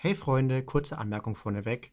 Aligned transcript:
Hey 0.00 0.14
Freunde, 0.14 0.62
kurze 0.62 0.96
Anmerkung 0.96 1.34
vorneweg. 1.34 1.90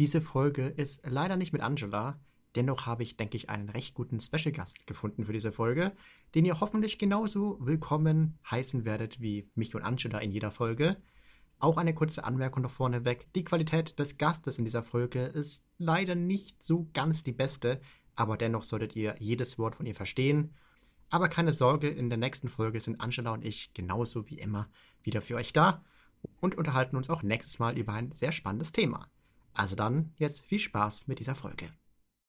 Diese 0.00 0.20
Folge 0.20 0.66
ist 0.66 1.06
leider 1.06 1.36
nicht 1.36 1.52
mit 1.52 1.62
Angela, 1.62 2.18
dennoch 2.56 2.84
habe 2.84 3.04
ich, 3.04 3.16
denke 3.16 3.36
ich, 3.36 3.48
einen 3.48 3.68
recht 3.68 3.94
guten 3.94 4.18
Special 4.18 4.50
Gast 4.50 4.88
gefunden 4.88 5.22
für 5.24 5.32
diese 5.32 5.52
Folge, 5.52 5.92
den 6.34 6.44
ihr 6.44 6.58
hoffentlich 6.58 6.98
genauso 6.98 7.56
willkommen 7.60 8.40
heißen 8.50 8.84
werdet 8.84 9.20
wie 9.20 9.48
mich 9.54 9.72
und 9.76 9.82
Angela 9.82 10.18
in 10.18 10.32
jeder 10.32 10.50
Folge. 10.50 10.96
Auch 11.60 11.76
eine 11.76 11.94
kurze 11.94 12.24
Anmerkung 12.24 12.64
noch 12.64 12.72
vorneweg. 12.72 13.32
Die 13.34 13.44
Qualität 13.44 13.96
des 14.00 14.18
Gastes 14.18 14.58
in 14.58 14.64
dieser 14.64 14.82
Folge 14.82 15.22
ist 15.22 15.64
leider 15.78 16.16
nicht 16.16 16.60
so 16.60 16.88
ganz 16.92 17.22
die 17.22 17.30
beste, 17.30 17.80
aber 18.16 18.36
dennoch 18.36 18.64
solltet 18.64 18.96
ihr 18.96 19.14
jedes 19.20 19.60
Wort 19.60 19.76
von 19.76 19.86
ihr 19.86 19.94
verstehen. 19.94 20.54
Aber 21.08 21.28
keine 21.28 21.52
Sorge, 21.52 21.86
in 21.86 22.08
der 22.08 22.18
nächsten 22.18 22.48
Folge 22.48 22.80
sind 22.80 23.00
Angela 23.00 23.32
und 23.32 23.44
ich 23.44 23.72
genauso 23.74 24.28
wie 24.28 24.40
immer 24.40 24.68
wieder 25.04 25.20
für 25.20 25.36
euch 25.36 25.52
da 25.52 25.84
und 26.40 26.56
unterhalten 26.56 26.96
uns 26.96 27.10
auch 27.10 27.22
nächstes 27.22 27.58
Mal 27.58 27.76
über 27.78 27.92
ein 27.92 28.12
sehr 28.12 28.32
spannendes 28.32 28.72
Thema. 28.72 29.08
Also 29.52 29.76
dann 29.76 30.12
jetzt 30.16 30.44
viel 30.44 30.58
Spaß 30.58 31.06
mit 31.06 31.18
dieser 31.18 31.34
Folge. 31.34 31.68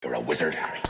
You're 0.04 0.16
a 0.16 0.28
wizard, 0.28 0.56
Harry. 0.56 0.82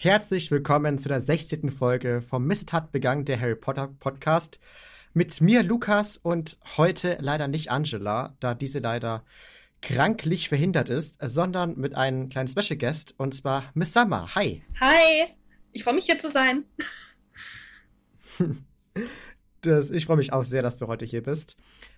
Herzlich 0.00 0.52
willkommen 0.52 0.98
zu 0.98 1.08
der 1.08 1.20
16. 1.20 1.70
Folge 1.70 2.20
vom 2.20 2.46
Missetat 2.46 2.92
begangen, 2.92 3.24
der 3.24 3.40
Harry 3.40 3.56
Potter 3.56 3.88
Podcast. 3.98 4.60
Mit 5.14 5.40
mir 5.40 5.62
Lukas 5.62 6.16
und 6.16 6.58
heute 6.76 7.16
leider 7.20 7.48
nicht 7.48 7.70
Angela, 7.70 8.36
da 8.40 8.54
diese 8.54 8.78
leider 8.78 9.24
kranklich 9.80 10.48
verhindert 10.48 10.88
ist, 10.88 11.16
sondern 11.20 11.76
mit 11.76 11.94
einem 11.94 12.28
kleinen 12.28 12.48
Special 12.48 12.78
Guest 12.78 13.14
und 13.16 13.34
zwar 13.34 13.70
Miss 13.74 13.92
Summer. 13.92 14.34
Hi. 14.34 14.62
Hi. 14.80 15.26
Ich 15.72 15.84
freue 15.84 15.94
mich 15.94 16.06
hier 16.06 16.18
zu 16.18 16.30
sein. 16.30 16.64
das, 19.62 19.90
ich 19.90 20.06
freue 20.06 20.16
mich 20.16 20.32
auch 20.32 20.44
sehr, 20.44 20.62
dass 20.62 20.78
du 20.78 20.86
heute 20.86 21.04
hier 21.04 21.22
bist. 21.22 21.56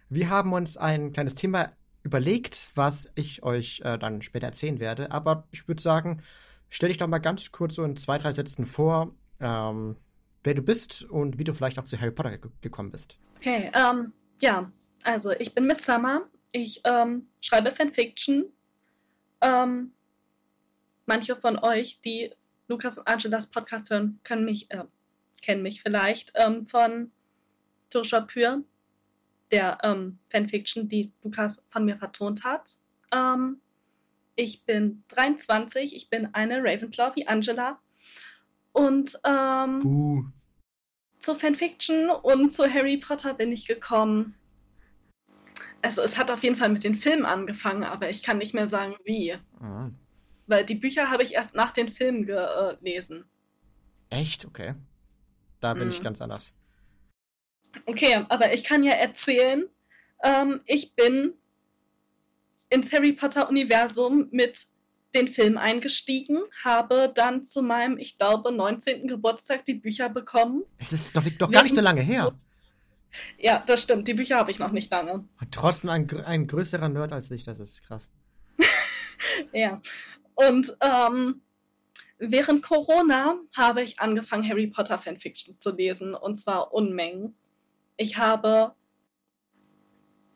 Wir 0.09 0.29
haben 0.29 0.53
uns 0.53 0.77
ein 0.77 1.13
kleines 1.13 1.35
Thema 1.35 1.73
überlegt, 2.03 2.69
was 2.75 3.11
ich 3.15 3.43
euch 3.43 3.81
äh, 3.85 3.99
dann 3.99 4.23
später 4.23 4.47
erzählen 4.47 4.81
werde. 4.81 5.11
Aber 5.11 5.49
ich 5.51 5.67
würde 5.69 5.83
sagen, 5.83 6.23
stell 6.69 6.89
dich 6.89 6.99
doch 6.99 7.09
mal 7.09 7.19
ganz 7.19 7.53
kurz 7.53 7.75
so 7.75 7.85
in 7.85 7.97
zwei, 7.97 8.19
drei 8.19 8.33
Sätzen 8.33 8.67
vor, 8.67 9.15
ähm, 9.41 9.97
wer 10.45 10.55
du 10.55 10.63
bist 10.63 11.05
und 11.05 11.39
wie 11.39 11.45
du 11.45 11.53
vielleicht 11.53 11.79
auch 11.79 11.85
zu 11.85 12.01
Harry 12.01 12.11
Potter 12.11 12.39
gekommen 12.61 12.91
bist. 12.91 13.19
Okay, 13.37 13.71
ähm, 13.75 14.13
ja, 14.41 14.71
also 15.03 15.31
ich 15.33 15.55
bin 15.55 15.67
Miss 15.67 15.85
Summer. 15.85 16.29
Ich 16.53 16.81
ähm, 16.85 17.29
schreibe 17.41 17.71
Fanfiction. 17.71 18.47
Ähm, 19.41 19.93
manche 21.07 21.37
von 21.37 21.59
euch, 21.59 22.01
die 22.03 22.31
Lukas 22.69 22.99
und 22.99 23.09
Angelas 23.09 23.51
Podcast 23.51 23.91
hören, 23.91 24.21
können 24.25 24.45
mich, 24.45 24.71
äh, 24.71 24.85
kennen 25.43 25.63
mich 25.63 25.83
vielleicht 25.83 26.33
ähm, 26.35 26.67
von 26.67 27.11
Tursha 27.91 28.21
Pür, 28.21 28.63
der 29.51 29.79
ähm, 29.83 30.19
Fanfiction, 30.27 30.89
die 30.89 31.13
Lukas 31.23 31.65
von 31.69 31.85
mir 31.85 31.97
vertont 31.97 32.45
hat. 32.45 32.79
Ähm, 33.13 33.61
ich 34.37 34.65
bin 34.65 35.03
23, 35.09 35.95
ich 35.95 36.09
bin 36.09 36.35
eine 36.35 36.63
Ravenclaw 36.63 37.15
wie 37.17 37.27
Angela. 37.27 37.81
Und 38.81 39.19
ähm, 39.25 40.33
zur 41.19 41.37
Fanfiction 41.37 42.09
und 42.09 42.51
zu 42.51 42.73
Harry 42.73 42.97
Potter 42.97 43.35
bin 43.35 43.53
ich 43.53 43.67
gekommen. 43.67 44.37
Also 45.83 46.01
es 46.01 46.17
hat 46.17 46.31
auf 46.31 46.43
jeden 46.43 46.57
Fall 46.57 46.71
mit 46.71 46.83
den 46.83 46.95
Filmen 46.95 47.27
angefangen, 47.27 47.85
aber 47.85 48.09
ich 48.09 48.23
kann 48.23 48.39
nicht 48.39 48.55
mehr 48.55 48.69
sagen, 48.69 48.97
wie. 49.05 49.35
Mhm. 49.61 49.95
Weil 50.47 50.65
die 50.65 50.75
Bücher 50.77 51.11
habe 51.11 51.23
ich 51.23 51.35
erst 51.35 51.55
nach 51.55 51.73
den 51.73 51.89
Filmen 51.91 52.25
gelesen. 52.25 53.25
Echt? 54.09 54.47
Okay. 54.47 54.75
Da 55.61 55.75
bin 55.75 55.85
mhm. 55.85 55.91
ich 55.91 56.03
ganz 56.03 56.23
anders. 56.23 56.55
Okay, 57.85 58.25
aber 58.31 58.55
ich 58.55 58.65
kann 58.65 58.83
ja 58.83 58.93
erzählen, 58.93 59.69
ähm, 60.25 60.61
ich 60.65 60.95
bin 60.95 61.35
ins 62.71 62.93
Harry 62.93 63.13
Potter-Universum 63.13 64.29
mit 64.31 64.67
den 65.15 65.29
Film 65.29 65.59
eingestiegen, 65.59 66.39
habe 66.63 67.13
dann 67.15 67.45
zu 67.45 67.63
meinem, 67.63 67.99
ich 67.99 68.19
glaube, 68.19 68.53
19. 68.53 69.09
Geburtstag 69.09 69.65
die 69.65 69.75
Bücher 69.75 70.09
bekommen. 70.09 70.63
Es 70.79 70.93
ist 70.93 71.17
doch, 71.17 71.25
doch 71.39 71.51
gar 71.51 71.63
nicht 71.63 71.75
so 71.75 71.81
lange 71.81 72.01
her. 72.01 72.35
Ja, 73.39 73.63
das 73.67 73.83
stimmt. 73.83 74.07
Die 74.07 74.15
Bücher 74.15 74.37
habe 74.37 74.51
ich 74.51 74.59
noch 74.59 74.71
nicht 74.71 74.91
lange. 74.91 75.25
Und 75.41 75.53
trotzdem 75.53 75.91
ein, 75.91 76.09
ein 76.25 76.47
größerer 76.47 76.89
Nerd 76.89 77.13
als 77.13 77.31
ich, 77.31 77.43
das 77.43 77.59
ist 77.59 77.83
krass. 77.83 78.11
ja. 79.53 79.83
Und 80.35 80.73
ähm, 80.81 81.43
während 82.19 82.63
Corona 82.63 83.37
habe 83.57 83.83
ich 83.83 83.99
angefangen, 84.01 84.49
Harry 84.49 84.69
Potter 84.69 84.99
Fanfictions 84.99 85.59
zu 85.59 85.75
lesen. 85.75 86.15
Und 86.15 86.37
zwar 86.37 86.73
Unmengen. 86.73 87.35
Ich 87.97 88.17
habe 88.17 88.75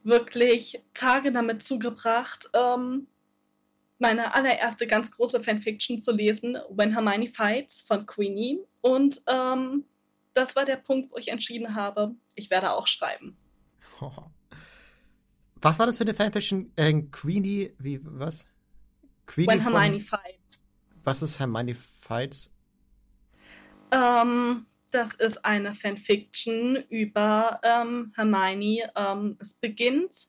wirklich 0.03 0.83
Tage 0.93 1.33
damit 1.33 1.63
zugebracht, 1.63 2.49
ähm, 2.55 3.07
meine 3.99 4.35
allererste 4.35 4.87
ganz 4.87 5.11
große 5.11 5.43
Fanfiction 5.43 6.03
zu 6.03 6.13
lesen, 6.13 6.59
When 6.71 6.93
Hermione 6.93 7.29
Fights 7.29 7.81
von 7.83 8.07
Queenie. 8.07 8.61
Und 8.81 9.21
ähm, 9.29 9.85
das 10.35 10.57
war 10.57 10.65
der 10.65 10.77
Punkt, 10.77 11.13
wo 11.13 11.17
ich 11.17 11.29
entschieden 11.29 11.75
habe, 11.75 12.15
ich 12.35 12.51
werde 12.51 12.73
auch 12.73 12.87
schreiben. 12.87 13.37
Was 15.57 15.79
war 15.79 15.87
das 15.87 15.97
für 15.97 16.05
eine 16.05 16.13
Fanfiction? 16.13 16.71
Äh, 16.77 16.93
Queenie, 17.11 17.73
wie, 17.79 17.99
was? 18.03 18.47
Queenie 19.25 19.49
When 19.49 19.61
Hermione 19.63 20.01
von... 20.01 20.19
Fights. 20.19 20.63
Was 21.05 21.23
ist 21.23 21.39
Hermione 21.39 21.75
Fights? 21.75 22.51
Ähm, 23.91 24.67
das 24.91 25.15
ist 25.15 25.43
eine 25.43 25.75
Fanfiction 25.75 26.85
über 26.91 27.61
ähm, 27.63 28.13
Hermione. 28.15 28.91
Ähm, 28.95 29.39
es 29.41 29.55
beginnt 29.55 30.29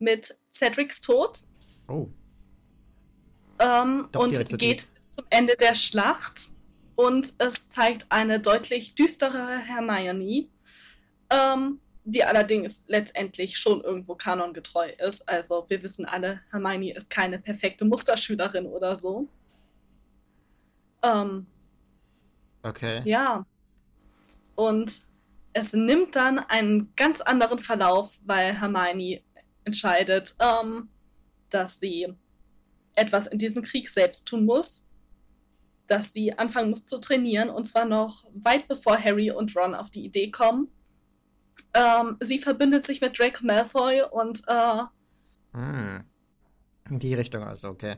mit 0.00 0.36
Cedrics 0.50 1.00
Tod. 1.00 1.42
Oh. 1.86 2.08
Ähm, 3.64 4.08
und 4.14 4.58
geht 4.58 4.84
bis 4.94 5.16
zum 5.16 5.24
Ende 5.30 5.56
der 5.56 5.74
Schlacht. 5.74 6.48
Und 6.96 7.32
es 7.38 7.68
zeigt 7.68 8.06
eine 8.10 8.38
deutlich 8.38 8.94
düsterere 8.94 9.58
Hermione, 9.58 10.48
ähm, 11.30 11.80
die 12.04 12.22
allerdings 12.22 12.84
letztendlich 12.86 13.58
schon 13.58 13.80
irgendwo 13.82 14.14
kanongetreu 14.14 14.90
ist. 14.98 15.28
Also 15.28 15.64
wir 15.68 15.82
wissen 15.82 16.04
alle, 16.04 16.40
Hermione 16.50 16.94
ist 16.94 17.10
keine 17.10 17.38
perfekte 17.38 17.84
Musterschülerin 17.84 18.66
oder 18.66 18.94
so. 18.94 19.26
Ähm, 21.02 21.46
okay. 22.62 23.02
Ja. 23.04 23.44
Und 24.54 25.00
es 25.54 25.72
nimmt 25.72 26.14
dann 26.14 26.38
einen 26.38 26.92
ganz 26.96 27.20
anderen 27.20 27.58
Verlauf, 27.58 28.18
weil 28.24 28.60
Hermione 28.60 29.22
entscheidet, 29.64 30.34
ähm, 30.38 30.88
dass 31.50 31.80
sie 31.80 32.14
etwas 32.94 33.26
in 33.26 33.38
diesem 33.38 33.62
Krieg 33.62 33.88
selbst 33.88 34.26
tun 34.26 34.44
muss, 34.44 34.88
dass 35.86 36.12
sie 36.12 36.36
anfangen 36.38 36.70
muss 36.70 36.86
zu 36.86 36.98
trainieren 36.98 37.50
und 37.50 37.66
zwar 37.66 37.84
noch 37.84 38.24
weit 38.34 38.68
bevor 38.68 38.98
Harry 38.98 39.30
und 39.30 39.54
Ron 39.56 39.74
auf 39.74 39.90
die 39.90 40.04
Idee 40.04 40.30
kommen. 40.30 40.68
Ähm, 41.74 42.16
sie 42.20 42.38
verbindet 42.38 42.84
sich 42.84 43.00
mit 43.00 43.18
Draco 43.18 43.44
Malfoy 43.44 44.02
und 44.10 44.42
äh, 44.46 44.82
hm. 45.52 46.04
in 46.90 46.98
die 46.98 47.14
Richtung 47.14 47.42
also, 47.42 47.68
okay. 47.68 47.96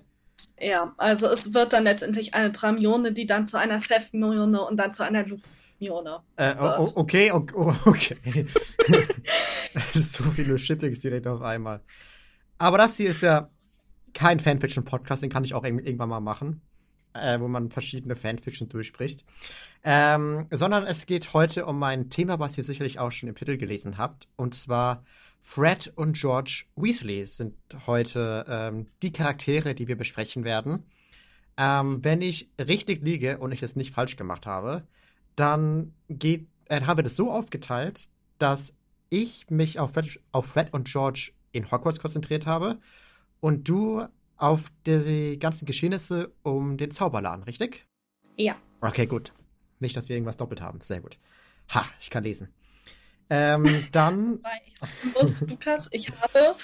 Ja, 0.58 0.94
also 0.98 1.28
es 1.28 1.54
wird 1.54 1.72
dann 1.72 1.84
letztendlich 1.84 2.34
eine 2.34 2.52
Dramione, 2.52 3.12
die 3.12 3.26
dann 3.26 3.46
zu 3.46 3.58
einer 3.58 3.78
Seth-Mione 3.78 4.60
und 4.60 4.76
dann 4.76 4.92
zu 4.92 5.02
einer 5.02 5.24
Lumione 5.24 6.22
äh, 6.36 6.54
oh, 6.58 6.90
okay, 6.94 7.30
okay, 7.30 7.76
okay. 7.84 8.46
so 9.94 10.24
viele 10.24 10.58
Shippings 10.58 11.00
direkt 11.00 11.26
auf 11.26 11.42
einmal. 11.42 11.82
Aber 12.58 12.78
das 12.78 12.96
hier 12.96 13.10
ist 13.10 13.22
ja 13.22 13.50
kein 14.16 14.40
Fanfiction-Podcast, 14.40 15.22
den 15.22 15.28
kann 15.28 15.44
ich 15.44 15.52
auch 15.52 15.62
irgendwann 15.62 16.08
mal 16.08 16.20
machen, 16.20 16.62
äh, 17.12 17.38
wo 17.38 17.48
man 17.48 17.68
verschiedene 17.68 18.16
Fanfiction 18.16 18.66
durchspricht. 18.66 19.26
Ähm, 19.84 20.46
sondern 20.50 20.84
es 20.84 21.04
geht 21.04 21.34
heute 21.34 21.66
um 21.66 21.82
ein 21.82 22.08
Thema, 22.08 22.38
was 22.38 22.56
ihr 22.56 22.64
sicherlich 22.64 22.98
auch 22.98 23.12
schon 23.12 23.28
im 23.28 23.34
Titel 23.34 23.58
gelesen 23.58 23.98
habt. 23.98 24.26
Und 24.36 24.54
zwar 24.54 25.04
Fred 25.42 25.92
und 25.96 26.16
George 26.16 26.64
Weasley 26.76 27.26
sind 27.26 27.56
heute 27.86 28.46
ähm, 28.48 28.86
die 29.02 29.12
Charaktere, 29.12 29.74
die 29.74 29.86
wir 29.86 29.98
besprechen 29.98 30.44
werden. 30.44 30.86
Ähm, 31.58 32.02
wenn 32.02 32.22
ich 32.22 32.48
richtig 32.58 33.04
liege 33.04 33.36
und 33.36 33.52
ich 33.52 33.62
es 33.62 33.76
nicht 33.76 33.92
falsch 33.92 34.16
gemacht 34.16 34.46
habe, 34.46 34.84
dann 35.36 35.92
geht, 36.08 36.46
äh, 36.70 36.80
habe 36.80 37.02
das 37.02 37.16
so 37.16 37.30
aufgeteilt, 37.30 38.08
dass 38.38 38.72
ich 39.10 39.50
mich 39.50 39.78
auf 39.78 39.92
Fred, 39.92 40.20
auf 40.32 40.46
Fred 40.46 40.72
und 40.72 40.88
George 40.88 41.32
in 41.52 41.70
Hogwarts 41.70 42.00
konzentriert 42.00 42.46
habe 42.46 42.78
und 43.40 43.68
du 43.68 44.06
auf 44.36 44.70
die 44.86 45.38
ganzen 45.38 45.66
Geschehnisse 45.66 46.32
um 46.42 46.76
den 46.76 46.90
Zauberladen, 46.90 47.44
richtig? 47.44 47.86
Ja. 48.36 48.56
Okay, 48.80 49.06
gut. 49.06 49.32
Nicht, 49.80 49.96
dass 49.96 50.08
wir 50.08 50.16
irgendwas 50.16 50.36
doppelt 50.36 50.60
haben. 50.60 50.80
Sehr 50.80 51.00
gut. 51.00 51.18
Ha, 51.74 51.84
ich 52.00 52.10
kann 52.10 52.24
lesen. 52.24 52.48
Ähm, 53.30 53.86
dann. 53.92 54.40
Ich 54.66 54.78
sagen 54.78 54.92
muss, 55.14 55.40
Lukas, 55.42 55.88
ich 55.90 56.10
habe 56.10 56.56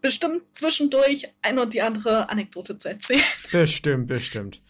bestimmt 0.00 0.42
zwischendurch 0.52 1.28
eine 1.42 1.62
und 1.62 1.74
die 1.74 1.82
andere 1.82 2.28
Anekdote 2.28 2.76
zu 2.76 2.88
erzählen. 2.88 3.22
Bestimmt, 3.52 4.08
bestimmt. 4.08 4.62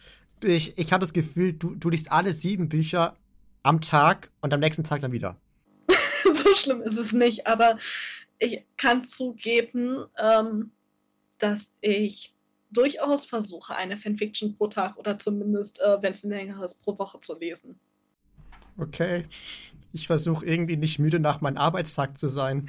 Ich, 0.43 0.77
ich 0.77 0.91
hatte 0.91 1.05
das 1.05 1.13
Gefühl, 1.13 1.53
du, 1.53 1.73
du 1.73 1.89
liest 1.89 2.11
alle 2.11 2.33
sieben 2.33 2.69
Bücher 2.69 3.17
am 3.63 3.81
Tag 3.81 4.29
und 4.41 4.53
am 4.53 4.59
nächsten 4.59 4.83
Tag 4.83 5.01
dann 5.01 5.11
wieder. 5.11 5.37
so 6.23 6.55
schlimm 6.55 6.81
ist 6.81 6.97
es 6.97 7.13
nicht, 7.13 7.47
aber 7.47 7.79
ich 8.39 8.63
kann 8.77 9.05
zugeben, 9.05 10.05
ähm, 10.21 10.71
dass 11.39 11.73
ich 11.81 12.33
durchaus 12.71 13.25
versuche, 13.25 13.75
eine 13.75 13.97
Fanfiction 13.97 14.55
pro 14.55 14.67
Tag 14.67 14.97
oder 14.97 15.19
zumindest, 15.19 15.79
äh, 15.79 16.01
wenn 16.01 16.13
es 16.13 16.23
länger 16.23 16.63
ist, 16.63 16.83
pro 16.83 16.97
Woche 16.97 17.19
zu 17.21 17.37
lesen. 17.37 17.79
Okay. 18.77 19.25
Ich 19.91 20.07
versuche 20.07 20.45
irgendwie 20.45 20.77
nicht 20.77 20.97
müde 20.97 21.19
nach 21.19 21.41
meinem 21.41 21.57
Arbeitstag 21.57 22.17
zu 22.17 22.27
sein. 22.27 22.67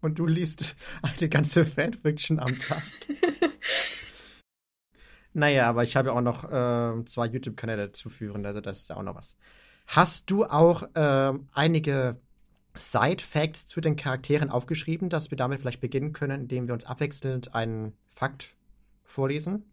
Und 0.00 0.18
du 0.18 0.26
liest 0.26 0.76
eine 1.02 1.28
ganze 1.28 1.66
Fanfiction 1.66 2.38
am 2.38 2.58
Tag. 2.58 2.82
naja, 5.32 5.68
aber 5.68 5.82
ich 5.82 5.96
habe 5.96 6.08
ja 6.08 6.14
auch 6.14 6.20
noch 6.20 6.44
äh, 6.44 7.04
zwei 7.06 7.26
YouTube-Kanäle 7.26 7.92
zu 7.92 8.08
führen, 8.08 8.46
also 8.46 8.60
das 8.60 8.80
ist 8.80 8.88
ja 8.88 8.96
auch 8.96 9.02
noch 9.02 9.16
was. 9.16 9.36
Hast 9.86 10.30
du 10.30 10.44
auch 10.44 10.84
äh, 10.94 11.32
einige 11.52 12.20
Side-Facts 12.80 13.66
zu 13.66 13.80
den 13.80 13.96
Charakteren 13.96 14.50
aufgeschrieben, 14.50 15.08
dass 15.08 15.30
wir 15.30 15.36
damit 15.36 15.60
vielleicht 15.60 15.80
beginnen 15.80 16.12
können, 16.12 16.42
indem 16.42 16.66
wir 16.66 16.74
uns 16.74 16.84
abwechselnd 16.84 17.54
einen 17.54 17.92
Fakt 18.08 18.54
vorlesen? 19.04 19.64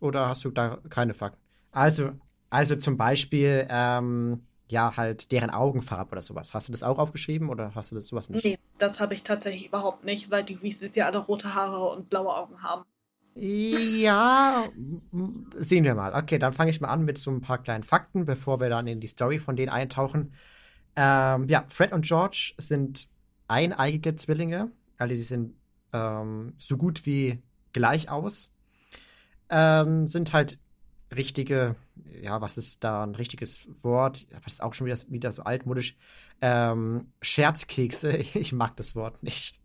Oder 0.00 0.28
hast 0.28 0.44
du 0.44 0.50
da 0.50 0.78
keine 0.90 1.14
Fakten? 1.14 1.40
Also, 1.72 2.12
also 2.50 2.76
zum 2.76 2.96
Beispiel, 2.96 3.66
ähm, 3.68 4.46
ja, 4.70 4.96
halt 4.96 5.32
deren 5.32 5.50
Augenfarbe 5.50 6.12
oder 6.12 6.22
sowas. 6.22 6.54
Hast 6.54 6.68
du 6.68 6.72
das 6.72 6.82
auch 6.82 6.98
aufgeschrieben 6.98 7.48
oder 7.48 7.74
hast 7.74 7.90
du 7.90 7.96
das 7.96 8.06
sowas 8.06 8.30
nicht? 8.30 8.44
Nee, 8.44 8.58
das 8.78 9.00
habe 9.00 9.14
ich 9.14 9.22
tatsächlich 9.22 9.66
überhaupt 9.68 10.04
nicht, 10.04 10.30
weil 10.30 10.44
die 10.44 10.62
Weasleys 10.62 10.94
ja 10.94 11.06
alle 11.06 11.18
rote 11.18 11.54
Haare 11.54 11.90
und 11.96 12.10
blaue 12.10 12.34
Augen 12.34 12.62
haben. 12.62 12.84
Ja, 13.36 14.68
sehen 15.56 15.84
wir 15.84 15.94
mal. 15.96 16.14
Okay, 16.14 16.38
dann 16.38 16.52
fange 16.52 16.70
ich 16.70 16.80
mal 16.80 16.88
an 16.88 17.04
mit 17.04 17.18
so 17.18 17.32
ein 17.32 17.40
paar 17.40 17.58
kleinen 17.58 17.82
Fakten, 17.82 18.26
bevor 18.26 18.60
wir 18.60 18.68
dann 18.68 18.86
in 18.86 19.00
die 19.00 19.08
Story 19.08 19.38
von 19.38 19.56
denen 19.56 19.70
eintauchen. 19.70 20.34
Ähm, 20.96 21.48
ja, 21.48 21.64
Fred 21.68 21.92
und 21.92 22.04
George 22.04 22.54
sind 22.58 23.08
eineigige 23.48 24.16
Zwillinge. 24.16 24.70
Also 24.98 25.14
die 25.14 25.22
sind 25.22 25.54
ähm, 25.92 26.54
so 26.58 26.76
gut 26.76 27.06
wie 27.06 27.42
gleich 27.72 28.10
aus. 28.10 28.50
Ähm, 29.48 30.06
sind 30.06 30.32
halt 30.32 30.58
richtige, 31.14 31.76
ja, 32.20 32.40
was 32.40 32.58
ist 32.58 32.82
da 32.82 33.04
ein 33.04 33.14
richtiges 33.14 33.66
Wort? 33.82 34.26
Das 34.30 34.54
ist 34.54 34.62
auch 34.62 34.74
schon 34.74 34.86
wieder, 34.86 34.98
wieder 35.08 35.32
so 35.32 35.42
altmodisch. 35.42 35.96
Ähm, 36.40 37.08
Scherzkekse, 37.20 38.16
ich 38.34 38.52
mag 38.52 38.76
das 38.76 38.94
Wort 38.94 39.22
nicht. 39.22 39.58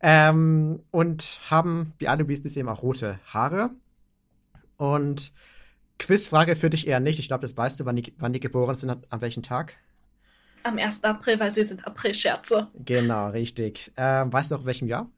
ähm, 0.00 0.80
und 0.90 1.40
haben, 1.48 1.92
wie 1.98 2.08
alle 2.08 2.26
Weasleys 2.28 2.56
eben 2.56 2.68
auch 2.68 2.82
rote 2.82 3.20
Haare. 3.26 3.70
Und 4.76 5.32
Quizfrage 5.98 6.56
für 6.56 6.68
dich 6.68 6.86
eher 6.86 7.00
nicht. 7.00 7.18
Ich 7.18 7.28
glaube, 7.28 7.42
das 7.42 7.56
weißt 7.56 7.80
du, 7.80 7.84
wann 7.86 7.96
die, 7.96 8.12
wann 8.18 8.32
die 8.32 8.40
geboren 8.40 8.74
sind, 8.74 8.90
an 8.90 9.20
welchem 9.20 9.42
Tag? 9.42 9.76
Am 10.66 10.78
1. 10.78 11.04
April, 11.04 11.38
weil 11.38 11.52
sie 11.52 11.62
sind 11.62 11.86
April-Scherze. 11.86 12.68
Genau, 12.84 13.28
richtig. 13.28 13.92
Ähm, 13.96 14.32
weißt 14.32 14.50
du 14.50 14.56
auch, 14.56 14.60
in 14.60 14.66
welchem 14.66 14.88
Jahr? 14.88 15.08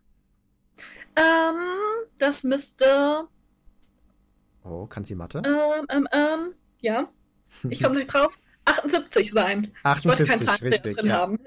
Ähm, 1.16 1.56
das 2.18 2.44
müsste. 2.44 3.26
Oh, 4.62 4.86
kann 4.86 5.06
sie 5.06 5.14
Mathe? 5.14 5.40
Ähm, 5.44 5.86
ähm, 5.88 6.08
ähm, 6.12 6.54
ja. 6.80 7.08
Ich 7.66 7.82
komme 7.82 7.94
nicht 7.94 8.12
drauf. 8.12 8.38
78 8.66 9.32
sein. 9.32 9.72
78, 9.84 10.28
ich 10.28 10.30
wollte 10.30 10.44
kein 10.44 10.68
richtig. 10.68 10.96
drin 10.96 11.06
ja. 11.06 11.16
haben. 11.16 11.38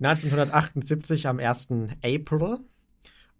1978 0.00 1.26
am 1.26 1.40
1. 1.40 1.68
April. 2.04 2.60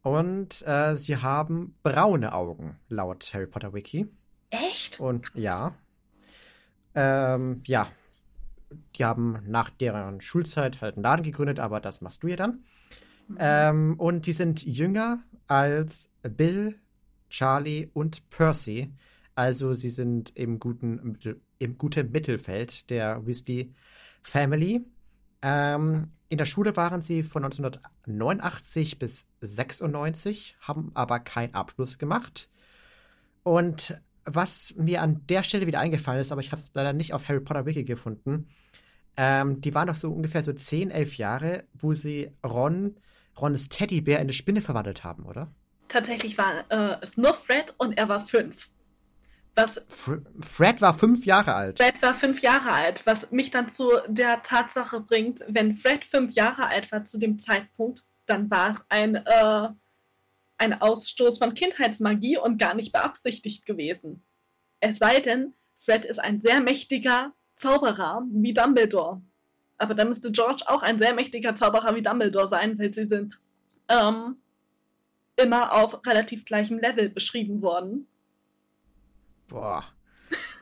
Und 0.03 0.67
äh, 0.67 0.97
sie 0.97 1.19
haben 1.19 1.77
braune 1.85 2.33
Augen, 2.33 2.81
laut 2.89 3.33
Harry 3.33 3.47
Potter 3.47 3.73
Wiki. 3.73 4.09
Echt? 4.51 4.99
Und 4.99 5.31
ja. 5.35 5.77
Ähm, 6.97 7.63
ja. 7.65 7.87
Die 8.97 9.05
haben 9.05 9.39
nach 9.47 9.71
deren 9.71 10.21
Schulzeit 10.21 10.81
halt 10.81 10.97
einen 10.97 11.05
Laden 11.05 11.23
gegründet, 11.23 11.59
aber 11.59 11.81
das 11.81 12.01
machst 12.01 12.23
du 12.23 12.29
ja 12.29 12.37
dann. 12.37 12.65
Mhm. 13.29 13.37
Ähm, 13.39 13.95
und 13.99 14.27
die 14.27 14.33
sind 14.33 14.63
jünger 14.63 15.21
als 15.47 16.11
Bill, 16.23 16.79
Charlie 17.31 17.89
und 17.93 18.29
Percy. 18.31 18.93
Also 19.35 19.75
sie 19.75 19.91
sind 19.91 20.37
im 20.37 20.59
guten, 20.59 21.19
im 21.59 21.79
guten 21.79 22.11
Mittelfeld 22.11 22.91
der 22.91 23.27
Weasley 23.27 23.73
Family. 24.23 24.85
Ähm, 25.41 26.13
in 26.29 26.39
der 26.39 26.47
Schule 26.47 26.77
waren 26.77 27.03
sie 27.03 27.23
von 27.23 27.45
1989 27.45 28.99
bis 28.99 29.27
96, 29.41 30.57
haben 30.61 30.91
aber 30.95 31.21
keinen 31.21 31.55
Abschluss 31.55 31.99
gemacht. 31.99 32.49
Und 33.43 34.01
was 34.25 34.75
mir 34.77 35.03
an 35.03 35.27
der 35.29 35.43
Stelle 35.43 35.67
wieder 35.67 35.81
eingefallen 35.81 36.21
ist, 36.21 36.33
aber 36.33 36.41
ich 36.41 36.53
habe 36.53 36.63
es 36.63 36.71
leider 36.75 36.93
nicht 36.93 37.13
auf 37.13 37.29
Harry 37.29 37.41
Potter 37.41 37.67
Wiki 37.67 37.85
gefunden, 37.85 38.49
ähm, 39.17 39.61
die 39.61 39.75
waren 39.75 39.89
doch 39.89 39.95
so 39.95 40.11
ungefähr 40.11 40.43
so 40.43 40.53
10, 40.53 40.91
11 40.91 41.17
Jahre, 41.17 41.65
wo 41.75 41.93
sie 41.93 42.31
Ron, 42.45 42.97
Rons 43.39 43.69
Teddybär 43.69 44.17
in 44.17 44.23
eine 44.23 44.33
Spinne 44.33 44.63
verwandelt 44.63 45.05
haben, 45.05 45.25
oder? 45.25 45.51
Tatsächlich 45.89 46.39
war 46.39 46.65
äh, 46.71 46.97
es 47.03 47.17
nur 47.17 47.35
Fred 47.35 47.75
und 47.79 47.99
er 47.99 48.09
war 48.09 48.21
fünf. 48.21 48.71
Was 49.55 49.85
Fr 49.89 50.23
Fred 50.41 50.81
war 50.81 50.95
fünf 50.95 51.27
Jahre 51.27 51.55
alt. 51.55 51.79
Fred 51.79 52.01
war 52.01 52.15
fünf 52.15 52.41
Jahre 52.41 52.73
alt, 52.73 53.05
was 53.05 53.31
mich 53.33 53.51
dann 53.51 53.69
zu 53.69 53.91
der 54.09 54.43
Tatsache 54.43 55.01
bringt, 55.01 55.45
wenn 55.49 55.75
Fred 55.75 56.07
fünf 56.07 56.33
Jahre 56.35 56.69
alt 56.69 56.91
war 56.91 57.05
zu 57.05 57.19
dem 57.19 57.39
Zeitpunkt, 57.39 58.03
dann 58.25 58.51
war 58.51 58.71
es 58.71 58.87
ein, 58.89 59.17
äh, 59.17 59.69
ein 60.63 60.81
Ausstoß 60.81 61.39
von 61.39 61.55
Kindheitsmagie 61.55 62.39
und 62.39 62.59
gar 62.59 62.75
nicht 62.75 62.93
beabsichtigt 62.93 63.67
gewesen. 63.67 64.23
Es 64.79 64.99
sei 64.99 65.19
denn, 65.19 65.55
Fred 65.79 66.05
ist 66.05 66.21
ein 66.21 66.41
sehr 66.41 66.61
mächtiger 66.61 67.33
Zauberer 67.57 68.23
wie 68.31 68.55
Dumbledore. 68.55 69.21
Aber 69.79 69.95
dann 69.95 70.09
müsste 70.09 70.31
George 70.31 70.63
auch 70.67 70.83
ein 70.83 71.01
sehr 71.01 71.15
mächtiger 71.15 71.57
Zauberer 71.57 71.97
wie 71.97 72.03
Dumbledore 72.03 72.47
sein, 72.47 72.79
weil 72.79 72.95
sie 72.95 73.09
sind 73.09 73.41
ähm, 73.89 74.37
immer 75.35 75.73
auf 75.73 76.07
relativ 76.07 76.45
gleichem 76.45 76.79
Level 76.79 77.09
beschrieben 77.09 77.61
worden. 77.61 78.07
Boah. 79.49 79.85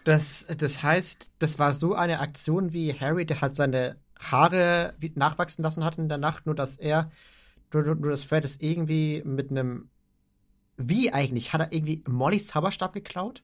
Das, 0.07 0.47
das 0.57 0.83
heißt, 0.83 1.31
das 1.39 1.59
war 1.59 1.75
so 1.75 1.95
eine 1.95 2.21
Aktion 2.21 2.73
wie 2.73 2.95
Harry, 2.99 3.27
der 3.27 3.43
halt 3.43 3.55
seine 3.55 3.99
Haare 4.19 4.95
nachwachsen 5.15 5.63
lassen 5.63 5.85
hat 5.85 5.99
in 5.99 6.09
der 6.09 6.17
Nacht, 6.17 6.47
nur 6.47 6.55
dass 6.55 6.79
er, 6.79 7.11
nur, 7.73 7.95
nur 7.95 8.11
dass 8.11 8.25
Fred 8.25 8.45
es 8.45 8.61
irgendwie 8.61 9.23
mit 9.25 9.51
einem. 9.51 9.91
Wie 10.77 11.13
eigentlich? 11.13 11.53
Hat 11.53 11.61
er 11.61 11.73
irgendwie 11.73 12.03
Mollys 12.09 12.47
Zauberstab 12.47 12.93
geklaut? 12.95 13.43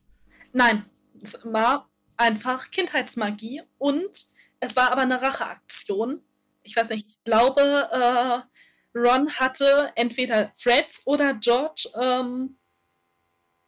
Nein, 0.53 0.85
es 1.21 1.39
war 1.43 1.87
einfach 2.17 2.71
Kindheitsmagie 2.71 3.61
und 3.77 4.27
es 4.59 4.75
war 4.75 4.91
aber 4.91 5.01
eine 5.01 5.21
Racheaktion. 5.21 6.21
Ich 6.63 6.75
weiß 6.75 6.89
nicht, 6.89 7.07
ich 7.07 7.23
glaube, 7.23 7.61
äh, 7.91 8.97
Ron 8.97 9.29
hatte 9.31 9.91
entweder 9.95 10.51
Fred 10.55 10.87
oder 11.05 11.35
George 11.35 11.89
ähm, 11.95 12.57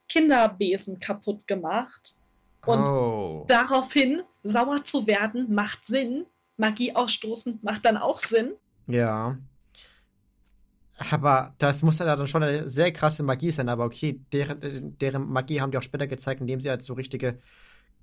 Kinderbesen 0.08 1.00
kaputt 1.00 1.48
gemacht. 1.48 2.14
Und 2.66 2.88
oh. 2.88 3.46
daraufhin 3.48 4.24
sauer 4.44 4.84
zu 4.84 5.08
werden, 5.08 5.54
macht 5.54 5.86
Sinn. 5.86 6.26
Magie 6.58 6.94
ausstoßen 6.94 7.60
macht 7.62 7.86
dann 7.86 7.96
auch 7.96 8.20
Sinn. 8.20 8.54
Ja. 8.88 9.38
Aber 11.00 11.56
das 11.60 11.82
muss 11.82 12.00
ja 12.00 12.16
dann 12.16 12.28
schon 12.28 12.44
eine 12.44 12.68
sehr 12.68 12.92
krasse 12.92 13.24
Magie 13.24 13.52
sein. 13.52 13.70
Aber 13.70 13.86
okay, 13.86 14.22
deren, 14.34 14.98
deren 14.98 15.30
Magie 15.30 15.62
haben 15.62 15.72
die 15.72 15.78
auch 15.78 15.84
später 15.84 16.08
gezeigt, 16.08 16.42
indem 16.42 16.60
sie 16.60 16.70
halt 16.70 16.82
so 16.82 16.94
richtige 16.94 17.40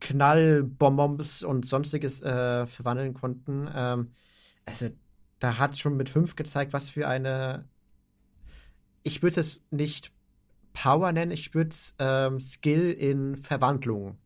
Knallbonbons 0.00 1.42
und 1.42 1.66
sonstiges 1.66 2.22
äh, 2.22 2.66
verwandeln 2.66 3.14
konnten. 3.14 3.68
Ähm, 3.74 4.12
also, 4.64 4.88
da 5.38 5.58
hat 5.58 5.78
schon 5.78 5.96
mit 5.96 6.08
fünf 6.08 6.36
gezeigt, 6.36 6.72
was 6.72 6.88
für 6.88 7.06
eine. 7.06 7.68
Ich 9.02 9.22
würde 9.22 9.40
es 9.40 9.64
nicht 9.70 10.10
Power 10.72 11.12
nennen, 11.12 11.32
ich 11.32 11.54
würde 11.54 11.70
es 11.70 11.94
ähm, 11.98 12.40
Skill 12.40 12.92
in 12.92 13.36
Verwandlung 13.36 14.18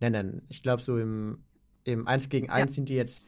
nennen. 0.00 0.42
Ich 0.48 0.62
glaube, 0.62 0.82
so 0.82 0.98
im, 0.98 1.44
im 1.84 2.06
1 2.06 2.28
gegen 2.28 2.48
1 2.50 2.70
ja. 2.70 2.74
sind 2.74 2.88
die 2.88 2.94
jetzt 2.94 3.24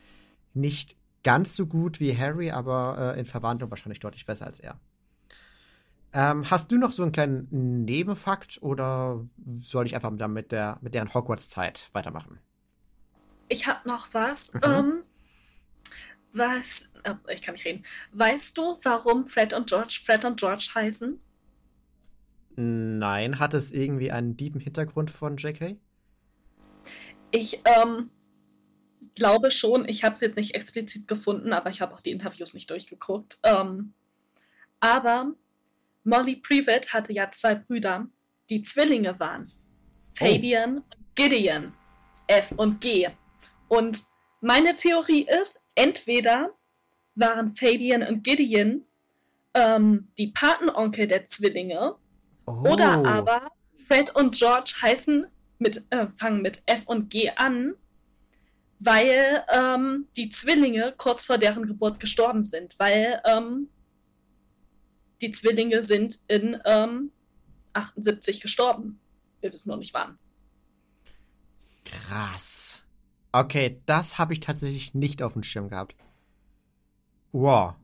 nicht 0.55 0.97
ganz 1.25 1.57
so 1.57 1.67
gut 1.67 1.99
wie 1.99 2.17
Harry, 2.17 2.53
aber 2.53 3.15
äh, 3.17 3.19
in 3.19 3.27
Verwandlung 3.27 3.71
wahrscheinlich 3.71 3.99
deutlich 3.99 4.27
besser 4.27 4.47
als 4.47 4.61
er. 4.61 4.79
Ähm, 6.13 6.49
hast 6.49 6.71
du 6.71 6.77
noch 6.77 6.93
so 6.93 7.03
einen 7.03 7.11
kleinen 7.11 7.85
Nebenfakt 7.85 8.63
oder 8.63 9.27
soll 9.57 9.87
ich 9.87 9.97
einfach 9.97 10.13
dann 10.17 10.33
mit, 10.33 10.53
der, 10.53 10.79
mit 10.81 10.95
deren 10.95 11.13
Hogwarts-Zeit 11.13 11.91
weitermachen? 11.93 12.39
Ich 13.49 13.67
habe 13.67 13.89
noch 13.89 14.15
was. 14.15 14.55
Mhm. 14.55 14.61
Ähm, 14.63 15.03
was. 16.33 16.93
Oh, 17.09 17.15
ich 17.29 17.43
kann 17.43 17.55
nicht 17.55 17.65
reden. 17.65 17.85
Weißt 18.13 18.57
du, 18.57 18.79
warum 18.85 19.27
Fred 19.27 19.53
und 19.55 19.69
George 19.69 20.01
Fred 20.05 20.25
und 20.25 20.39
George 20.39 20.71
heißen? 20.73 21.19
Nein, 22.57 23.41
hat 23.41 23.55
es 23.55 23.73
irgendwie 23.73 24.13
einen 24.13 24.37
tiefen 24.37 24.61
Hintergrund 24.61 25.11
von 25.11 25.37
JK? 25.37 25.77
Ich 27.33 27.61
ähm, 27.65 28.11
glaube 29.15 29.51
schon, 29.51 29.89
ich 29.89 30.05
habe 30.05 30.15
es 30.15 30.21
jetzt 30.21 30.37
nicht 30.37 30.55
explizit 30.55 31.09
gefunden, 31.09 31.53
aber 31.53 31.71
ich 31.71 31.81
habe 31.81 31.95
auch 31.95 32.01
die 32.01 32.11
Interviews 32.11 32.55
nicht 32.55 32.71
durchgeguckt. 32.71 33.39
Ähm, 33.43 33.95
aber 34.81 35.33
Molly 36.05 36.37
Previtt 36.37 36.93
hatte 36.93 37.13
ja 37.13 37.31
zwei 37.31 37.55
Brüder, 37.55 38.07
die 38.51 38.63
Zwillinge 38.63 39.19
waren. 39.21 39.51
Fabian 40.17 40.79
und 40.79 40.85
Gideon. 41.15 41.73
F 42.27 42.53
und 42.57 42.81
G. 42.81 43.09
Und 43.69 44.03
meine 44.41 44.77
Theorie 44.77 45.27
ist, 45.41 45.61
entweder 45.75 46.51
waren 47.15 47.55
Fabian 47.55 48.03
und 48.03 48.25
Gideon 48.25 48.83
ähm, 49.55 50.09
die 50.17 50.29
Patenonkel 50.29 51.07
der 51.07 51.27
Zwillinge 51.27 51.97
Oh. 52.47 52.73
oder 52.73 53.05
aber 53.07 53.51
Fred 53.87 54.15
und 54.15 54.35
George 54.35 54.75
heißen 54.83 55.27
mit, 55.59 55.83
äh, 55.91 56.07
fangen 56.17 56.43
mit 56.43 56.63
F 56.67 56.83
und 56.87 57.11
G 57.11 57.31
an, 57.37 57.75
weil 58.85 59.45
ähm, 59.53 60.07
die 60.17 60.31
Zwillinge 60.31 60.95
kurz 60.97 61.25
vor 61.25 61.39
deren 61.39 61.67
Geburt 61.67 62.01
gestorben 62.01 62.45
sind, 62.45 62.79
weil 62.79 63.21
ähm, 63.25 63.69
die 65.21 65.33
Zwillinge 65.33 65.83
sind 65.83 66.19
in 66.29 66.61
ähm, 66.65 67.11
78 67.73 68.41
gestorben. 68.41 69.01
Wir 69.41 69.53
wissen 69.53 69.71
noch 69.71 69.79
nicht 69.79 69.95
wann. 69.95 70.19
Krass. 71.85 72.83
Okay, 73.33 73.81
das 73.87 74.19
habe 74.19 74.33
ich 74.33 74.41
tatsächlich 74.41 74.95
nicht 74.95 75.23
auf 75.23 75.33
dem 75.33 75.43
Schirm 75.43 75.69
gehabt. 75.69 75.97
Wow. 77.33 77.75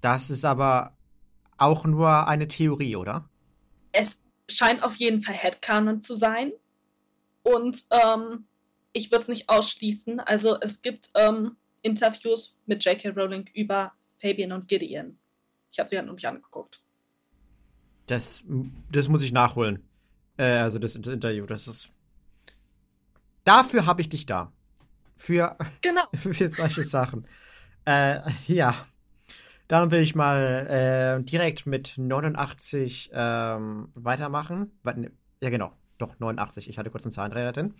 Das 0.00 0.30
ist 0.30 0.44
aber 0.44 0.96
auch 1.56 1.84
nur 1.84 2.26
eine 2.28 2.48
Theorie, 2.48 2.96
oder? 2.96 3.28
Es 3.92 4.22
scheint 4.48 4.82
auf 4.82 4.96
jeden 4.96 5.22
Fall 5.22 5.34
Headcanon 5.34 6.00
zu 6.00 6.14
sein. 6.14 6.52
Und 7.42 7.84
ähm, 7.90 8.46
ich 8.92 9.10
würde 9.10 9.22
es 9.22 9.28
nicht 9.28 9.48
ausschließen. 9.48 10.20
Also 10.20 10.58
es 10.60 10.82
gibt 10.82 11.10
ähm, 11.14 11.56
Interviews 11.82 12.60
mit 12.66 12.84
J.K. 12.84 13.10
Rowling 13.10 13.48
über 13.54 13.92
Fabian 14.20 14.52
und 14.52 14.68
Gideon. 14.68 15.18
Ich 15.72 15.78
habe 15.78 15.88
sie 15.88 15.96
halt 15.96 16.06
noch 16.06 16.14
nicht 16.14 16.26
angeguckt. 16.26 16.80
Das, 18.06 18.42
das 18.90 19.08
muss 19.08 19.22
ich 19.22 19.32
nachholen. 19.32 19.88
Äh, 20.36 20.44
also 20.58 20.78
das, 20.78 20.94
das 20.94 21.12
Interview, 21.12 21.46
das 21.46 21.68
ist. 21.68 21.90
Dafür 23.44 23.86
habe 23.86 24.00
ich 24.02 24.08
dich 24.08 24.26
da. 24.26 24.52
Für, 25.16 25.56
Genau. 25.80 26.02
für 26.14 26.48
solche 26.48 26.84
Sachen. 26.84 27.26
Äh, 27.84 28.20
ja. 28.46 28.74
Dann 29.68 29.92
will 29.92 30.00
ich 30.02 30.16
mal 30.16 31.20
äh, 31.20 31.24
direkt 31.24 31.64
mit 31.66 31.94
89 31.96 33.10
ähm, 33.12 33.88
weitermachen. 33.94 34.72
Ne, 34.82 35.12
Ja, 35.40 35.50
genau. 35.50 35.72
Doch, 35.98 36.18
89. 36.18 36.68
Ich 36.68 36.78
hatte 36.78 36.90
kurz 36.90 37.04
einen 37.04 37.12
Zahlendreher 37.12 37.52
drin. 37.52 37.74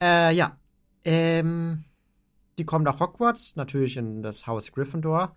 Äh, 0.00 0.34
ja. 0.34 0.58
Ähm, 1.04 1.84
die 2.58 2.64
kommen 2.64 2.84
nach 2.84 3.00
Hogwarts, 3.00 3.56
natürlich 3.56 3.96
in 3.96 4.22
das 4.22 4.46
Haus 4.46 4.72
Gryffindor. 4.72 5.36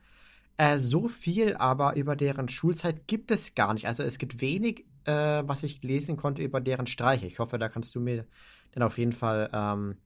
Äh, 0.58 0.80
so 0.80 1.08
viel 1.08 1.56
aber 1.56 1.96
über 1.96 2.16
deren 2.16 2.48
Schulzeit 2.50 3.08
gibt 3.08 3.32
es 3.32 3.56
gar 3.56 3.74
nicht. 3.74 3.88
Also 3.88 4.04
es 4.04 4.18
gibt 4.18 4.42
wenig, 4.42 4.86
äh, 5.06 5.44
was 5.46 5.64
ich 5.64 5.82
lesen 5.84 6.18
konnte 6.18 6.42
über 6.44 6.62
deren 6.62 6.88
Streiche. 6.88 7.28
Ich 7.28 7.40
hoffe, 7.40 7.58
da 7.60 7.70
kannst 7.70 7.96
du 7.96 8.00
mir 8.00 8.26
dann 8.74 8.84
auf 8.84 8.98
jeden 8.98 9.14
Fall 9.14 9.50
ähm, 9.54 9.98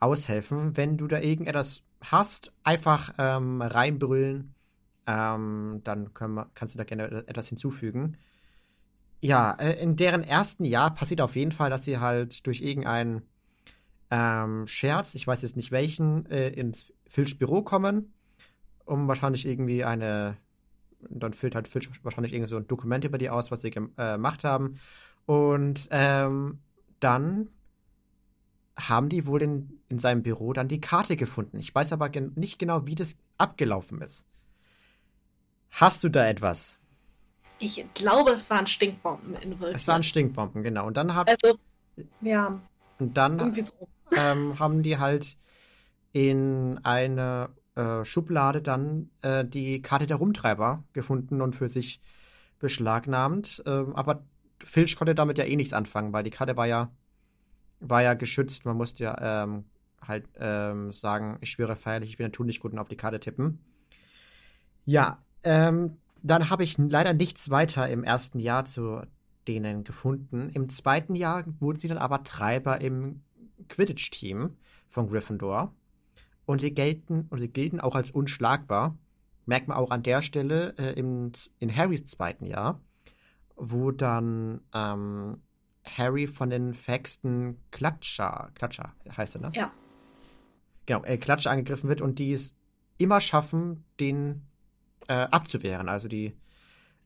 aushelfen. 0.00 0.76
Wenn 0.76 0.98
du 0.98 1.06
da 1.06 1.20
irgendetwas 1.20 1.82
hast, 2.02 2.52
einfach 2.64 3.14
ähm, 3.18 3.62
reinbrüllen. 3.62 4.54
Ähm, 5.06 5.80
dann 5.84 6.10
wir, 6.14 6.50
kannst 6.54 6.74
du 6.74 6.78
da 6.78 6.84
gerne 6.84 7.24
etwas 7.26 7.48
hinzufügen. 7.48 8.18
Ja, 9.20 9.52
äh, 9.52 9.82
in 9.82 9.96
deren 9.96 10.22
ersten 10.22 10.64
Jahr 10.64 10.94
passiert 10.94 11.20
auf 11.20 11.34
jeden 11.34 11.52
Fall, 11.52 11.70
dass 11.70 11.84
sie 11.84 11.98
halt 11.98 12.46
durch 12.46 12.60
irgendeinen 12.60 13.22
ähm, 14.10 14.66
Scherz, 14.66 15.14
ich 15.14 15.26
weiß 15.26 15.42
jetzt 15.42 15.56
nicht 15.56 15.70
welchen, 15.70 16.26
äh, 16.30 16.48
ins 16.48 16.92
Filch 17.06 17.38
Büro 17.38 17.62
kommen, 17.62 18.12
um 18.84 19.08
wahrscheinlich 19.08 19.46
irgendwie 19.46 19.84
eine, 19.84 20.36
dann 21.10 21.32
füllt 21.32 21.54
halt 21.54 21.68
Filch 21.68 21.90
wahrscheinlich 22.02 22.32
irgendwie 22.32 22.50
so 22.50 22.56
ein 22.56 22.66
Dokument 22.66 23.04
über 23.04 23.18
die 23.18 23.30
aus, 23.30 23.50
was 23.50 23.62
sie 23.62 23.68
äh, 23.68 23.72
gemacht 23.72 24.44
haben. 24.44 24.80
Und 25.26 25.88
ähm, 25.90 26.60
dann 27.00 27.48
haben 28.78 29.08
die 29.08 29.26
wohl 29.26 29.42
in, 29.42 29.80
in 29.88 29.98
seinem 29.98 30.22
Büro 30.22 30.52
dann 30.52 30.68
die 30.68 30.80
Karte 30.80 31.16
gefunden. 31.16 31.58
Ich 31.58 31.74
weiß 31.74 31.92
aber 31.92 32.08
gen 32.08 32.32
nicht 32.36 32.58
genau, 32.58 32.86
wie 32.86 32.94
das 32.94 33.16
abgelaufen 33.36 34.00
ist. 34.00 34.26
Hast 35.70 36.02
du 36.04 36.08
da 36.08 36.26
etwas? 36.26 36.78
Ich 37.58 37.84
glaube, 37.94 38.32
es 38.32 38.48
waren 38.50 38.66
Stinkbomben 38.66 39.34
in 39.34 39.50
Wirklichkeit. 39.50 39.76
Es 39.76 39.88
waren 39.88 40.04
Stinkbomben, 40.04 40.62
genau. 40.62 40.86
Und 40.86 40.96
dann, 40.96 41.14
hat, 41.14 41.28
Also, 41.28 41.58
ja, 42.20 42.60
und 42.98 43.16
dann 43.16 43.38
irgendwie 43.38 43.62
so. 43.62 43.74
Ähm, 44.16 44.58
haben 44.58 44.82
die 44.82 44.98
halt 44.98 45.36
in 46.12 46.80
eine 46.82 47.50
äh, 47.74 48.04
Schublade 48.04 48.62
dann 48.62 49.10
äh, 49.22 49.44
die 49.44 49.82
Karte 49.82 50.06
der 50.06 50.16
Rumtreiber 50.16 50.84
gefunden 50.92 51.40
und 51.40 51.54
für 51.54 51.68
sich 51.68 52.00
beschlagnahmt. 52.58 53.62
Ähm, 53.66 53.94
aber 53.94 54.24
Filch 54.64 54.96
konnte 54.96 55.14
damit 55.14 55.38
ja 55.38 55.44
eh 55.44 55.56
nichts 55.56 55.72
anfangen, 55.72 56.12
weil 56.12 56.24
die 56.24 56.30
Karte 56.30 56.56
war 56.56 56.66
ja, 56.66 56.90
war 57.80 58.02
ja 58.02 58.14
geschützt. 58.14 58.64
Man 58.64 58.76
musste 58.76 59.04
ja 59.04 59.44
ähm, 59.44 59.64
halt 60.02 60.28
ähm, 60.38 60.92
sagen, 60.92 61.38
ich 61.40 61.50
schwöre 61.50 61.76
feierlich, 61.76 62.10
ich 62.10 62.16
bin 62.16 62.24
der 62.24 62.32
Tunlichgut 62.32 62.72
und 62.72 62.78
auf 62.78 62.88
die 62.88 62.96
Karte 62.96 63.20
tippen. 63.20 63.60
Ja, 64.84 65.22
ähm, 65.44 65.98
dann 66.22 66.50
habe 66.50 66.64
ich 66.64 66.78
leider 66.78 67.12
nichts 67.12 67.50
weiter 67.50 67.88
im 67.88 68.02
ersten 68.02 68.40
Jahr 68.40 68.64
zu 68.64 69.02
denen 69.46 69.84
gefunden. 69.84 70.50
Im 70.50 70.68
zweiten 70.68 71.14
Jahr 71.14 71.44
wurden 71.60 71.78
sie 71.78 71.88
dann 71.88 71.98
aber 71.98 72.24
Treiber 72.24 72.80
im 72.80 73.22
Quidditch-Team 73.68 74.56
von 74.86 75.08
Gryffindor. 75.08 75.74
Und 76.46 76.60
sie 76.60 76.72
gelten 76.72 77.26
und 77.30 77.40
sie 77.40 77.48
gelten 77.48 77.80
auch 77.80 77.94
als 77.94 78.10
unschlagbar. 78.10 78.96
Merkt 79.46 79.68
man 79.68 79.76
auch 79.76 79.90
an 79.90 80.02
der 80.02 80.22
Stelle 80.22 80.74
äh, 80.78 80.98
im, 80.98 81.32
in 81.58 81.74
Harrys 81.74 82.06
zweiten 82.06 82.46
Jahr, 82.46 82.80
wo 83.56 83.90
dann 83.90 84.60
ähm, 84.74 85.42
Harry 85.84 86.26
von 86.26 86.50
den 86.50 86.74
Faxten 86.74 87.58
Klatscher, 87.70 88.50
Klatscher 88.54 88.94
heißt 89.16 89.36
er, 89.36 89.40
ne? 89.40 89.50
Ja. 89.54 89.72
Genau, 90.86 91.04
äh, 91.04 91.18
Klatscher 91.18 91.50
angegriffen 91.50 91.88
wird 91.88 92.00
und 92.00 92.18
die 92.18 92.32
es 92.32 92.54
immer 92.98 93.20
schaffen, 93.20 93.84
den 94.00 94.46
äh, 95.08 95.14
abzuwehren. 95.14 95.88
Also 95.88 96.08
die 96.08 96.34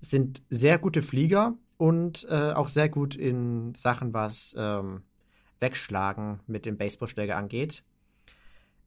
sind 0.00 0.42
sehr 0.50 0.78
gute 0.78 1.02
Flieger 1.02 1.56
und 1.76 2.26
äh, 2.28 2.52
auch 2.52 2.68
sehr 2.68 2.88
gut 2.88 3.14
in 3.14 3.74
Sachen, 3.74 4.12
was 4.12 4.54
ähm, 4.58 5.02
Wegschlagen 5.62 6.40
mit 6.46 6.66
dem 6.66 6.76
Baseballschläger 6.76 7.36
angeht. 7.36 7.82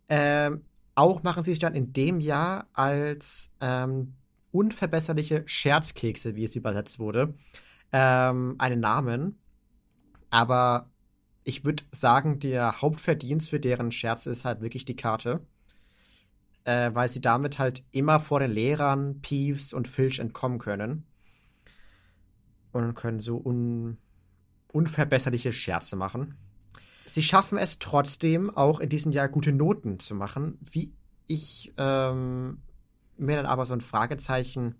Ähm, 0.08 0.62
auch 0.94 1.24
machen 1.24 1.44
sie 1.44 1.52
sich 1.52 1.60
dann 1.60 1.74
in 1.74 1.92
dem 1.92 2.20
Jahr 2.20 2.68
als 2.74 3.50
ähm, 3.60 4.14
unverbesserliche 4.52 5.44
Scherzkekse, 5.48 6.36
wie 6.36 6.44
es 6.44 6.56
übersetzt 6.56 7.00
wurde, 7.00 7.34
ähm, 7.92 8.56
einen 8.60 8.80
Namen. 8.80 9.40
Aber 10.30 10.90
ich 11.44 11.66
würde 11.66 11.84
sagen, 11.92 12.40
der 12.40 12.82
Hauptverdienst 12.82 13.50
für 13.50 13.60
deren 13.60 13.92
Scherze 13.92 14.32
ist 14.32 14.46
halt 14.46 14.62
wirklich 14.62 14.86
die 14.86 14.96
Karte. 14.96 15.42
Äh, 16.64 16.96
weil 16.96 17.10
sie 17.10 17.22
damit 17.22 17.60
halt 17.60 17.84
immer 17.92 18.20
vor 18.20 18.40
den 18.40 18.52
Lehrern, 18.52 19.22
Peeves 19.22 19.72
und 19.72 19.88
Filch 19.88 20.20
entkommen 20.20 20.58
können. 20.58 21.06
Und 22.72 22.96
können 22.96 23.20
so 23.20 23.38
un 23.38 23.98
unverbesserliche 24.72 25.54
Scherze 25.54 25.96
machen. 25.96 26.36
Sie 27.16 27.24
schaffen 27.24 27.58
es 27.58 27.80
trotzdem 27.80 28.50
auch 28.58 28.82
in 28.82 28.90
diesem 28.90 29.14
Jahr 29.14 29.30
gute 29.30 29.54
Noten 29.54 30.00
zu 30.02 30.16
machen, 30.16 30.60
wie 30.60 30.92
ich 31.28 31.72
ähm, 31.78 32.58
mir 33.16 33.38
dann 33.38 33.46
aber 33.46 33.66
so 33.66 33.72
ein 33.72 33.80
Fragezeichen 33.80 34.76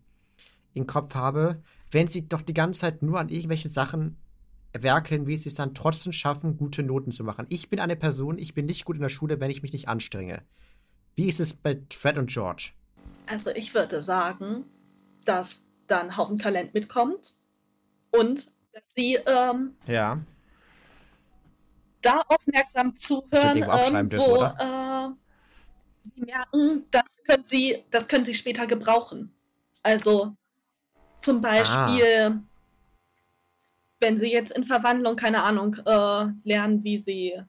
im 0.74 0.86
Kopf 0.86 1.16
habe, 1.16 1.64
wenn 1.92 2.10
sie 2.10 2.28
doch 2.28 2.42
die 2.42 2.54
ganze 2.54 2.82
Zeit 2.82 3.02
nur 3.02 3.22
an 3.22 3.30
irgendwelchen 3.30 3.72
Sachen 3.72 4.18
werkeln, 4.74 5.28
wie 5.28 5.38
sie 5.38 5.48
es 5.48 5.56
dann 5.56 5.74
trotzdem 5.74 6.12
schaffen, 6.12 6.58
gute 6.58 6.84
Noten 6.84 7.14
zu 7.14 7.24
machen. 7.24 7.46
Ich 7.48 7.70
bin 7.70 7.80
eine 7.80 7.96
Person, 7.96 8.38
ich 8.38 8.54
bin 8.54 8.66
nicht 8.66 8.84
gut 8.84 8.98
in 8.98 9.02
der 9.02 9.08
Schule, 9.08 9.40
wenn 9.40 9.50
ich 9.50 9.62
mich 9.62 9.72
nicht 9.72 9.88
anstrenge. 9.88 10.42
Wie 11.16 11.30
ist 11.30 11.40
es 11.40 11.54
bei 11.54 11.80
Fred 11.90 12.18
und 12.18 12.30
George? 12.30 12.72
Also 13.28 13.52
ich 13.52 13.74
würde 13.74 14.02
sagen, 14.02 14.66
dass 15.24 15.66
da 15.88 16.02
ein 16.02 16.18
Haufen 16.18 16.38
Talent 16.38 16.74
mitkommt 16.74 17.38
und 18.12 18.48
dass 18.74 18.92
sie 18.94 19.20
ähm, 19.26 19.72
Ja. 19.88 20.20
Da 22.06 22.22
aufmerksam 22.28 22.96
zuhören, 22.96 23.58
ähm, 23.58 24.12
wo 24.12 24.44
äh, 24.44 25.10
sie 26.02 26.22
merken, 26.22 26.86
das 26.92 27.24
können 27.28 27.44
sie, 27.46 27.84
das 27.92 28.08
können 28.08 28.26
sie 28.26 28.34
später 28.34 28.68
gebrauchen. 28.68 29.34
Also 29.82 30.36
zum 31.18 31.42
Beispiel, 31.42 32.42
wenn 34.00 34.18
sie 34.18 34.32
jetzt 34.32 34.52
in 34.52 34.64
Verwandlung, 34.64 35.16
keine 35.16 35.44
Ahnung, 35.44 35.76
äh, 35.86 36.26
lernen, 36.44 36.84
wie 36.84 36.98
sie, 36.98 37.42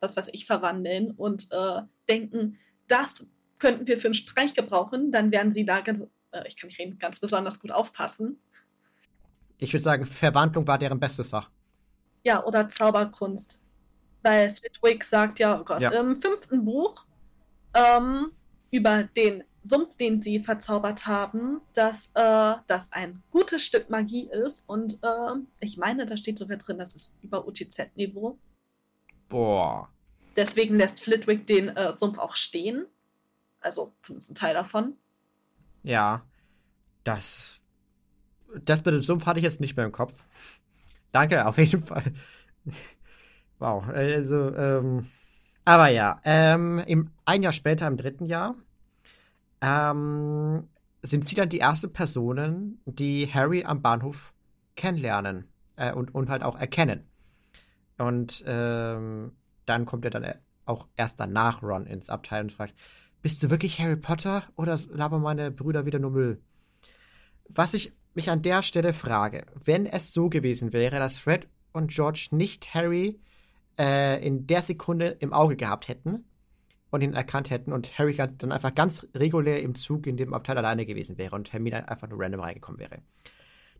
was 0.00 0.16
weiß 0.16 0.28
ich, 0.32 0.46
verwandeln 0.46 1.10
und 1.12 1.50
äh, 1.50 1.82
denken, 2.08 2.58
das 2.86 3.30
könnten 3.58 3.86
wir 3.86 3.98
für 3.98 4.08
einen 4.08 4.14
Streich 4.14 4.54
gebrauchen, 4.54 5.10
dann 5.10 5.32
werden 5.32 5.52
sie 5.52 5.64
da 5.64 5.80
ganz, 5.80 6.06
äh, 6.32 6.46
ich 6.46 6.56
kann 6.56 6.68
nicht 6.68 6.78
reden, 6.78 6.98
ganz 6.98 7.18
besonders 7.18 7.60
gut 7.60 7.72
aufpassen. 7.72 8.38
Ich 9.58 9.72
würde 9.72 9.82
sagen, 9.82 10.06
Verwandlung 10.06 10.66
war 10.66 10.78
deren 10.78 11.00
bestes 11.00 11.28
Fach. 11.28 11.48
Ja, 12.24 12.44
oder 12.44 12.68
Zauberkunst. 12.68 13.63
Weil 14.24 14.50
Flitwick 14.52 15.04
sagt 15.04 15.38
ja, 15.38 15.60
oh 15.60 15.64
Gott, 15.64 15.82
Ja. 15.82 15.90
im 15.90 16.20
fünften 16.20 16.64
Buch 16.64 17.04
ähm, 17.74 18.30
über 18.70 19.04
den 19.04 19.44
Sumpf, 19.62 19.96
den 19.96 20.20
sie 20.20 20.40
verzaubert 20.40 21.06
haben, 21.06 21.60
dass 21.74 22.10
äh, 22.14 22.54
das 22.66 22.92
ein 22.92 23.22
gutes 23.30 23.64
Stück 23.64 23.90
Magie 23.90 24.28
ist. 24.30 24.68
Und 24.68 24.98
äh, 25.02 25.34
ich 25.60 25.76
meine, 25.76 26.06
da 26.06 26.16
steht 26.16 26.38
sogar 26.38 26.56
drin, 26.56 26.78
das 26.78 26.94
ist 26.94 27.16
über 27.22 27.46
UTZ-Niveau. 27.46 28.38
Boah. 29.28 29.88
Deswegen 30.36 30.76
lässt 30.76 31.00
Flitwick 31.00 31.46
den 31.46 31.68
äh, 31.68 31.96
Sumpf 31.96 32.18
auch 32.18 32.34
stehen. 32.36 32.86
Also 33.60 33.94
zumindest 34.02 34.32
ein 34.32 34.34
Teil 34.34 34.54
davon. 34.54 34.94
Ja, 35.82 36.22
das. 37.04 37.60
Das 38.64 38.84
mit 38.84 38.94
dem 38.94 39.02
Sumpf 39.02 39.26
hatte 39.26 39.38
ich 39.40 39.44
jetzt 39.44 39.60
nicht 39.60 39.76
mehr 39.76 39.86
im 39.86 39.92
Kopf. 39.92 40.24
Danke, 41.12 41.46
auf 41.46 41.58
jeden 41.58 41.82
Fall. 41.82 42.12
Wow, 43.64 43.88
also, 43.88 44.54
ähm. 44.54 45.06
Aber 45.64 45.88
ja, 45.88 46.20
ähm, 46.24 46.82
im, 46.86 47.10
ein 47.24 47.42
Jahr 47.42 47.52
später, 47.52 47.86
im 47.86 47.96
dritten 47.96 48.26
Jahr, 48.26 48.54
ähm, 49.62 50.68
sind 51.02 51.26
sie 51.26 51.34
dann 51.34 51.48
die 51.48 51.60
ersten 51.60 51.92
Personen, 51.92 52.80
die 52.84 53.26
Harry 53.32 53.64
am 53.64 53.80
Bahnhof 53.80 54.34
kennenlernen 54.76 55.48
äh, 55.76 55.92
und, 55.92 56.14
und 56.14 56.28
halt 56.28 56.42
auch 56.42 56.58
erkennen. 56.58 57.04
Und 57.96 58.44
ähm, 58.46 59.32
dann 59.64 59.86
kommt 59.86 60.04
er 60.04 60.10
dann 60.10 60.34
auch 60.66 60.86
erst 60.96 61.18
danach 61.20 61.62
Ron 61.62 61.86
ins 61.86 62.10
Abteil 62.10 62.42
und 62.42 62.52
fragt, 62.52 62.74
bist 63.22 63.42
du 63.42 63.48
wirklich 63.48 63.80
Harry 63.80 63.96
Potter 63.96 64.42
oder 64.56 64.78
labern 64.90 65.22
meine 65.22 65.50
Brüder 65.50 65.86
wieder 65.86 65.98
nur 65.98 66.10
Müll? 66.10 66.42
Was 67.48 67.72
ich 67.72 67.92
mich 68.14 68.30
an 68.30 68.42
der 68.42 68.62
Stelle 68.62 68.92
frage, 68.92 69.46
wenn 69.64 69.86
es 69.86 70.12
so 70.12 70.28
gewesen 70.28 70.74
wäre, 70.74 70.98
dass 70.98 71.18
Fred 71.18 71.48
und 71.72 71.90
George 71.90 72.28
nicht 72.32 72.74
Harry 72.74 73.18
äh, 73.78 74.24
in 74.24 74.46
der 74.46 74.62
Sekunde 74.62 75.16
im 75.20 75.32
Auge 75.32 75.56
gehabt 75.56 75.88
hätten 75.88 76.24
und 76.90 77.02
ihn 77.02 77.14
erkannt 77.14 77.50
hätten 77.50 77.72
und 77.72 77.98
Harry 77.98 78.14
dann 78.16 78.52
einfach 78.52 78.74
ganz 78.74 79.06
regulär 79.14 79.60
im 79.62 79.74
Zug 79.74 80.06
in 80.06 80.16
dem 80.16 80.32
Abteil 80.32 80.56
alleine 80.58 80.86
gewesen 80.86 81.18
wäre 81.18 81.34
und 81.34 81.52
Hermine 81.52 81.88
einfach 81.88 82.08
nur 82.08 82.20
random 82.20 82.40
reingekommen 82.40 82.80
wäre. 82.80 82.98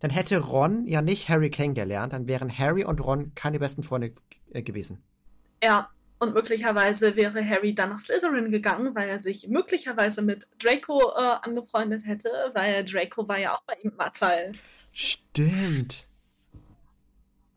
Dann 0.01 0.11
hätte 0.11 0.39
Ron 0.39 0.87
ja 0.87 1.01
nicht 1.01 1.29
Harry 1.29 1.49
kennengelernt, 1.49 2.13
dann 2.13 2.27
wären 2.27 2.57
Harry 2.59 2.85
und 2.85 3.01
Ron 3.01 3.33
keine 3.35 3.59
besten 3.59 3.83
Freunde 3.83 4.13
äh, 4.53 4.63
gewesen. 4.63 5.03
Ja, 5.63 5.89
und 6.19 6.35
möglicherweise 6.35 7.17
wäre 7.17 7.47
Harry 7.47 7.75
dann 7.75 7.91
nach 7.91 8.01
Slytherin 8.01 8.51
gegangen, 8.51 8.95
weil 8.95 9.09
er 9.09 9.19
sich 9.19 9.49
möglicherweise 9.49 10.23
mit 10.23 10.49
Draco 10.59 11.13
äh, 11.17 11.37
angefreundet 11.43 12.05
hätte, 12.07 12.31
weil 12.55 12.85
Draco 12.85 13.29
war 13.29 13.39
ja 13.39 13.55
auch 13.55 13.63
bei 13.63 13.75
ihm 13.83 13.91
im 13.91 14.01
Abteil. 14.01 14.53
Stimmt. 14.93 16.07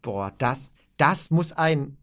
Boah, 0.01 0.33
das, 0.37 0.71
das 0.97 1.31
muss 1.31 1.51
ein 1.51 1.97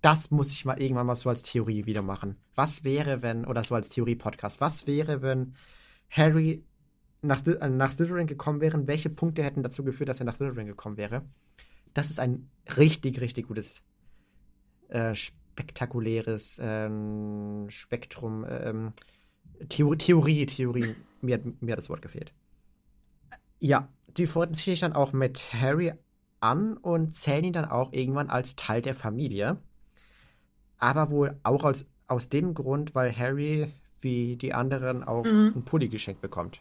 das 0.00 0.30
muss 0.30 0.52
ich 0.52 0.64
mal 0.64 0.80
irgendwann 0.80 1.06
mal 1.06 1.14
so 1.16 1.28
als 1.28 1.42
Theorie 1.42 1.86
wieder 1.86 2.02
machen. 2.02 2.36
Was 2.54 2.84
wäre, 2.84 3.22
wenn, 3.22 3.44
oder 3.44 3.64
so 3.64 3.74
als 3.74 3.88
Theorie-Podcast, 3.88 4.60
was 4.60 4.86
wäre, 4.86 5.22
wenn 5.22 5.54
Harry 6.10 6.64
nach, 7.22 7.44
äh, 7.46 7.68
nach 7.68 7.92
Slytherin 7.92 8.26
gekommen 8.26 8.60
wäre? 8.60 8.86
Welche 8.86 9.10
Punkte 9.10 9.42
hätten 9.42 9.62
dazu 9.62 9.82
geführt, 9.84 10.08
dass 10.08 10.20
er 10.20 10.26
nach 10.26 10.36
Slytherin 10.36 10.66
gekommen 10.66 10.96
wäre? 10.96 11.22
Das 11.94 12.10
ist 12.10 12.20
ein 12.20 12.48
richtig, 12.76 13.20
richtig 13.20 13.48
gutes, 13.48 13.82
äh, 14.88 15.14
spektakuläres 15.14 16.60
ähm, 16.62 17.66
Spektrum. 17.68 18.46
Ähm, 18.48 18.92
Theorie, 19.68 19.98
Theorie, 19.98 20.46
Theorie. 20.46 20.94
Mir, 21.20 21.40
mir 21.60 21.72
hat 21.72 21.78
das 21.78 21.90
Wort 21.90 22.02
gefehlt. 22.02 22.32
Ja, 23.58 23.88
die 24.16 24.28
freuten 24.28 24.54
sich 24.54 24.78
dann 24.78 24.92
auch 24.92 25.12
mit 25.12 25.52
Harry 25.52 25.92
an 26.38 26.76
und 26.76 27.16
zählen 27.16 27.44
ihn 27.44 27.52
dann 27.52 27.64
auch 27.64 27.92
irgendwann 27.92 28.30
als 28.30 28.54
Teil 28.54 28.82
der 28.82 28.94
Familie 28.94 29.58
aber 30.78 31.10
wohl 31.10 31.38
auch 31.42 31.64
aus, 31.64 31.84
aus 32.06 32.28
dem 32.28 32.54
Grund, 32.54 32.94
weil 32.94 33.16
Harry 33.16 33.72
wie 34.00 34.36
die 34.36 34.54
anderen 34.54 35.04
auch 35.04 35.24
mhm. 35.24 35.52
einen 35.54 35.64
Pulli 35.64 35.88
geschenkt 35.88 36.20
bekommt. 36.20 36.60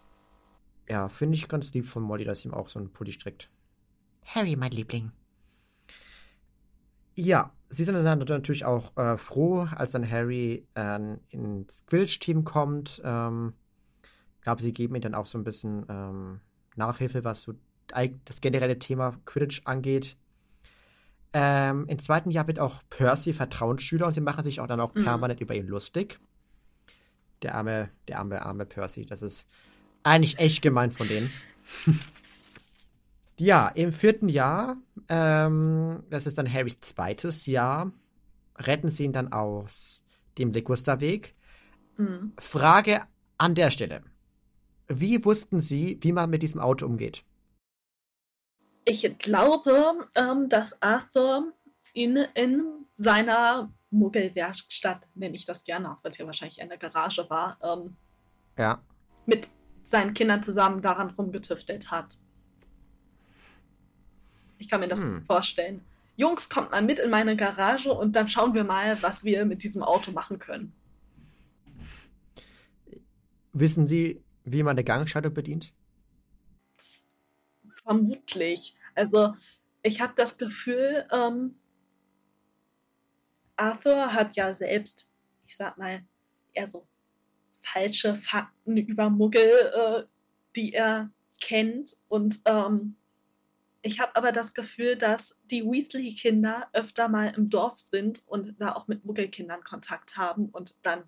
Ja, 0.89 1.09
finde 1.09 1.35
ich 1.35 1.47
ganz 1.47 1.73
lieb 1.73 1.87
von 1.87 2.03
Molly, 2.03 2.23
dass 2.23 2.45
ihm 2.45 2.53
auch 2.53 2.67
so 2.67 2.79
einen 2.79 2.91
Pulli 2.91 3.11
strickt. 3.11 3.49
Harry, 4.25 4.55
mein 4.55 4.71
Liebling. 4.71 5.11
Ja, 7.15 7.51
sie 7.69 7.83
sind 7.83 7.95
dann 7.95 8.19
natürlich 8.19 8.65
auch 8.65 8.95
äh, 8.95 9.17
froh, 9.17 9.67
als 9.75 9.91
dann 9.91 10.09
Harry 10.09 10.65
äh, 10.75 11.17
ins 11.29 11.85
Quidditch-Team 11.87 12.43
kommt. 12.43 13.01
Ähm, 13.03 13.53
ich 14.35 14.41
glaube, 14.41 14.61
sie 14.61 14.71
geben 14.71 14.95
ihm 14.95 15.01
dann 15.01 15.15
auch 15.15 15.25
so 15.25 15.37
ein 15.37 15.43
bisschen 15.43 15.85
ähm, 15.89 16.39
Nachhilfe, 16.75 17.23
was 17.23 17.41
so 17.41 17.53
das 18.25 18.41
generelle 18.41 18.79
Thema 18.79 19.15
Quidditch 19.25 19.61
angeht. 19.65 20.17
Ähm, 21.33 21.85
Im 21.87 21.99
zweiten 21.99 22.31
Jahr 22.31 22.47
wird 22.47 22.59
auch 22.59 22.81
Percy 22.89 23.33
Vertrauensschüler 23.33 24.07
und 24.07 24.13
sie 24.13 24.21
machen 24.21 24.43
sich 24.43 24.59
auch 24.59 24.67
dann 24.67 24.79
auch 24.79 24.93
mhm. 24.95 25.03
permanent 25.03 25.41
über 25.41 25.55
ihn 25.55 25.67
lustig. 25.67 26.19
Der 27.41 27.55
arme, 27.55 27.89
der 28.07 28.19
arme, 28.19 28.41
arme 28.41 28.65
Percy. 28.65 29.05
Das 29.05 29.21
ist 29.21 29.47
eigentlich 30.03 30.39
echt 30.39 30.61
gemein 30.61 30.91
von 30.91 31.07
denen. 31.07 31.31
ja, 33.39 33.67
im 33.67 33.91
vierten 33.91 34.29
Jahr, 34.29 34.77
ähm, 35.09 36.03
das 36.09 36.25
ist 36.25 36.37
dann 36.37 36.51
Harrys 36.51 36.79
zweites 36.79 37.45
Jahr, 37.45 37.91
retten 38.57 38.89
sie 38.89 39.03
ihn 39.03 39.13
dann 39.13 39.33
aus 39.33 40.03
dem 40.37 40.51
Ligusterweg. 40.51 41.35
Mhm. 41.97 42.33
Frage 42.39 43.03
an 43.37 43.53
der 43.53 43.69
Stelle. 43.71 44.01
Wie 44.87 45.23
wussten 45.25 45.59
Sie, 45.59 45.99
wie 46.01 46.13
man 46.13 46.29
mit 46.29 46.41
diesem 46.41 46.61
Auto 46.61 46.85
umgeht? 46.85 47.23
Ich 48.87 49.17
glaube, 49.19 50.07
ähm, 50.15 50.47
dass 50.47 50.81
Arthur 50.81 51.51
ihn 51.93 52.15
in 52.35 52.85
seiner 52.95 53.69
Muggelwerkstatt, 53.89 55.07
nenne 55.13 55.35
ich 55.35 55.45
das 55.45 55.65
gerne, 55.65 55.97
wenn 56.01 56.11
es 56.11 56.17
ja 56.17 56.25
wahrscheinlich 56.25 56.61
in 56.61 56.69
der 56.69 56.77
Garage 56.77 57.29
war, 57.29 57.57
ähm, 57.61 57.97
ja. 58.57 58.81
mit 59.25 59.49
seinen 59.83 60.13
Kindern 60.13 60.41
zusammen 60.41 60.81
daran 60.81 61.09
rumgetüftelt 61.09 61.91
hat. 61.91 62.15
Ich 64.57 64.69
kann 64.69 64.79
mir 64.79 64.87
das 64.87 65.01
hm. 65.01 65.25
vorstellen. 65.25 65.81
Jungs, 66.15 66.49
kommt 66.49 66.71
mal 66.71 66.81
mit 66.81 66.99
in 66.99 67.09
meine 67.09 67.35
Garage 67.35 67.91
und 67.91 68.15
dann 68.15 68.29
schauen 68.29 68.53
wir 68.53 68.63
mal, 68.63 69.01
was 69.03 69.25
wir 69.25 69.45
mit 69.45 69.63
diesem 69.63 69.83
Auto 69.83 70.11
machen 70.11 70.39
können. 70.39 70.73
Wissen 73.51 73.85
Sie, 73.85 74.23
wie 74.45 74.63
man 74.63 74.71
eine 74.71 74.85
Gangschaltung 74.85 75.33
bedient? 75.33 75.73
Vermutlich. 77.87 78.75
Also 78.95 79.33
ich 79.81 80.01
habe 80.01 80.11
das 80.17 80.37
Gefühl, 80.37 81.07
ähm, 81.09 81.55
Arthur 83.55 84.13
hat 84.13 84.35
ja 84.35 84.53
selbst, 84.53 85.09
ich 85.45 85.55
sag 85.55 85.77
mal, 85.77 86.03
eher 86.53 86.67
so 86.67 86.85
falsche 87.61 88.13
Fakten 88.13 88.75
über 88.75 89.09
Muggel, 89.09 89.41
äh, 89.41 90.03
die 90.57 90.73
er 90.73 91.09
kennt. 91.39 91.95
Und 92.09 92.41
ähm, 92.43 92.97
ich 93.81 94.01
habe 94.01 94.13
aber 94.17 94.33
das 94.33 94.53
Gefühl, 94.53 94.97
dass 94.97 95.39
die 95.45 95.63
Weasley-Kinder 95.63 96.67
öfter 96.73 97.07
mal 97.07 97.33
im 97.37 97.49
Dorf 97.49 97.79
sind 97.79 98.21
und 98.27 98.59
da 98.59 98.75
auch 98.75 98.89
mit 98.89 99.05
Muggelkindern 99.05 99.63
Kontakt 99.63 100.17
haben 100.17 100.49
und 100.49 100.75
dann 100.81 101.03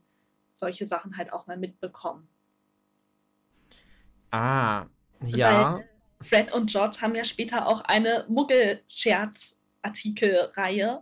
solche 0.53 0.85
Sachen 0.85 1.17
halt 1.17 1.33
auch 1.33 1.45
mal 1.45 1.57
mitbekommen. 1.57 2.29
Ah, 4.31 4.85
ja. 5.25 5.75
Weil, 5.75 5.89
Fred 6.21 6.53
und 6.53 6.69
George 6.69 6.97
haben 7.01 7.15
ja 7.15 7.23
später 7.23 7.65
auch 7.67 7.79
eine 7.82 8.25
Muggel-Scherz-Artikelreihe. 8.27 11.01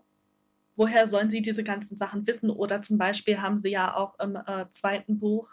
Woher 0.76 1.08
sollen 1.08 1.32
sie 1.32 1.42
diese 1.42 1.64
ganzen 1.64 1.98
Sachen 1.98 2.28
wissen? 2.28 2.52
Oder 2.52 2.84
zum 2.84 3.00
Beispiel 3.00 3.42
haben 3.42 3.58
sie 3.58 3.72
ja 3.72 3.96
auch 3.96 4.20
im 4.20 4.36
äh, 4.36 4.70
zweiten 4.70 5.18
Buch 5.18 5.50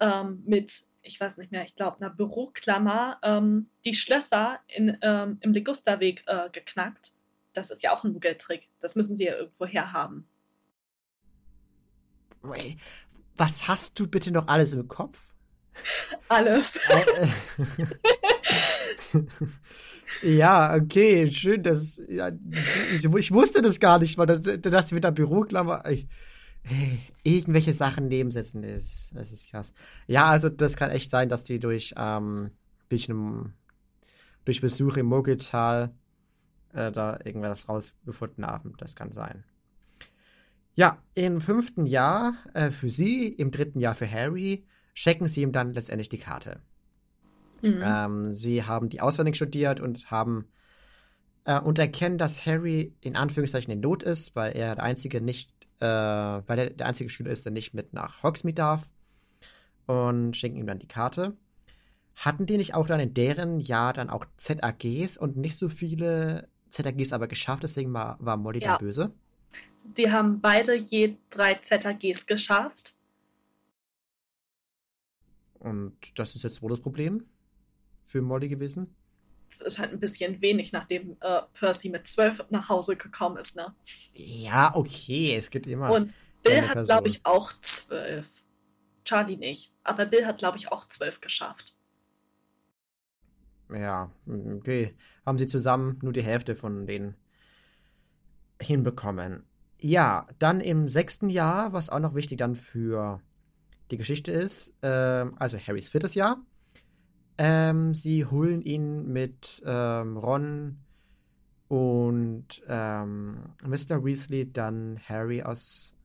ähm, 0.00 0.42
mit, 0.44 0.82
ich 1.02 1.20
weiß 1.20 1.38
nicht 1.38 1.52
mehr, 1.52 1.62
ich 1.64 1.76
glaube, 1.76 1.98
einer 1.98 2.10
Büroklammer 2.10 3.20
ähm, 3.22 3.70
die 3.84 3.94
Schlösser 3.94 4.58
in, 4.66 4.98
ähm, 5.02 5.38
im 5.40 5.52
Ligusterweg 5.52 6.24
äh, 6.26 6.50
geknackt. 6.50 7.12
Das 7.52 7.70
ist 7.70 7.84
ja 7.84 7.92
auch 7.92 8.02
ein 8.02 8.12
Muggeltrick. 8.12 8.68
Das 8.80 8.96
müssen 8.96 9.16
sie 9.16 9.26
ja 9.26 9.36
irgendwo 9.36 9.66
herhaben. 9.66 10.26
Was 13.36 13.68
hast 13.68 14.00
du 14.00 14.08
bitte 14.08 14.32
noch 14.32 14.48
alles 14.48 14.72
im 14.72 14.88
Kopf? 14.88 15.32
Alles. 16.28 16.80
Äh, 20.22 20.30
ja, 20.36 20.74
okay, 20.74 21.30
schön, 21.32 21.62
dass 21.62 22.00
ja, 22.08 22.30
ich, 22.94 23.04
ich, 23.04 23.32
wusste 23.32 23.62
das 23.62 23.80
gar 23.80 23.98
nicht, 23.98 24.18
weil 24.18 24.26
das 24.40 24.92
mit 24.92 25.04
der 25.04 25.12
Büroklammer 25.12 25.88
ich, 25.88 26.08
irgendwelche 27.22 27.74
Sachen 27.74 28.08
nebensetzen 28.08 28.62
ist, 28.62 29.10
das 29.14 29.32
ist 29.32 29.50
krass. 29.50 29.72
Ja, 30.06 30.26
also 30.26 30.48
das 30.48 30.76
kann 30.76 30.90
echt 30.90 31.10
sein, 31.10 31.28
dass 31.28 31.44
die 31.44 31.58
durch 31.58 31.94
ähm, 31.96 32.50
durch, 32.90 33.08
einem, 33.08 33.54
durch 34.44 34.60
Besuch 34.60 34.98
im 34.98 35.06
Mogeltal 35.06 35.94
äh, 36.74 36.92
da 36.92 37.18
irgendwas 37.24 37.68
rausgefunden 37.68 38.44
haben. 38.44 38.74
Das 38.76 38.94
kann 38.94 39.12
sein. 39.12 39.44
Ja, 40.74 41.02
im 41.14 41.40
fünften 41.40 41.86
Jahr 41.86 42.34
äh, 42.52 42.70
für 42.70 42.90
sie, 42.90 43.28
im 43.28 43.50
dritten 43.50 43.80
Jahr 43.80 43.94
für 43.94 44.10
Harry, 44.10 44.66
checken 44.94 45.28
sie 45.28 45.42
ihm 45.42 45.52
dann 45.52 45.72
letztendlich 45.72 46.08
die 46.08 46.18
Karte. 46.18 46.60
Mhm. 47.62 47.82
Ähm, 47.84 48.32
sie 48.34 48.64
haben 48.64 48.88
die 48.88 49.00
auswendig 49.00 49.36
studiert 49.36 49.80
und 49.80 50.10
haben 50.10 50.46
äh, 51.44 51.60
und 51.60 51.78
erkennen, 51.78 52.18
dass 52.18 52.46
Harry 52.46 52.94
in 53.00 53.16
Anführungszeichen 53.16 53.72
in 53.72 53.80
Not 53.80 54.02
ist, 54.02 54.34
weil 54.36 54.52
er 54.56 54.74
der 54.76 54.84
einzige 54.84 55.20
nicht, 55.20 55.50
äh, 55.80 55.86
weil 55.86 56.58
er 56.58 56.70
der 56.70 56.86
einzige 56.86 57.10
Schüler 57.10 57.30
ist, 57.30 57.44
der 57.44 57.52
nicht 57.52 57.74
mit 57.74 57.92
nach 57.92 58.22
Hogsmeade 58.22 58.54
darf. 58.56 58.90
und 59.86 60.36
schenken 60.36 60.58
ihm 60.58 60.66
dann 60.66 60.78
die 60.78 60.88
Karte. 60.88 61.36
Hatten 62.16 62.46
die 62.46 62.56
nicht 62.58 62.74
auch 62.74 62.86
dann 62.86 63.00
in 63.00 63.14
deren 63.14 63.60
Jahr 63.60 63.92
dann 63.92 64.10
auch 64.10 64.24
ZAGs 64.36 65.16
und 65.18 65.36
nicht 65.36 65.56
so 65.56 65.68
viele 65.68 66.48
ZAGs 66.70 67.12
aber 67.12 67.26
geschafft, 67.28 67.62
deswegen 67.64 67.92
war, 67.92 68.16
war 68.20 68.36
Molly 68.36 68.60
Ja. 68.60 68.76
dann 68.76 68.78
böse? 68.78 69.12
Die 69.96 70.10
haben 70.12 70.40
beide 70.40 70.74
je 70.76 71.16
drei 71.30 71.54
ZAGs 71.54 72.26
geschafft. 72.26 72.94
Und 75.58 75.94
das 76.18 76.34
ist 76.34 76.42
jetzt 76.42 76.62
wohl 76.62 76.70
das 76.70 76.80
Problem 76.80 77.24
für 78.10 78.22
Molly 78.22 78.48
gewesen? 78.48 78.94
Das 79.48 79.60
ist 79.62 79.78
halt 79.78 79.92
ein 79.92 80.00
bisschen 80.00 80.40
wenig, 80.40 80.72
nachdem 80.72 81.16
äh, 81.20 81.42
Percy 81.54 81.88
mit 81.88 82.06
zwölf 82.06 82.44
nach 82.50 82.68
Hause 82.68 82.96
gekommen 82.96 83.36
ist, 83.36 83.56
ne? 83.56 83.74
Ja, 84.14 84.74
okay, 84.74 85.34
es 85.36 85.50
gibt 85.50 85.66
immer. 85.66 85.90
Und 85.90 86.14
Bill 86.42 86.68
hat, 86.68 86.84
glaube 86.84 87.08
ich, 87.08 87.24
auch 87.24 87.52
zwölf. 87.60 88.44
Charlie 89.04 89.36
nicht. 89.36 89.74
Aber 89.82 90.06
Bill 90.06 90.26
hat, 90.26 90.38
glaube 90.38 90.56
ich, 90.56 90.70
auch 90.70 90.86
zwölf 90.86 91.20
geschafft. 91.20 91.74
Ja, 93.72 94.10
okay. 94.26 94.96
Haben 95.26 95.38
sie 95.38 95.46
zusammen 95.46 95.98
nur 96.02 96.12
die 96.12 96.22
Hälfte 96.22 96.54
von 96.54 96.86
denen 96.86 97.16
hinbekommen. 98.60 99.44
Ja, 99.78 100.28
dann 100.38 100.60
im 100.60 100.88
sechsten 100.88 101.30
Jahr, 101.30 101.72
was 101.72 101.88
auch 101.88 101.98
noch 101.98 102.14
wichtig 102.14 102.38
dann 102.38 102.54
für 102.54 103.20
die 103.90 103.96
Geschichte 103.96 104.30
ist, 104.30 104.74
ähm, 104.82 105.34
also 105.38 105.58
Harrys 105.58 105.88
viertes 105.88 106.14
Jahr. 106.14 106.44
Ähm, 107.38 107.94
sie 107.94 108.26
holen 108.26 108.62
ihn 108.62 109.12
mit 109.12 109.62
ähm, 109.66 110.16
Ron 110.16 110.86
und 111.68 112.62
ähm, 112.68 113.54
Mr. 113.64 114.04
Weasley 114.04 114.52
dann 114.52 115.00
Harry 115.08 115.42
aus 115.42 115.96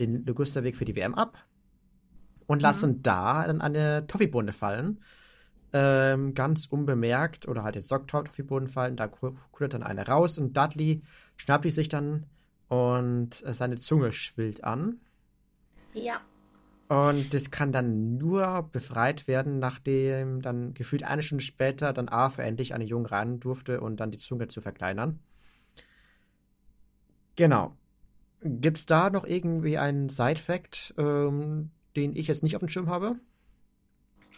den 0.00 0.24
Ligusterweg 0.26 0.76
für 0.76 0.84
die 0.86 0.96
WM 0.96 1.14
ab 1.14 1.38
und 2.46 2.62
Mhm. 2.62 2.62
lassen 2.62 3.02
da 3.02 3.46
dann 3.46 3.60
eine 3.60 4.06
Toffeebohne 4.06 4.52
fallen 4.52 5.02
ähm, 5.72 6.34
ganz 6.34 6.66
unbemerkt 6.66 7.48
oder 7.48 7.64
halt 7.64 7.76
die 7.76 8.42
Boden 8.44 8.68
fallen. 8.68 8.96
Da 8.96 9.08
ku- 9.08 9.36
kullert 9.52 9.74
dann 9.74 9.82
eine 9.84 10.06
raus 10.06 10.38
und 10.38 10.56
Dudley 10.56 11.02
schnappt 11.36 11.64
die 11.66 11.70
sich 11.72 11.88
dann 11.88 12.26
und 12.68 13.44
äh, 13.44 13.54
seine 13.54 13.78
Zunge 13.78 14.12
schwillt 14.12 14.64
an. 14.64 15.00
Ja. 15.94 16.20
Und 16.94 17.34
das 17.34 17.50
kann 17.50 17.72
dann 17.72 18.18
nur 18.18 18.68
befreit 18.72 19.26
werden, 19.26 19.58
nachdem 19.58 20.42
dann 20.42 20.74
gefühlt 20.74 21.02
eine 21.02 21.22
Stunde 21.22 21.42
später 21.44 21.92
dann 21.92 22.08
Arthur 22.08 22.44
endlich 22.44 22.74
an 22.74 22.80
den 22.80 22.88
Jungen 22.88 23.06
ran 23.06 23.40
durfte 23.40 23.80
und 23.80 23.98
dann 23.98 24.10
die 24.10 24.18
Zunge 24.18 24.48
zu 24.48 24.60
verkleinern. 24.60 25.18
Genau. 27.36 27.72
Gibt's 28.42 28.86
da 28.86 29.10
noch 29.10 29.24
irgendwie 29.26 29.78
einen 29.78 30.08
Side-Fact, 30.08 30.94
ähm, 30.98 31.70
den 31.96 32.14
ich 32.14 32.28
jetzt 32.28 32.42
nicht 32.42 32.56
auf 32.56 32.60
dem 32.60 32.68
Schirm 32.68 32.88
habe? 32.88 33.16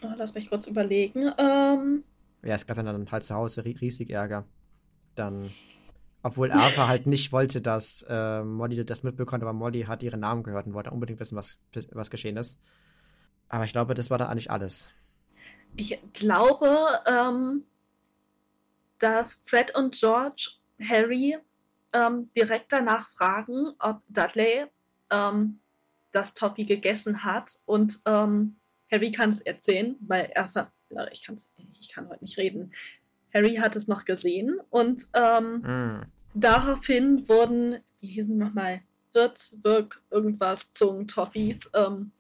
Oh, 0.03 0.13
lass 0.17 0.35
mich 0.35 0.49
kurz 0.49 0.67
überlegen. 0.67 1.31
Ähm, 1.39 2.05
Ja, 2.43 2.55
es 2.55 2.67
gab 2.67 2.77
dann 2.77 3.11
halt 3.11 3.25
zu 3.25 3.35
Hause 3.35 3.63
ri- 3.63 3.81
riesig 3.81 4.11
Ärger. 4.11 4.45
Dann, 5.15 5.51
obwohl 6.27 6.51
Arthur 6.51 6.89
halt 6.89 7.07
nicht 7.07 7.31
wollte, 7.31 7.61
dass 7.63 8.05
äh, 8.09 8.43
Molly 8.43 8.85
das 8.85 9.05
mitbekommt, 9.05 9.45
aber 9.45 9.53
Molly 9.53 9.83
hat 9.83 10.03
ihren 10.03 10.19
Namen 10.19 10.43
gehört 10.43 10.67
und 10.67 10.75
wollte 10.75 10.91
unbedingt 10.91 11.21
wissen, 11.21 11.37
was, 11.37 11.57
was 11.93 12.11
geschehen 12.11 12.37
ist. 12.37 12.59
Aber 13.49 13.65
ich 13.65 13.71
glaube, 13.71 13.95
das 13.95 14.11
war 14.11 14.19
dann 14.19 14.27
eigentlich 14.27 14.51
alles. 14.51 14.89
ich 15.77 15.97
glaube, 16.15 16.69
ähm, 17.07 17.63
dass 18.99 19.35
Fred 19.35 19.77
und 19.77 19.95
George 19.95 20.51
Harry 20.83 21.39
ähm, 21.93 22.29
direkt 22.37 22.73
danach 22.73 23.09
fragen, 23.09 23.75
ob 23.79 24.03
Dudley 24.09 24.67
ähm, 25.11 25.61
das 26.11 26.35
Toffee 26.35 26.65
gegessen 26.65 27.23
hat. 27.23 27.53
Und 27.67 28.01
ähm, 28.05 28.57
Harry 28.91 29.13
kann 29.13 29.31
es 29.31 29.43
erzählen, 29.43 29.95
weil 30.01 30.29
er 30.35 30.47
ich, 31.13 31.25
kann's, 31.25 31.55
ich 31.79 31.89
kann 31.89 32.09
heute 32.09 32.25
nicht 32.25 32.37
reden. 32.37 32.73
Harry 33.33 33.57
hat 33.57 33.77
es 33.77 33.87
noch 33.87 34.05
gesehen 34.05 34.59
und 34.71 35.07
ähm, 35.15 35.61
Mm. 35.61 36.16
Daraufhin 36.37 37.29
wurden, 37.29 37.79
wie 38.01 38.09
hießen 38.09 38.37
nochmal, 38.37 38.83
Wirt, 39.13 39.55
Wirk, 39.63 40.03
irgendwas, 40.11 40.73
Zungen, 40.73 41.09
Toffees 41.09 41.71
ähm, 41.75 42.13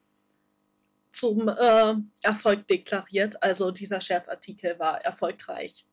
zum 1.12 1.48
äh, 1.48 1.94
Erfolg 2.22 2.66
deklariert. 2.66 3.42
Also 3.42 3.70
dieser 3.70 4.00
Scherzartikel 4.00 4.78
war 4.78 5.02
erfolgreich, 5.04 5.86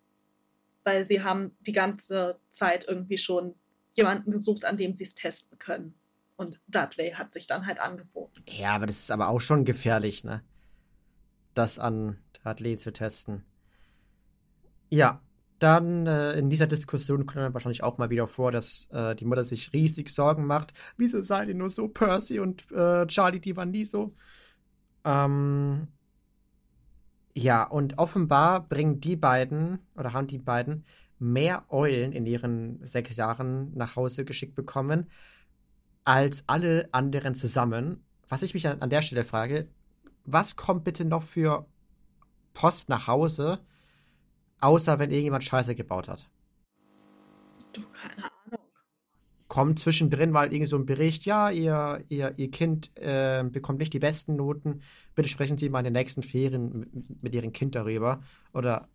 weil 0.83 1.03
sie 1.03 1.21
haben 1.21 1.55
die 1.61 1.73
ganze 1.73 2.39
Zeit 2.49 2.85
irgendwie 2.87 3.17
schon 3.17 3.55
jemanden 3.95 4.31
gesucht, 4.31 4.65
an 4.65 4.77
dem 4.77 4.95
sie 4.95 5.03
es 5.03 5.13
testen 5.13 5.59
können. 5.59 5.93
Und 6.37 6.59
Dudley 6.67 7.11
hat 7.11 7.33
sich 7.33 7.47
dann 7.47 7.65
halt 7.67 7.79
angeboten. 7.79 8.43
Ja, 8.47 8.75
aber 8.75 8.85
das 8.85 8.99
ist 8.99 9.11
aber 9.11 9.27
auch 9.27 9.41
schon 9.41 9.65
gefährlich, 9.65 10.23
ne? 10.23 10.43
Das 11.53 11.77
an 11.77 12.17
Dudley 12.43 12.77
zu 12.77 12.91
testen. 12.91 13.45
Ja, 14.89 15.21
dann 15.63 16.07
äh, 16.07 16.33
in 16.33 16.49
dieser 16.49 16.67
Diskussion 16.67 17.25
kommt 17.25 17.37
dann 17.37 17.53
wahrscheinlich 17.53 17.83
auch 17.83 17.97
mal 17.97 18.09
wieder 18.09 18.27
vor, 18.27 18.51
dass 18.51 18.87
äh, 18.91 19.15
die 19.15 19.25
Mutter 19.25 19.45
sich 19.45 19.71
riesig 19.73 20.09
Sorgen 20.09 20.45
macht. 20.45 20.73
Wieso 20.97 21.21
seid 21.23 21.47
ihr 21.47 21.55
nur 21.55 21.69
so? 21.69 21.87
Percy 21.87 22.39
und 22.39 22.69
äh, 22.71 23.07
Charlie, 23.07 23.39
die 23.39 23.55
waren 23.55 23.71
nie 23.71 23.85
so. 23.85 24.13
Ähm, 25.05 25.87
ja, 27.35 27.63
und 27.63 27.97
offenbar 27.97 28.67
bringen 28.67 28.99
die 28.99 29.15
beiden 29.15 29.79
oder 29.95 30.13
haben 30.13 30.27
die 30.27 30.37
beiden 30.37 30.85
mehr 31.17 31.63
Eulen 31.69 32.11
in 32.11 32.25
ihren 32.25 32.85
sechs 32.85 33.15
Jahren 33.15 33.73
nach 33.75 33.95
Hause 33.95 34.25
geschickt 34.25 34.55
bekommen 34.55 35.09
als 36.03 36.43
alle 36.47 36.89
anderen 36.91 37.35
zusammen. 37.35 38.03
Was 38.27 38.41
ich 38.41 38.53
mich 38.53 38.67
an, 38.67 38.81
an 38.81 38.89
der 38.89 39.01
Stelle 39.01 39.23
frage, 39.23 39.69
was 40.25 40.55
kommt 40.57 40.83
bitte 40.83 41.05
noch 41.05 41.23
für 41.23 41.65
Post 42.53 42.89
nach 42.89 43.07
Hause, 43.07 43.59
außer 44.63 44.99
wenn 44.99 45.11
irgendjemand 45.11 45.43
Scheiße 45.43 45.75
gebaut 45.75 46.07
hat? 46.07 46.29
Du, 47.73 47.81
keine 47.91 48.23
Ahnung. 48.23 48.59
Kommt 49.47 49.79
zwischendrin 49.79 50.31
mal 50.31 50.51
irgend 50.51 50.69
so 50.69 50.77
ein 50.77 50.85
Bericht, 50.85 51.25
ja, 51.25 51.51
ihr, 51.51 52.03
ihr, 52.09 52.33
ihr 52.37 52.49
Kind 52.49 52.89
äh, 52.97 53.43
bekommt 53.43 53.79
nicht 53.79 53.93
die 53.93 53.99
besten 53.99 54.35
Noten, 54.35 54.81
bitte 55.13 55.29
sprechen 55.29 55.57
Sie 55.57 55.69
mal 55.69 55.79
in 55.79 55.85
den 55.85 55.93
nächsten 55.93 56.23
Ferien 56.23 56.79
mit, 56.79 57.23
mit 57.23 57.35
Ihrem 57.35 57.53
Kind 57.53 57.75
darüber. 57.75 58.23
Oder 58.53 58.87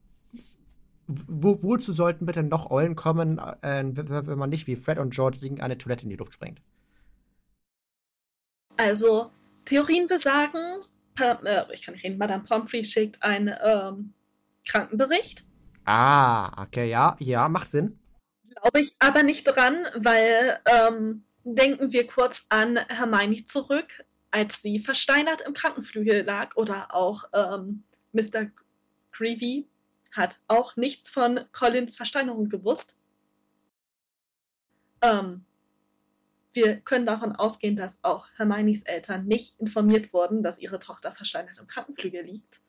wo, 1.07 1.63
wozu 1.63 1.93
sollten 1.93 2.27
bitte 2.27 2.43
noch 2.43 2.71
Eulen 2.71 2.97
kommen, 2.97 3.39
äh, 3.39 3.85
wenn 3.95 4.39
man 4.39 4.51
nicht 4.51 4.67
wie 4.67 4.77
Fred 4.77 4.99
und 4.99 5.15
George 5.15 5.39
irgendeine 5.41 5.79
Toilette 5.79 6.05
in 6.05 6.11
die 6.11 6.17
Luft 6.17 6.35
sprengt? 6.35 6.61
Also, 8.77 9.31
Theorien 9.65 10.07
besagen, 10.07 10.81
äh, 11.21 11.65
ich 11.73 11.83
kann 11.83 11.95
nicht 11.95 12.05
reden, 12.05 12.19
Madame 12.19 12.45
Pomfrey 12.45 12.85
schickt 12.85 13.23
einen 13.23 13.55
ähm, 13.65 14.13
Krankenbericht. 14.67 15.48
Ah, 15.91 16.65
okay, 16.65 16.91
ja, 16.91 17.17
ja, 17.19 17.49
macht 17.49 17.71
Sinn. 17.71 17.99
Glaube 18.51 18.81
ich 18.81 18.95
aber 18.99 19.23
nicht 19.23 19.45
dran, 19.45 19.87
weil 19.95 20.61
ähm, 20.67 21.25
denken 21.45 21.95
wir 21.95 22.07
kurz 22.07 22.45
an 22.51 22.77
Hermione 22.77 23.43
zurück, 23.43 24.05
als 24.31 24.61
sie 24.61 24.81
versteinert 24.81 25.41
im 25.41 25.55
Krankenflügel 25.55 26.25
lag 26.27 26.57
oder 26.57 26.95
auch 26.95 27.25
ähm, 27.33 27.85
Mr. 28.13 28.51
Creevy 29.13 29.67
hat 30.13 30.41
auch 30.47 30.77
nichts 30.77 31.09
von 31.09 31.41
Collins 31.53 31.97
Versteinerung 31.97 32.51
gewusst. 32.51 32.95
Ähm, 35.01 35.47
wir 36.53 36.83
können 36.83 37.07
davon 37.07 37.35
ausgehen, 37.35 37.77
dass 37.77 38.05
auch 38.05 38.27
Hermiones 38.37 38.83
Eltern 38.83 39.25
nicht 39.25 39.59
informiert 39.59 40.13
wurden, 40.13 40.43
dass 40.43 40.59
ihre 40.59 40.81
Tochter 40.81 41.13
versteinert 41.13 41.57
im 41.57 41.67
Krankenflügel 41.67 42.25
liegt. 42.25 42.61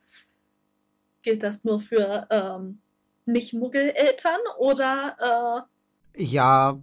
Gilt 1.21 1.43
das 1.43 1.65
nur 1.65 1.81
für 1.81 2.25
ähm, 2.29 2.81
Nicht-Muggel-Eltern 3.31 4.39
oder 4.57 5.67
Ja, 6.15 6.79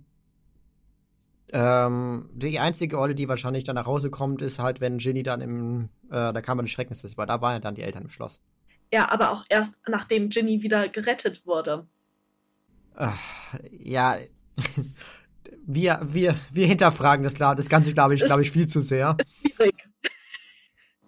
ähm, 1.52 2.28
die 2.34 2.58
einzige 2.58 2.98
Eule, 2.98 3.14
die 3.14 3.28
wahrscheinlich 3.28 3.64
dann 3.64 3.76
nach 3.76 3.86
Hause 3.86 4.10
kommt, 4.10 4.42
ist 4.42 4.58
halt, 4.58 4.80
wenn 4.80 4.98
Ginny 4.98 5.22
dann 5.22 5.40
im, 5.40 5.88
äh, 6.10 6.32
der 6.32 6.42
Kammer 6.42 6.62
des 6.62 6.72
Schreckens 6.72 7.04
ist, 7.04 7.16
weil 7.16 7.26
da 7.26 7.40
waren 7.40 7.52
ja 7.54 7.60
dann 7.60 7.74
die 7.76 7.82
Eltern 7.82 8.02
im 8.04 8.10
Schloss. 8.10 8.40
äh, 8.90 8.96
ja, 8.96 9.08
aber 9.10 9.30
auch 9.32 9.44
erst 9.48 9.80
nachdem 9.88 10.28
Ginny 10.30 10.62
wieder 10.62 10.88
gerettet 10.88 11.46
wurde? 11.46 11.86
Ach, 12.94 13.18
ja, 13.70 14.18
wir, 15.66 16.00
wir, 16.02 16.34
wir 16.52 16.66
hinterfragen 16.66 17.22
das, 17.24 17.34
klar, 17.34 17.54
das 17.54 17.68
Ganze, 17.68 17.92
glaube 17.92 18.14
ich, 18.14 18.24
glaube 18.24 18.42
ich, 18.42 18.50
viel 18.50 18.66
zu 18.66 18.80
sehr. 18.80 19.16
Schwierig. 19.40 19.74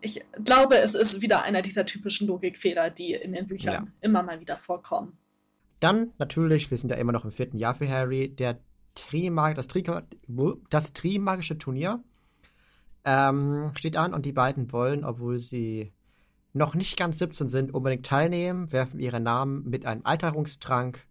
Ich 0.01 0.23
glaube, 0.45 0.79
es 0.79 0.95
ist 0.95 1.21
wieder 1.21 1.43
einer 1.43 1.63
dieser 1.63 1.85
typischen 1.85 2.29
Logikfehler, 2.29 2.91
die 2.91 3.15
in 3.15 3.33
den 3.33 3.49
Büchern 3.49 3.75
Ja. 3.75 3.87
immer 4.01 4.23
mal 4.23 4.39
wieder 4.39 4.57
vorkommen. 4.57 5.19
Dann 5.81 6.13
natürlich, 6.19 6.71
wir 6.71 6.79
sind 6.79 6.91
ja 6.91 6.97
immer 6.97 7.13
noch 7.13 7.25
im 7.25 7.31
vierten 7.31 7.59
Jahr 7.59 7.75
für 7.75 7.89
Harry, 7.89 8.29
der 8.29 8.59
Trimag, 8.95 9.55
das, 9.55 9.69
Tri 9.69 9.85
das 10.71 10.93
Trimagische 10.93 11.59
Turnier 11.59 12.03
ähm, 13.05 13.73
steht 13.75 13.97
an 13.97 14.13
und 14.13 14.27
die 14.27 14.33
beiden 14.33 14.73
wollen, 14.73 15.05
obwohl 15.05 15.39
sie 15.39 15.93
noch 16.53 16.75
nicht 16.75 16.97
ganz 16.97 17.19
17 17.19 17.49
sind, 17.49 17.73
unbedingt 17.73 18.05
teilnehmen, 18.05 18.73
werfen 18.73 19.01
ihre 19.01 19.21
Namen 19.21 19.69
mit 19.69 19.87
einem 19.87 20.05
Alterungstrank 20.05 21.07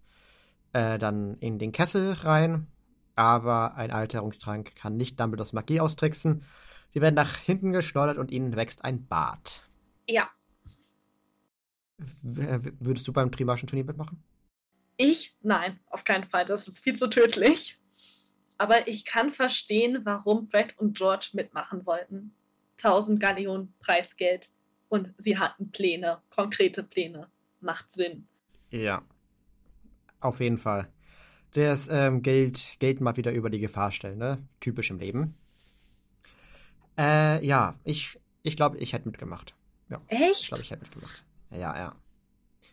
äh, 0.73 0.99
dann 0.99 1.35
in 1.35 1.59
den 1.59 1.71
Kessel 1.71 2.13
rein. 2.13 2.67
Aber 3.15 3.75
ein 3.75 3.89
Alterungstrank 3.89 4.75
kann 4.75 4.97
nicht 4.97 5.19
Dumbledores 5.19 5.53
Magie 5.53 5.79
austricksen. 5.79 6.43
Sie 6.89 7.01
werden 7.01 7.15
nach 7.15 7.37
hinten 7.37 7.71
geschleudert 7.71 8.17
und 8.17 8.31
ihnen 8.31 8.55
wächst 8.55 8.83
ein 8.83 9.07
Bart. 9.07 9.63
Ja. 10.07 10.29
Würdest 12.21 13.07
du 13.07 13.13
beim 13.13 13.31
Trimarschen 13.31 13.67
Turnier 13.67 13.85
mitmachen? 13.85 14.23
Ich? 14.97 15.35
Nein, 15.41 15.79
auf 15.87 16.03
keinen 16.03 16.29
Fall. 16.29 16.45
Das 16.45 16.67
ist 16.67 16.79
viel 16.79 16.95
zu 16.95 17.07
tödlich. 17.07 17.79
Aber 18.57 18.87
ich 18.87 19.05
kann 19.05 19.31
verstehen, 19.31 20.01
warum 20.03 20.49
Fred 20.49 20.77
und 20.77 20.97
George 20.97 21.29
mitmachen 21.33 21.85
wollten. 21.85 22.33
1000 22.77 23.19
Gallionen 23.19 23.73
Preisgeld 23.79 24.49
und 24.89 25.13
sie 25.17 25.37
hatten 25.37 25.71
Pläne, 25.71 26.21
konkrete 26.29 26.83
Pläne. 26.83 27.29
Macht 27.59 27.91
Sinn. 27.91 28.27
Ja, 28.71 29.03
auf 30.19 30.39
jeden 30.39 30.57
Fall. 30.57 30.87
Das 31.51 31.87
ähm, 31.89 32.21
Geld, 32.21 32.75
Geld 32.79 33.01
mal 33.01 33.17
wieder 33.17 33.31
über 33.31 33.49
die 33.49 33.59
Gefahr 33.59 33.91
stellen, 33.91 34.17
ne? 34.17 34.37
Typisch 34.59 34.89
im 34.89 34.99
Leben. 34.99 35.35
Äh, 36.97 37.45
ja, 37.45 37.75
ich, 37.83 38.19
ich 38.43 38.55
glaube, 38.55 38.77
ich 38.77 38.93
hätte 38.93 39.07
mitgemacht. 39.07 39.55
Ja, 39.89 40.01
Echt? 40.07 40.41
Ich 40.41 40.47
glaube, 40.47 40.63
ich 40.63 40.71
hätte 40.71 40.83
mitgemacht. 40.83 41.23
Ja, 41.51 41.77
ja. 41.77 41.95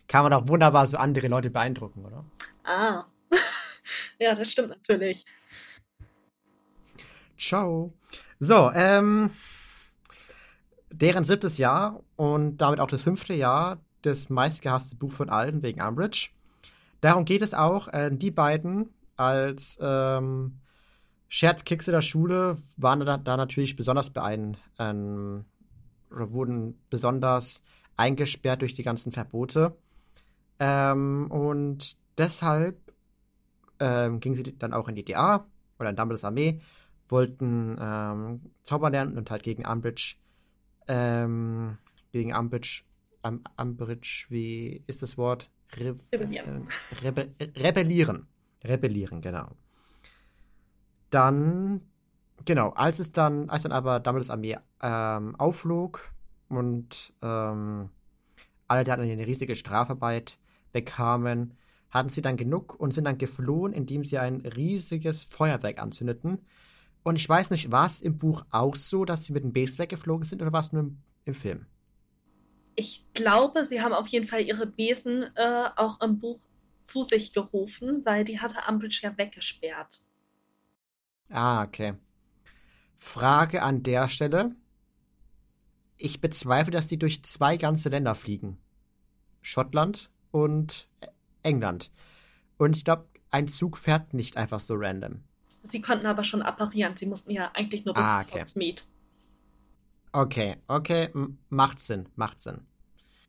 Kann 0.08 0.22
man 0.24 0.32
auch 0.32 0.48
wunderbar 0.48 0.86
so 0.86 0.98
andere 0.98 1.28
Leute 1.28 1.50
beeindrucken, 1.50 2.04
oder? 2.04 2.24
Ah. 2.64 3.04
ja, 4.18 4.34
das 4.34 4.50
stimmt 4.50 4.70
natürlich. 4.70 5.24
Ciao. 7.38 7.92
So, 8.38 8.70
ähm, 8.72 9.30
deren 10.90 11.24
siebtes 11.24 11.58
Jahr 11.58 12.02
und 12.16 12.58
damit 12.58 12.80
auch 12.80 12.88
das 12.88 13.02
fünfte 13.02 13.34
Jahr 13.34 13.80
das 14.02 14.28
meistgehasste 14.28 14.96
Buch 14.96 15.12
von 15.12 15.30
allen 15.30 15.62
wegen 15.62 15.80
Umbridge. 15.80 16.30
Darum 17.00 17.24
geht 17.24 17.42
es 17.42 17.54
auch. 17.54 17.88
Äh, 17.88 18.10
die 18.12 18.30
beiden 18.30 18.90
als 19.16 19.78
ähm, 19.80 20.60
Scherzkekse 21.28 21.90
der 21.90 22.02
Schule 22.02 22.56
waren 22.76 23.00
da, 23.00 23.16
da 23.16 23.36
natürlich 23.36 23.76
besonders 23.76 24.10
beein, 24.10 24.56
ähm, 24.78 25.44
wurden 26.10 26.78
besonders 26.90 27.62
eingesperrt 27.96 28.62
durch 28.62 28.74
die 28.74 28.82
ganzen 28.82 29.12
Verbote. 29.12 29.76
Ähm, 30.58 31.30
und 31.30 31.96
deshalb 32.18 32.78
ähm, 33.80 34.20
gingen 34.20 34.36
sie 34.36 34.56
dann 34.56 34.72
auch 34.72 34.88
in 34.88 34.94
die 34.94 35.04
DA 35.04 35.46
oder 35.78 35.90
in 35.90 35.96
Dumbledores 35.96 36.24
Armee, 36.24 36.60
wollten 37.08 37.76
ähm, 37.80 38.40
zaubern 38.62 38.92
lernen 38.92 39.18
und 39.18 39.30
halt 39.30 39.42
gegen 39.42 39.66
Umbridge, 39.66 40.16
ähm, 40.88 41.78
gegen 42.12 42.34
Umbridge, 42.34 42.82
um, 43.22 43.42
Umbridge, 43.56 44.26
wie 44.28 44.82
ist 44.86 45.02
das 45.02 45.18
Wort? 45.18 45.50
Re 45.76 45.96
Rebellieren. 46.12 46.68
Äh, 46.90 47.04
rebe 47.04 47.28
rebellieren. 47.40 48.26
Rebellieren, 48.62 49.20
genau. 49.20 49.50
Dann, 51.10 51.82
genau, 52.44 52.70
als 52.70 52.98
es 52.98 53.12
dann, 53.12 53.50
als 53.50 53.62
dann 53.62 53.72
aber 53.72 54.00
Dumbledores 54.00 54.30
Armee 54.30 54.56
ähm, 54.80 55.36
aufflog 55.36 56.08
und 56.48 57.12
ähm, 57.22 57.90
alle 58.68 58.84
dann 58.84 59.00
eine 59.00 59.26
riesige 59.26 59.56
Strafarbeit 59.56 60.38
bekamen, 60.74 61.56
hatten 61.88 62.10
sie 62.10 62.20
dann 62.20 62.36
genug 62.36 62.78
und 62.78 62.92
sind 62.92 63.04
dann 63.04 63.16
geflohen, 63.16 63.72
indem 63.72 64.04
sie 64.04 64.18
ein 64.18 64.40
riesiges 64.40 65.24
Feuerwerk 65.24 65.80
anzündeten. 65.80 66.44
Und 67.04 67.16
ich 67.16 67.26
weiß 67.26 67.50
nicht, 67.50 67.70
war 67.70 67.86
es 67.86 68.02
im 68.02 68.18
Buch 68.18 68.44
auch 68.50 68.74
so, 68.74 69.04
dass 69.04 69.24
sie 69.24 69.32
mit 69.32 69.44
dem 69.44 69.52
Base 69.52 69.78
weggeflogen 69.78 70.26
sind 70.26 70.42
oder 70.42 70.52
war 70.52 70.60
es 70.60 70.72
nur 70.72 70.82
im, 70.82 70.98
im, 71.24 71.34
Film? 71.34 71.66
Ich 72.74 73.06
glaube, 73.14 73.64
sie 73.64 73.80
haben 73.80 73.94
auf 73.94 74.08
jeden 74.08 74.26
Fall 74.26 74.42
ihre 74.42 74.66
Besen 74.66 75.24
äh, 75.36 75.68
auch 75.76 76.00
im 76.00 76.18
Buch 76.18 76.40
zu 76.82 77.04
sich 77.04 77.32
gerufen, 77.32 78.04
weil 78.04 78.24
die 78.24 78.40
hatte 78.40 78.58
Umbridge 78.68 79.00
ja 79.02 79.16
weggesperrt. 79.16 80.00
Ah, 81.30 81.62
okay. 81.62 81.94
Frage 82.98 83.62
an 83.62 83.82
der 83.82 84.08
Stelle. 84.08 84.56
Ich 85.96 86.20
bezweifle, 86.20 86.72
dass 86.72 86.88
die 86.88 86.98
durch 86.98 87.22
zwei 87.22 87.56
ganze 87.56 87.88
Länder 87.88 88.14
fliegen. 88.14 88.58
Schottland 89.42 90.10
und 90.34 90.88
England. 91.44 91.92
Und 92.58 92.76
ich 92.76 92.84
glaube, 92.84 93.06
ein 93.30 93.46
Zug 93.46 93.78
fährt 93.78 94.14
nicht 94.14 94.36
einfach 94.36 94.58
so 94.58 94.74
random. 94.76 95.22
Sie 95.62 95.80
konnten 95.80 96.06
aber 96.06 96.24
schon 96.24 96.42
apparieren. 96.42 96.96
Sie 96.96 97.06
mussten 97.06 97.30
ja 97.30 97.52
eigentlich 97.54 97.84
nur 97.84 97.94
bis 97.94 98.04
ah, 98.04 98.22
okay. 98.22 98.40
Hogsmeade. 98.40 98.82
Okay, 100.10 100.56
okay, 100.66 101.10
macht 101.50 101.78
Sinn, 101.78 102.08
macht 102.16 102.40
Sinn. 102.40 102.66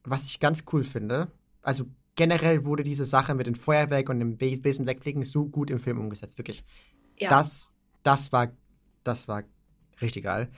Was 0.03 0.25
ich 0.25 0.39
ganz 0.39 0.63
cool 0.73 0.83
finde, 0.83 1.31
also 1.61 1.85
generell 2.15 2.65
wurde 2.65 2.83
diese 2.83 3.05
Sache 3.05 3.35
mit 3.35 3.45
dem 3.45 3.55
Feuerwerk 3.55 4.09
und 4.09 4.19
dem 4.19 4.37
Besen 4.37 4.87
wegfliegen 4.87 5.23
so 5.23 5.45
gut 5.45 5.69
im 5.69 5.79
Film 5.79 5.99
umgesetzt, 5.99 6.39
wirklich. 6.39 6.63
Ja. 7.17 7.29
Das, 7.29 7.71
das 8.01 8.31
war, 8.31 8.51
das 9.03 9.27
war 9.27 9.43
richtig 10.01 10.23
geil. 10.23 10.49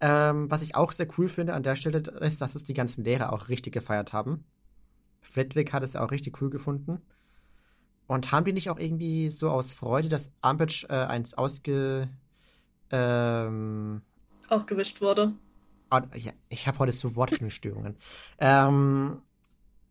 Ähm, 0.00 0.50
was 0.50 0.62
ich 0.62 0.74
auch 0.74 0.92
sehr 0.92 1.08
cool 1.16 1.28
finde 1.28 1.54
an 1.54 1.62
der 1.62 1.76
Stelle 1.76 1.98
ist, 2.20 2.40
dass 2.42 2.54
es 2.54 2.64
die 2.64 2.74
ganzen 2.74 3.04
Lehrer 3.04 3.32
auch 3.32 3.48
richtig 3.48 3.72
gefeiert 3.72 4.12
haben. 4.12 4.44
Flitwick 5.20 5.72
hat 5.72 5.82
es 5.82 5.96
auch 5.96 6.10
richtig 6.10 6.40
cool 6.40 6.50
gefunden. 6.50 7.00
Und 8.06 8.32
haben 8.32 8.44
die 8.44 8.52
nicht 8.52 8.70
auch 8.70 8.78
irgendwie 8.78 9.28
so 9.28 9.50
aus 9.50 9.72
Freude, 9.72 10.08
dass 10.08 10.32
Umbridge 10.42 10.86
äh, 10.88 10.94
eins 10.94 11.34
ausge. 11.34 12.08
Ähm, 12.90 14.00
Ausgewischt 14.48 15.00
wurde. 15.02 15.34
Oh, 15.90 16.00
ja, 16.14 16.32
ich 16.48 16.66
habe 16.66 16.78
heute 16.78 16.92
so 16.92 17.16
Wortfindungsstörungen. 17.16 17.96
ähm, 18.38 19.22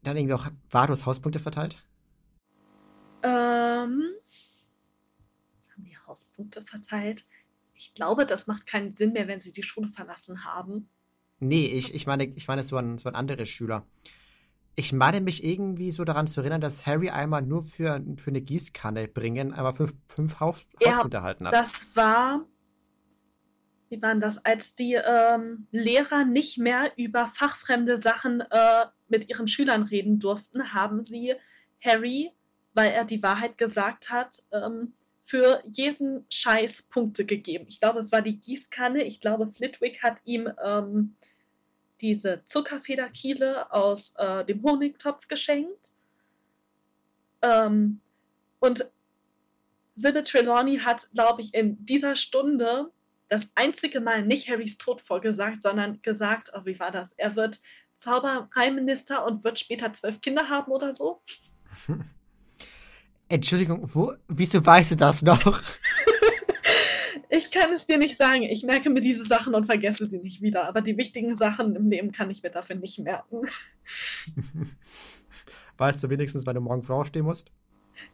dann 0.04 0.18
irgendwie 0.18 0.34
auch 0.34 0.48
Vados 0.70 1.06
Hauspunkte 1.06 1.40
verteilt? 1.40 1.78
Ähm. 3.24 4.04
Haben 5.74 5.84
die 5.84 5.98
Hauspunkte 6.08 6.62
verteilt? 6.62 7.26
Ich 7.74 7.94
glaube, 7.94 8.26
das 8.26 8.48
macht 8.48 8.66
keinen 8.66 8.94
Sinn 8.94 9.14
mehr, 9.14 9.28
wenn 9.28 9.40
sie 9.40 9.52
die 9.52 9.64
Schule 9.64 9.90
verlassen 9.90 10.46
haben. 10.46 10.90
Nee, 11.40 11.68
ich, 11.68 11.94
ich 11.94 12.08
meine, 12.08 12.26
ich 12.26 12.48
meine 12.48 12.64
so 12.64 12.78
ein, 12.78 12.98
so 12.98 13.10
ein 13.10 13.16
anderer 13.16 13.46
Schüler. 13.46 13.86
Ich 14.80 14.94
meine 14.94 15.22
mich 15.22 15.44
irgendwie 15.44 15.92
so 15.92 16.06
daran 16.06 16.28
zu 16.28 16.42
erinnern, 16.42 16.62
dass 16.62 16.86
Harry 16.86 17.10
einmal 17.10 17.42
nur 17.42 17.64
für, 17.64 18.00
für 18.18 18.30
eine 18.30 18.42
Gießkanne 18.42 19.08
bringen, 19.08 19.52
einmal 19.52 19.74
fünf, 19.74 19.94
fünf 20.08 20.40
Haus, 20.40 20.62
Ja, 20.80 21.04
erhalten 21.12 21.48
hat. 21.48 21.54
Das 21.54 21.88
war. 21.96 22.46
Wie 23.90 24.00
war 24.00 24.12
denn 24.12 24.22
das? 24.22 24.46
Als 24.46 24.76
die 24.76 24.94
ähm, 24.94 25.66
Lehrer 25.72 26.26
nicht 26.26 26.60
mehr 26.60 26.92
über 26.96 27.26
fachfremde 27.26 27.98
Sachen 27.98 28.42
äh, 28.42 28.86
mit 29.08 29.28
ihren 29.30 29.48
Schülern 29.48 29.82
reden 29.82 30.20
durften, 30.20 30.74
haben 30.74 31.02
sie 31.02 31.34
Harry, 31.84 32.32
weil 32.76 32.92
er 32.92 33.06
die 33.06 33.24
Wahrheit 33.24 33.58
gesagt 33.58 34.12
hat, 34.12 34.44
ähm, 34.52 34.94
für 35.26 35.64
jeden 35.74 36.28
Scheiß 36.30 36.84
Punkte 36.84 37.26
gegeben. 37.26 37.66
Ich 37.68 37.80
glaube, 37.80 38.00
es 38.00 38.12
war 38.12 38.22
die 38.22 38.40
Gießkanne. 38.40 39.04
Ich 39.06 39.22
glaube, 39.22 39.52
Flitwick 39.52 40.04
hat 40.04 40.20
ihm 40.24 40.48
ähm, 40.64 41.16
diese 42.02 42.44
Zuckerfederkiele 42.46 43.72
aus 43.72 44.16
äh, 44.18 44.46
dem 44.46 44.64
Honigtopf 44.64 45.28
geschenkt. 45.28 45.92
Ähm, 47.42 48.02
und 48.60 48.86
Sybil 49.96 50.24
Trelawney 50.24 50.80
hat, 50.80 51.08
glaube 51.14 51.42
ich, 51.42 51.54
in 51.54 51.84
dieser 51.86 52.16
Stunde 52.16 52.92
das 53.30 53.52
einzige 53.56 54.00
Mal 54.00 54.24
nicht 54.24 54.50
Harrys 54.50 54.78
Tod 54.78 55.02
vorgesagt, 55.02 55.62
sondern 55.62 56.02
gesagt, 56.02 56.52
oh, 56.54 56.62
wie 56.66 56.80
war 56.80 56.92
das? 56.92 57.14
Er 57.14 57.36
wird 57.36 57.60
Zaubereiminister 57.96 59.26
und 59.26 59.44
wird 59.44 59.60
später 59.60 59.92
zwölf 59.94 60.22
Kinder 60.22 60.50
haben 60.50 60.72
oder 60.72 60.94
so. 60.94 61.22
Entschuldigung, 63.30 63.90
wo, 63.94 64.14
wieso 64.28 64.66
weißt 64.66 64.92
du 64.92 64.96
das 64.96 65.22
noch? 65.22 65.62
ich 67.38 67.52
kann 67.52 67.72
es 67.74 67.86
dir 67.86 67.98
nicht 67.98 68.18
sagen. 68.18 68.44
Ich 68.44 68.64
merke 68.64 68.90
mir 68.90 69.02
diese 69.02 69.24
Sachen 69.24 69.56
und 69.56 69.66
vergesse 69.66 70.06
sie 70.06 70.20
nicht 70.20 70.42
wieder. 70.42 70.68
Aber 70.68 70.82
die 70.82 70.98
wichtigen 70.98 71.36
Sachen 71.36 71.76
im 71.76 71.90
Leben 71.90 72.12
kann 72.12 72.30
ich 72.30 72.44
mir 72.44 72.50
dafür 72.50 72.76
nicht 72.76 73.00
merken. 73.00 73.48
weißt 75.78 76.04
du 76.04 76.10
wenigstens, 76.10 76.46
wann 76.46 76.56
du 76.56 76.62
morgen 76.62 76.84
früh 76.84 76.94
aufstehen 76.94 77.26
musst? 77.26 77.52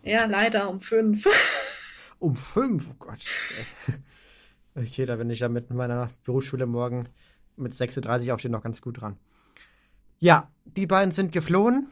Ja, 0.04 0.26
leider 0.26 0.70
um 0.70 0.82
fünf. 0.82 1.28
um 2.20 2.36
fünf? 2.36 2.88
Oh 2.92 2.96
Gott. 3.00 3.26
Okay, 4.76 5.06
da 5.06 5.16
bin 5.16 5.30
ich 5.30 5.40
ja 5.40 5.50
mit 5.50 5.72
meiner 5.72 6.10
Berufsschule 6.24 6.66
morgen 6.66 7.08
mit 7.56 7.74
6.30 7.74 8.28
Uhr 8.28 8.34
aufstehen 8.34 8.52
noch 8.52 8.64
ganz 8.64 8.82
gut 8.82 9.02
dran. 9.02 9.18
Ja, 10.20 10.50
die 10.66 10.88
beiden 10.88 11.14
sind 11.14 11.32
geflohen 11.32 11.88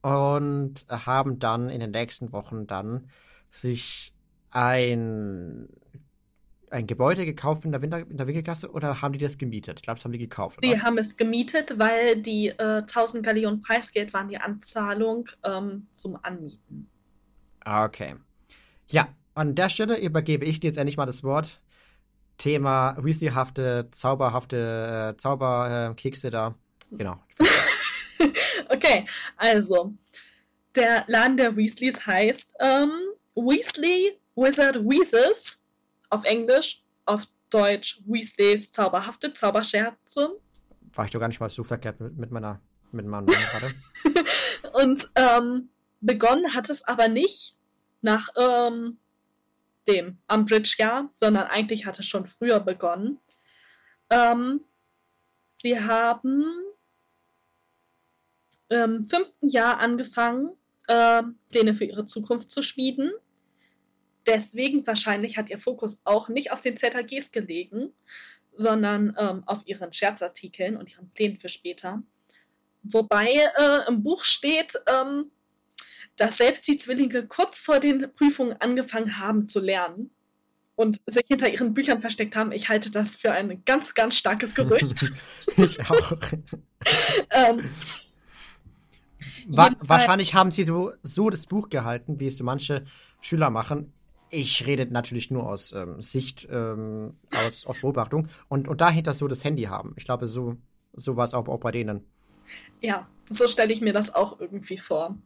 und 0.00 0.86
haben 0.88 1.38
dann 1.38 1.68
in 1.68 1.80
den 1.80 1.90
nächsten 1.90 2.32
Wochen 2.32 2.66
dann 2.66 3.08
sich 3.50 4.14
ein, 4.50 5.68
ein 6.70 6.86
Gebäude 6.86 7.24
gekauft 7.24 7.64
in 7.64 7.72
der, 7.72 7.82
Winter, 7.82 7.98
in 7.98 8.16
der 8.16 8.26
Winkelgasse 8.26 8.70
oder 8.70 9.00
haben 9.02 9.12
die 9.12 9.18
das 9.18 9.38
gemietet? 9.38 9.80
Ich 9.80 9.82
glaube, 9.82 9.98
das 9.98 10.04
haben 10.04 10.12
die 10.12 10.18
gekauft. 10.18 10.58
Sie 10.62 10.80
haben 10.80 10.98
es 10.98 11.16
gemietet, 11.16 11.78
weil 11.78 12.20
die 12.20 12.48
äh, 12.48 12.78
1000 12.78 13.24
Gallionen 13.24 13.60
Preisgeld 13.60 14.12
waren 14.12 14.28
die 14.28 14.38
Anzahlung 14.38 15.28
ähm, 15.44 15.86
zum 15.92 16.18
Anmieten. 16.22 16.88
Ah, 17.60 17.84
Okay. 17.84 18.16
Ja, 18.88 19.08
an 19.34 19.54
der 19.54 19.68
Stelle 19.68 19.98
übergebe 19.98 20.44
ich 20.44 20.60
dir 20.60 20.68
jetzt 20.68 20.76
endlich 20.76 20.96
mal 20.96 21.06
das 21.06 21.24
Wort. 21.24 21.60
Thema 22.38 22.96
Weasley-hafte, 23.00 23.88
zauberhafte 23.90 25.14
äh, 25.14 25.16
Zauberkekse 25.16 26.30
da. 26.30 26.54
Genau. 26.90 27.18
okay, 28.68 29.06
also 29.36 29.94
der 30.74 31.04
Laden 31.08 31.36
der 31.36 31.56
Weasleys 31.56 32.06
heißt 32.06 32.54
ähm, 32.60 32.90
Weasley 33.34 34.18
Wizard 34.36 34.76
Weezes 34.76 35.62
auf 36.10 36.24
Englisch, 36.24 36.82
auf 37.04 37.24
Deutsch 37.50 38.02
Weasleys 38.06 38.72
zauberhafte 38.72 39.32
Zauberscherze. 39.32 40.40
war 40.94 41.04
ich 41.04 41.10
doch 41.10 41.20
gar 41.20 41.28
nicht 41.28 41.40
mal 41.40 41.50
so 41.50 41.62
verkehrt 41.62 42.00
mit, 42.00 42.16
mit 42.16 42.30
meiner 42.30 42.60
mit 42.92 43.06
meinem 43.06 43.26
Mann 43.26 43.36
gerade. 43.36 44.24
und 44.72 45.08
ähm, 45.16 45.68
begonnen 46.00 46.54
hat 46.54 46.70
es 46.70 46.82
aber 46.82 47.08
nicht 47.08 47.56
nach 48.00 48.28
ähm, 48.36 48.98
dem 49.86 50.18
Umbridge-Jahr, 50.28 51.10
sondern 51.14 51.46
eigentlich 51.48 51.86
hat 51.86 51.98
es 51.98 52.06
schon 52.06 52.26
früher 52.26 52.60
begonnen. 52.60 53.18
Ähm, 54.10 54.60
sie 55.52 55.80
haben 55.80 56.44
im 58.68 59.04
fünften 59.04 59.48
Jahr 59.48 59.78
angefangen, 59.78 60.50
äh, 60.88 61.22
Pläne 61.50 61.74
für 61.74 61.84
ihre 61.84 62.06
Zukunft 62.06 62.50
zu 62.50 62.62
schmieden. 62.62 63.12
Deswegen 64.26 64.86
wahrscheinlich 64.86 65.36
hat 65.38 65.50
ihr 65.50 65.58
Fokus 65.58 66.00
auch 66.04 66.28
nicht 66.28 66.52
auf 66.52 66.60
den 66.60 66.76
ZAGs 66.76 67.30
gelegen, 67.30 67.92
sondern 68.54 69.14
ähm, 69.18 69.42
auf 69.46 69.66
ihren 69.66 69.92
Scherzartikeln 69.92 70.76
und 70.76 70.90
ihren 70.90 71.10
Plänen 71.10 71.38
für 71.38 71.48
später. 71.48 72.02
Wobei 72.82 73.26
äh, 73.26 73.88
im 73.88 74.02
Buch 74.02 74.24
steht, 74.24 74.74
ähm, 74.88 75.30
dass 76.16 76.38
selbst 76.38 76.66
die 76.66 76.78
Zwillinge 76.78 77.26
kurz 77.26 77.58
vor 77.58 77.80
den 77.80 78.10
Prüfungen 78.14 78.56
angefangen 78.60 79.18
haben 79.18 79.46
zu 79.46 79.60
lernen 79.60 80.10
und 80.76 81.00
sich 81.06 81.26
hinter 81.26 81.48
ihren 81.48 81.74
Büchern 81.74 82.00
versteckt 82.00 82.36
haben. 82.36 82.52
Ich 82.52 82.68
halte 82.68 82.90
das 82.90 83.14
für 83.14 83.32
ein 83.32 83.62
ganz, 83.64 83.94
ganz 83.94 84.16
starkes 84.16 84.54
Gerücht. 84.54 85.12
ich 85.56 85.80
auch. 85.90 86.12
ähm, 87.30 87.68
Wa 89.48 89.70
wahrscheinlich 89.80 90.34
haben 90.34 90.50
sie 90.50 90.64
so, 90.64 90.92
so 91.02 91.30
das 91.30 91.46
Buch 91.46 91.68
gehalten, 91.68 92.18
wie 92.18 92.28
es 92.28 92.36
so 92.36 92.44
manche 92.44 92.84
Schüler 93.20 93.50
machen. 93.50 93.92
Ich 94.30 94.66
rede 94.66 94.86
natürlich 94.86 95.30
nur 95.30 95.48
aus 95.48 95.72
ähm, 95.72 96.00
Sicht, 96.00 96.48
ähm, 96.50 97.14
aus, 97.32 97.66
aus 97.66 97.80
Beobachtung. 97.80 98.28
Und, 98.48 98.66
und 98.68 98.80
dahinter 98.80 99.14
so 99.14 99.28
das 99.28 99.44
Handy 99.44 99.64
haben. 99.64 99.94
Ich 99.96 100.04
glaube, 100.04 100.26
so, 100.26 100.56
so 100.94 101.16
war 101.16 101.24
es 101.24 101.34
auch, 101.34 101.46
auch 101.48 101.60
bei 101.60 101.70
denen. 101.70 102.04
Ja, 102.80 103.08
so 103.30 103.46
stelle 103.48 103.72
ich 103.72 103.80
mir 103.80 103.92
das 103.92 104.14
auch 104.14 104.40
irgendwie 104.40 104.78
vor. 104.78 105.16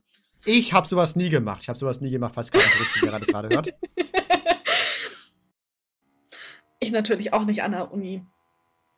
Ich 0.44 0.72
habe 0.72 0.88
sowas 0.88 1.16
nie 1.16 1.30
gemacht. 1.30 1.62
Ich 1.62 1.68
habe 1.68 1.78
sowas 1.78 2.00
nie 2.00 2.10
gemacht, 2.10 2.34
falls 2.34 2.50
kein 2.50 2.62
Lehrer 3.02 3.18
das 3.18 3.28
gerade 3.28 3.48
hört. 3.48 3.68
Ich 6.82 6.90
natürlich 6.90 7.34
auch 7.34 7.44
nicht 7.44 7.62
an 7.62 7.72
der 7.72 7.92
Uni. 7.92 8.24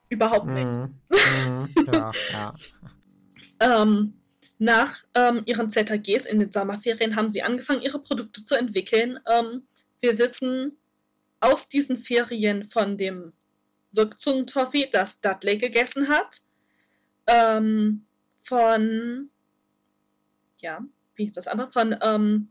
Überhaupt 0.09 0.47
nicht. 0.47 0.67
Mm, 0.67 0.95
mm, 1.11 1.69
ja, 1.93 2.13
ja. 2.31 2.55
ähm, 3.83 4.15
nach 4.59 4.99
ähm, 5.17 5.43
ihren 5.47 5.69
ZAGs 5.69 6.27
in 6.27 6.39
den 6.39 6.53
Sommerferien 6.53 7.17
haben 7.17 7.33
sie 7.33 7.43
angefangen, 7.43 7.83
ihre 7.83 7.99
Produkte 7.99 8.45
zu 8.45 8.55
entwickeln. 8.55 9.19
Ähm, 9.29 9.63
wir 10.03 10.19
wissen 10.19 10.77
aus 11.41 11.69
diesen 11.69 11.97
Ferien 11.97 12.69
von 12.69 12.99
dem 12.99 13.33
Wirkzungentoffee, 13.93 14.89
das 14.91 15.21
Dudley 15.21 15.59
gegessen 15.59 16.09
hat, 16.09 16.41
ähm, 17.27 18.05
von, 18.43 19.31
ja, 20.61 20.81
wie 21.15 21.27
ist 21.27 21.37
das 21.37 21.47
andere, 21.47 21.71
von 21.71 21.97
ähm, 22.03 22.49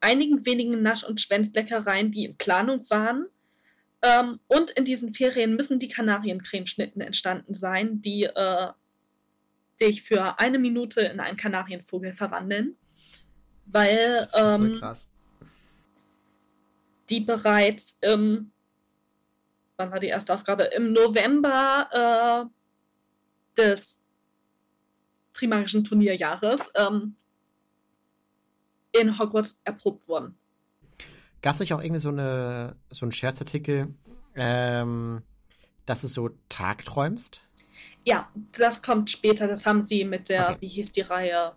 einigen 0.00 0.46
wenigen 0.46 0.82
Nasch- 0.82 1.04
und 1.04 1.20
Schwänzleckereien, 1.20 2.10
die 2.10 2.24
in 2.24 2.36
Planung 2.36 2.88
waren. 2.88 3.26
Ähm, 4.02 4.40
und 4.46 4.70
in 4.70 4.86
diesen 4.86 5.12
Ferien 5.12 5.56
müssen 5.56 5.78
die 5.78 5.88
Kanariencremeschnitten 5.88 7.02
entstanden 7.02 7.54
sein, 7.54 8.00
die 8.00 8.24
äh, 8.24 8.68
dich 9.80 10.02
für 10.02 10.38
eine 10.38 10.58
Minute 10.58 11.02
in 11.02 11.20
einen 11.20 11.36
Kanarienvogel 11.36 12.14
verwandeln. 12.14 12.76
Weil 13.66 14.28
ähm, 14.34 14.80
so 14.80 15.06
die 17.10 17.20
bereits 17.20 17.98
im, 18.00 18.52
wann 19.76 19.90
war 19.90 20.00
die 20.00 20.08
erste 20.08 20.32
Aufgabe? 20.32 20.64
Im 20.64 20.92
November 20.92 22.48
äh, 23.58 23.60
des 23.60 24.02
Trimagischen 25.32 25.84
Turnierjahres 25.84 26.70
ähm, 26.76 27.16
in 28.92 29.18
Hogwarts 29.18 29.60
erprobt 29.64 30.08
wurden. 30.08 30.36
Gab 31.42 31.54
es 31.54 31.60
nicht 31.60 31.72
auch 31.72 31.82
irgendwie 31.82 32.00
so, 32.00 32.10
eine, 32.10 32.76
so 32.90 33.06
einen 33.06 33.12
Scherzartikel, 33.12 33.94
ähm, 34.34 35.22
dass 35.86 36.02
du 36.02 36.08
so 36.08 36.30
tagträumst? 36.48 37.40
Ja, 38.04 38.28
das 38.52 38.82
kommt 38.82 39.10
später. 39.10 39.46
Das 39.46 39.66
haben 39.66 39.82
sie 39.82 40.04
mit 40.04 40.28
der, 40.28 40.50
okay. 40.50 40.56
wie 40.60 40.68
hieß 40.68 40.92
die 40.92 41.00
Reihe? 41.02 41.52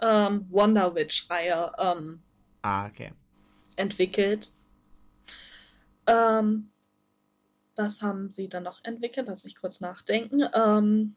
Ähm, 0.00 0.46
Wonder 0.50 0.94
Witch-Reihe 0.94 1.72
ähm, 1.78 2.22
ah, 2.62 2.86
okay. 2.86 3.12
entwickelt. 3.76 4.50
Ähm, 6.10 6.70
was 7.76 8.02
haben 8.02 8.32
sie 8.32 8.48
dann 8.48 8.64
noch 8.64 8.82
entwickelt? 8.84 9.28
Lass 9.28 9.44
mich 9.44 9.56
kurz 9.56 9.80
nachdenken. 9.80 10.42
Ähm, 10.52 11.14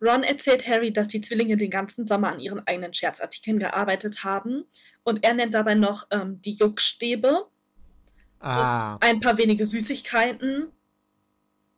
Ron 0.00 0.22
erzählt 0.22 0.66
Harry, 0.68 0.92
dass 0.92 1.08
die 1.08 1.20
Zwillinge 1.20 1.56
den 1.56 1.70
ganzen 1.70 2.06
Sommer 2.06 2.30
an 2.32 2.40
ihren 2.40 2.64
eigenen 2.66 2.94
Scherzartikeln 2.94 3.58
gearbeitet 3.58 4.22
haben. 4.22 4.64
Und 5.02 5.24
er 5.24 5.34
nennt 5.34 5.54
dabei 5.54 5.74
noch 5.74 6.06
ähm, 6.10 6.40
die 6.42 6.52
Juckstäbe. 6.52 7.48
Ah. 8.40 8.98
ein 9.00 9.20
paar 9.20 9.38
wenige 9.38 9.64
Süßigkeiten. 9.64 10.70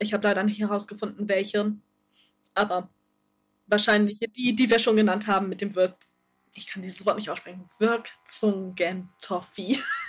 Ich 0.01 0.13
habe 0.13 0.27
leider 0.27 0.43
nicht 0.43 0.59
herausgefunden, 0.59 1.29
welche. 1.29 1.77
Aber 2.55 2.89
wahrscheinlich 3.69 4.19
die, 4.19 4.57
die 4.57 4.69
wir 4.69 4.81
schon 4.81 4.97
genannt 4.97 5.29
haben 5.29 5.49
mit 5.49 5.61
dem 5.61 5.77
Wirk. 5.77 5.95
Ich 6.55 6.67
kann 6.67 6.83
dieses 6.83 7.07
Wort 7.07 7.17
nicht 7.17 7.31
aussprechen. 7.31 7.69
Wirkzungentoffee. 7.79 9.79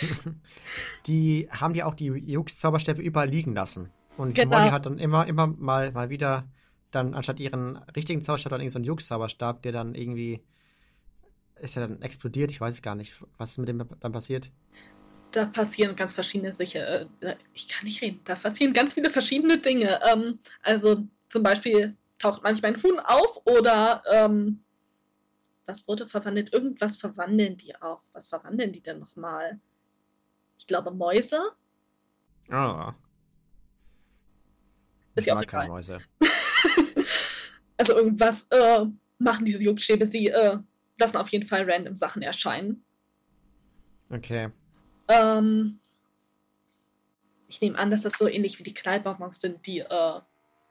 die 1.06 1.48
haben 1.50 1.74
ja 1.74 1.86
auch 1.86 1.94
die 1.94 2.06
Jux-Zauberstäbe 2.06 3.02
überall 3.02 3.28
liegen 3.28 3.54
lassen. 3.54 3.90
Und 4.16 4.34
genau. 4.34 4.58
Molly 4.58 4.70
hat 4.70 4.86
dann 4.86 4.98
immer, 4.98 5.26
immer 5.26 5.46
mal, 5.46 5.92
mal 5.92 6.10
wieder 6.10 6.48
dann 6.90 7.14
anstatt 7.14 7.40
ihren 7.40 7.76
richtigen 7.94 8.22
Zauberstab 8.22 8.50
dann 8.50 8.60
irgendeinen 8.60 8.84
so 8.84 8.90
Jux-Zauberstab, 8.92 9.62
der 9.62 9.72
dann 9.72 9.94
irgendwie 9.94 10.42
ist 11.60 11.74
ja 11.74 11.86
dann 11.86 12.02
explodiert. 12.02 12.50
Ich 12.50 12.60
weiß 12.60 12.74
es 12.74 12.82
gar 12.82 12.94
nicht, 12.94 13.14
was 13.38 13.56
mit 13.58 13.68
dem 13.68 13.82
dann 14.00 14.12
passiert. 14.12 14.50
Da 15.32 15.46
passieren 15.46 15.96
ganz 15.96 16.12
verschiedene 16.12 16.52
Sicher. 16.52 17.06
Äh, 17.20 17.36
ich 17.54 17.68
kann 17.68 17.84
nicht 17.84 18.02
reden. 18.02 18.20
Da 18.24 18.34
passieren 18.34 18.72
ganz 18.72 18.94
viele 18.94 19.10
verschiedene 19.10 19.58
Dinge. 19.58 20.00
Ähm, 20.10 20.38
also 20.62 21.04
zum 21.28 21.42
Beispiel 21.42 21.96
taucht 22.18 22.42
manchmal 22.42 22.74
ein 22.74 22.82
Huhn 22.82 22.98
auf 23.00 23.40
oder 23.44 24.02
ähm, 24.12 24.62
was 25.66 25.86
wurde 25.88 26.06
verwandelt? 26.06 26.52
Irgendwas 26.52 26.96
verwandeln 26.96 27.56
die 27.56 27.74
auch. 27.82 28.02
Was 28.12 28.28
verwandeln 28.28 28.72
die 28.72 28.82
denn 28.82 29.00
nochmal? 29.00 29.58
Ich 30.58 30.66
glaube 30.66 30.90
Mäuse. 30.90 31.52
Ah. 32.50 32.94
Ist 35.14 35.26
ja 35.26 35.36
auch 35.36 35.42
egal. 35.42 35.68
Mäuse. 35.68 36.00
also 37.76 37.96
irgendwas 37.96 38.46
äh, 38.50 38.86
machen 39.18 39.44
diese 39.44 39.62
Juckstäbe. 39.62 40.06
Sie 40.06 40.28
äh, 40.28 40.58
lassen 40.98 41.16
auf 41.16 41.28
jeden 41.30 41.46
Fall 41.46 41.68
random 41.70 41.96
Sachen 41.96 42.22
erscheinen. 42.22 42.84
Okay. 44.10 44.50
Ähm, 45.08 45.80
ich 47.48 47.60
nehme 47.60 47.78
an, 47.78 47.90
dass 47.90 48.02
das 48.02 48.14
so 48.14 48.28
ähnlich 48.28 48.58
wie 48.58 48.64
die 48.64 48.74
Knallbonbons 48.74 49.40
sind, 49.40 49.66
die 49.66 49.80
äh, 49.80 50.20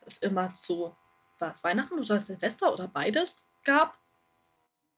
es 0.05 0.17
immer 0.19 0.53
zu, 0.53 0.95
war 1.39 1.51
es 1.51 1.63
Weihnachten 1.63 1.99
oder 1.99 2.19
Silvester 2.19 2.73
oder 2.73 2.87
beides 2.87 3.47
gab. 3.63 3.97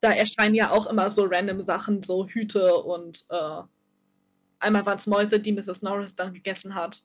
Da 0.02 0.12
erscheinen 0.12 0.56
ja 0.56 0.72
auch 0.72 0.88
immer 0.88 1.10
so 1.10 1.26
random 1.26 1.62
Sachen, 1.62 2.02
so 2.02 2.28
Hüte 2.28 2.76
und 2.76 3.26
äh, 3.30 3.62
einmal 4.60 4.86
waren 4.86 4.98
es 4.98 5.08
Mäuse, 5.08 5.40
die 5.40 5.52
Mrs. 5.52 5.82
Norris 5.82 6.16
dann 6.16 6.34
gegessen 6.34 6.76
hat. 6.76 7.02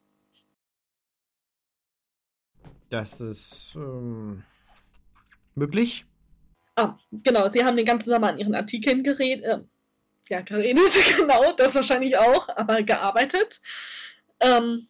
Das 2.89 3.19
ist 3.21 3.73
ähm, 3.75 4.43
möglich. 5.55 6.05
Ah, 6.75 6.95
genau, 7.11 7.49
sie 7.49 7.63
haben 7.63 7.77
den 7.77 7.85
ganzen 7.85 8.09
Sommer 8.09 8.29
an 8.29 8.39
ihren 8.39 8.55
Artikeln 8.55 9.03
geredet. 9.03 9.45
Äh, 9.45 9.59
ja, 10.29 10.41
geredet, 10.41 10.83
genau, 11.17 11.53
das 11.53 11.75
wahrscheinlich 11.75 12.17
auch, 12.17 12.49
aber 12.49 12.83
gearbeitet. 12.83 13.61
Ähm, 14.39 14.87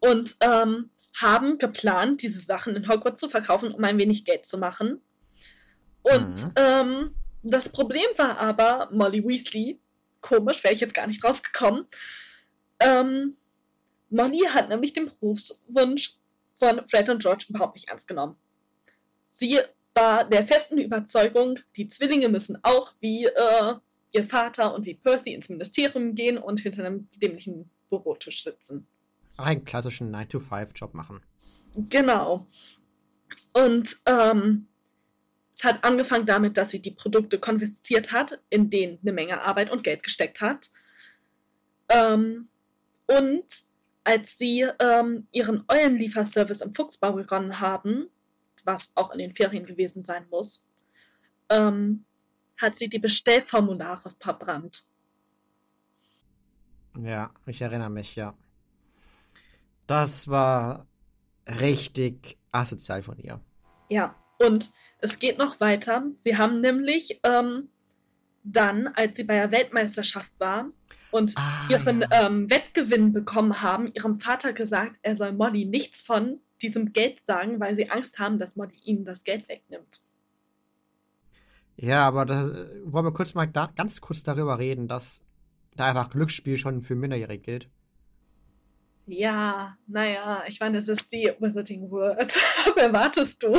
und 0.00 0.36
ähm, 0.40 0.90
haben 1.14 1.58
geplant, 1.58 2.22
diese 2.22 2.40
Sachen 2.40 2.76
in 2.76 2.88
Hogwarts 2.88 3.20
zu 3.20 3.28
verkaufen, 3.28 3.72
um 3.72 3.84
ein 3.84 3.98
wenig 3.98 4.24
Geld 4.24 4.46
zu 4.46 4.58
machen. 4.58 5.00
Und 6.02 6.44
mhm. 6.44 6.52
ähm, 6.56 7.14
das 7.42 7.68
Problem 7.68 8.06
war 8.16 8.38
aber, 8.38 8.88
Molly 8.92 9.22
Weasley, 9.26 9.78
komisch, 10.20 10.62
wäre 10.64 10.74
ich 10.74 10.80
jetzt 10.80 10.94
gar 10.94 11.06
nicht 11.06 11.22
drauf 11.22 11.42
gekommen, 11.42 11.86
ähm, 12.80 13.36
Molly 14.10 14.40
hat 14.52 14.68
nämlich 14.68 14.92
den 14.92 15.06
Berufswunsch 15.06 16.16
von 16.56 16.86
Fred 16.88 17.08
und 17.08 17.22
George 17.22 17.46
überhaupt 17.48 17.76
nicht 17.76 17.88
ernst 17.88 18.08
genommen. 18.08 18.36
Sie 19.28 19.58
war 19.94 20.24
der 20.24 20.46
festen 20.46 20.78
Überzeugung, 20.78 21.58
die 21.76 21.88
Zwillinge 21.88 22.28
müssen 22.28 22.58
auch 22.62 22.94
wie 23.00 23.26
äh, 23.26 23.74
ihr 24.12 24.26
Vater 24.26 24.74
und 24.74 24.84
wie 24.86 24.94
Percy 24.94 25.32
ins 25.32 25.48
Ministerium 25.48 26.14
gehen 26.14 26.38
und 26.38 26.60
hinter 26.60 26.84
einem 26.84 27.08
dämlichen 27.16 27.70
Bürotisch 27.88 28.42
sitzen. 28.42 28.86
Einen 29.36 29.64
klassischen 29.64 30.14
9-to-5-Job 30.14 30.94
machen. 30.94 31.20
Genau. 31.88 32.46
Und 33.52 33.96
ähm, 34.06 34.66
es 35.60 35.64
hat 35.64 35.84
angefangen 35.84 36.24
damit, 36.24 36.56
dass 36.56 36.70
sie 36.70 36.80
die 36.80 36.90
Produkte 36.90 37.38
konfisziert 37.38 38.12
hat, 38.12 38.40
in 38.48 38.70
denen 38.70 38.98
eine 39.02 39.12
Menge 39.12 39.42
Arbeit 39.42 39.70
und 39.70 39.84
Geld 39.84 40.02
gesteckt 40.02 40.40
hat. 40.40 40.70
Ähm, 41.90 42.48
und 43.06 43.44
als 44.02 44.38
sie 44.38 44.66
ähm, 44.78 45.26
ihren 45.32 45.64
Eulenlieferservice 45.68 46.62
im 46.62 46.72
Fuchsbau 46.72 47.12
begonnen 47.12 47.60
haben, 47.60 48.08
was 48.64 48.92
auch 48.94 49.10
in 49.10 49.18
den 49.18 49.36
Ferien 49.36 49.66
gewesen 49.66 50.02
sein 50.02 50.26
muss, 50.30 50.64
ähm, 51.50 52.06
hat 52.56 52.78
sie 52.78 52.88
die 52.88 52.98
Bestellformulare 52.98 54.14
verbrannt. 54.18 54.84
Ja, 56.98 57.34
ich 57.44 57.60
erinnere 57.60 57.90
mich, 57.90 58.16
ja. 58.16 58.34
Das 59.86 60.26
war 60.26 60.86
richtig 61.46 62.38
asozial 62.50 63.02
von 63.02 63.18
ihr. 63.18 63.40
Ja, 63.90 64.14
und 64.40 64.70
es 64.98 65.18
geht 65.18 65.38
noch 65.38 65.60
weiter. 65.60 66.04
Sie 66.20 66.36
haben 66.36 66.60
nämlich 66.60 67.20
ähm, 67.24 67.68
dann, 68.42 68.88
als 68.88 69.16
sie 69.16 69.24
bei 69.24 69.34
der 69.34 69.52
Weltmeisterschaft 69.52 70.32
war 70.38 70.70
und 71.10 71.34
Ah, 71.36 71.66
ihren 71.68 72.02
ja. 72.02 72.26
ähm, 72.26 72.50
Wettgewinn 72.50 73.12
bekommen 73.12 73.62
haben, 73.62 73.92
ihrem 73.92 74.20
Vater 74.20 74.52
gesagt, 74.52 74.96
er 75.02 75.16
soll 75.16 75.32
Molly 75.32 75.64
nichts 75.64 76.00
von 76.00 76.40
diesem 76.62 76.92
Geld 76.92 77.24
sagen, 77.26 77.60
weil 77.60 77.76
sie 77.76 77.90
Angst 77.90 78.18
haben, 78.18 78.38
dass 78.38 78.56
Molly 78.56 78.76
ihnen 78.84 79.04
das 79.04 79.24
Geld 79.24 79.48
wegnimmt. 79.48 80.00
Ja, 81.76 82.06
aber 82.06 82.26
da 82.26 82.46
äh, 82.48 82.80
wollen 82.84 83.06
wir 83.06 83.12
kurz 83.12 83.34
mal 83.34 83.46
da, 83.46 83.70
ganz 83.74 84.00
kurz 84.00 84.22
darüber 84.22 84.58
reden, 84.58 84.86
dass 84.88 85.22
da 85.76 85.86
einfach 85.86 86.10
Glücksspiel 86.10 86.58
schon 86.58 86.82
für 86.82 86.94
Minderjährige 86.94 87.42
gilt. 87.42 87.70
Ja, 89.06 89.76
naja, 89.86 90.44
ich 90.46 90.60
meine, 90.60 90.78
es 90.78 90.88
ist 90.88 91.12
die 91.12 91.32
Wizarding 91.40 91.90
World. 91.90 92.36
Was 92.66 92.76
erwartest 92.76 93.42
du? 93.42 93.58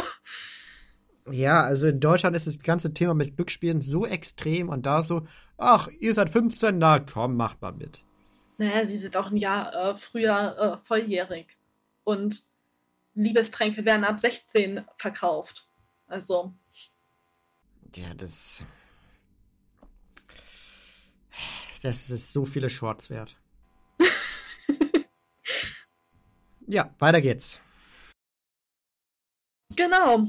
Ja, 1.29 1.63
also 1.63 1.87
in 1.87 1.99
Deutschland 1.99 2.35
ist 2.35 2.47
das 2.47 2.59
ganze 2.59 2.93
Thema 2.93 3.13
mit 3.13 3.35
Glücksspielen 3.35 3.81
so 3.81 4.05
extrem 4.05 4.69
und 4.69 4.85
da 4.85 5.03
so, 5.03 5.27
ach, 5.57 5.87
ihr 5.99 6.13
seid 6.13 6.29
15, 6.29 6.77
na 6.77 6.99
komm, 6.99 7.35
macht 7.35 7.61
mal 7.61 7.73
mit. 7.73 8.03
Naja, 8.57 8.85
sie 8.85 8.97
sind 8.97 9.15
auch 9.17 9.27
ein 9.27 9.37
Jahr 9.37 9.73
äh, 9.73 9.97
früher 9.97 10.57
äh, 10.57 10.77
volljährig. 10.77 11.57
Und 12.03 12.43
Liebestränke 13.13 13.85
werden 13.85 14.03
ab 14.03 14.19
16 14.19 14.85
verkauft. 14.97 15.67
Also, 16.07 16.53
Ja, 17.95 18.13
das. 18.13 18.63
Das 21.83 22.11
ist 22.11 22.31
so 22.31 22.45
viele 22.45 22.69
Shorts 22.69 23.09
wert. 23.09 23.35
Ja, 26.67 26.95
weiter 26.99 27.19
geht's. 27.19 27.59
genau. 29.75 30.25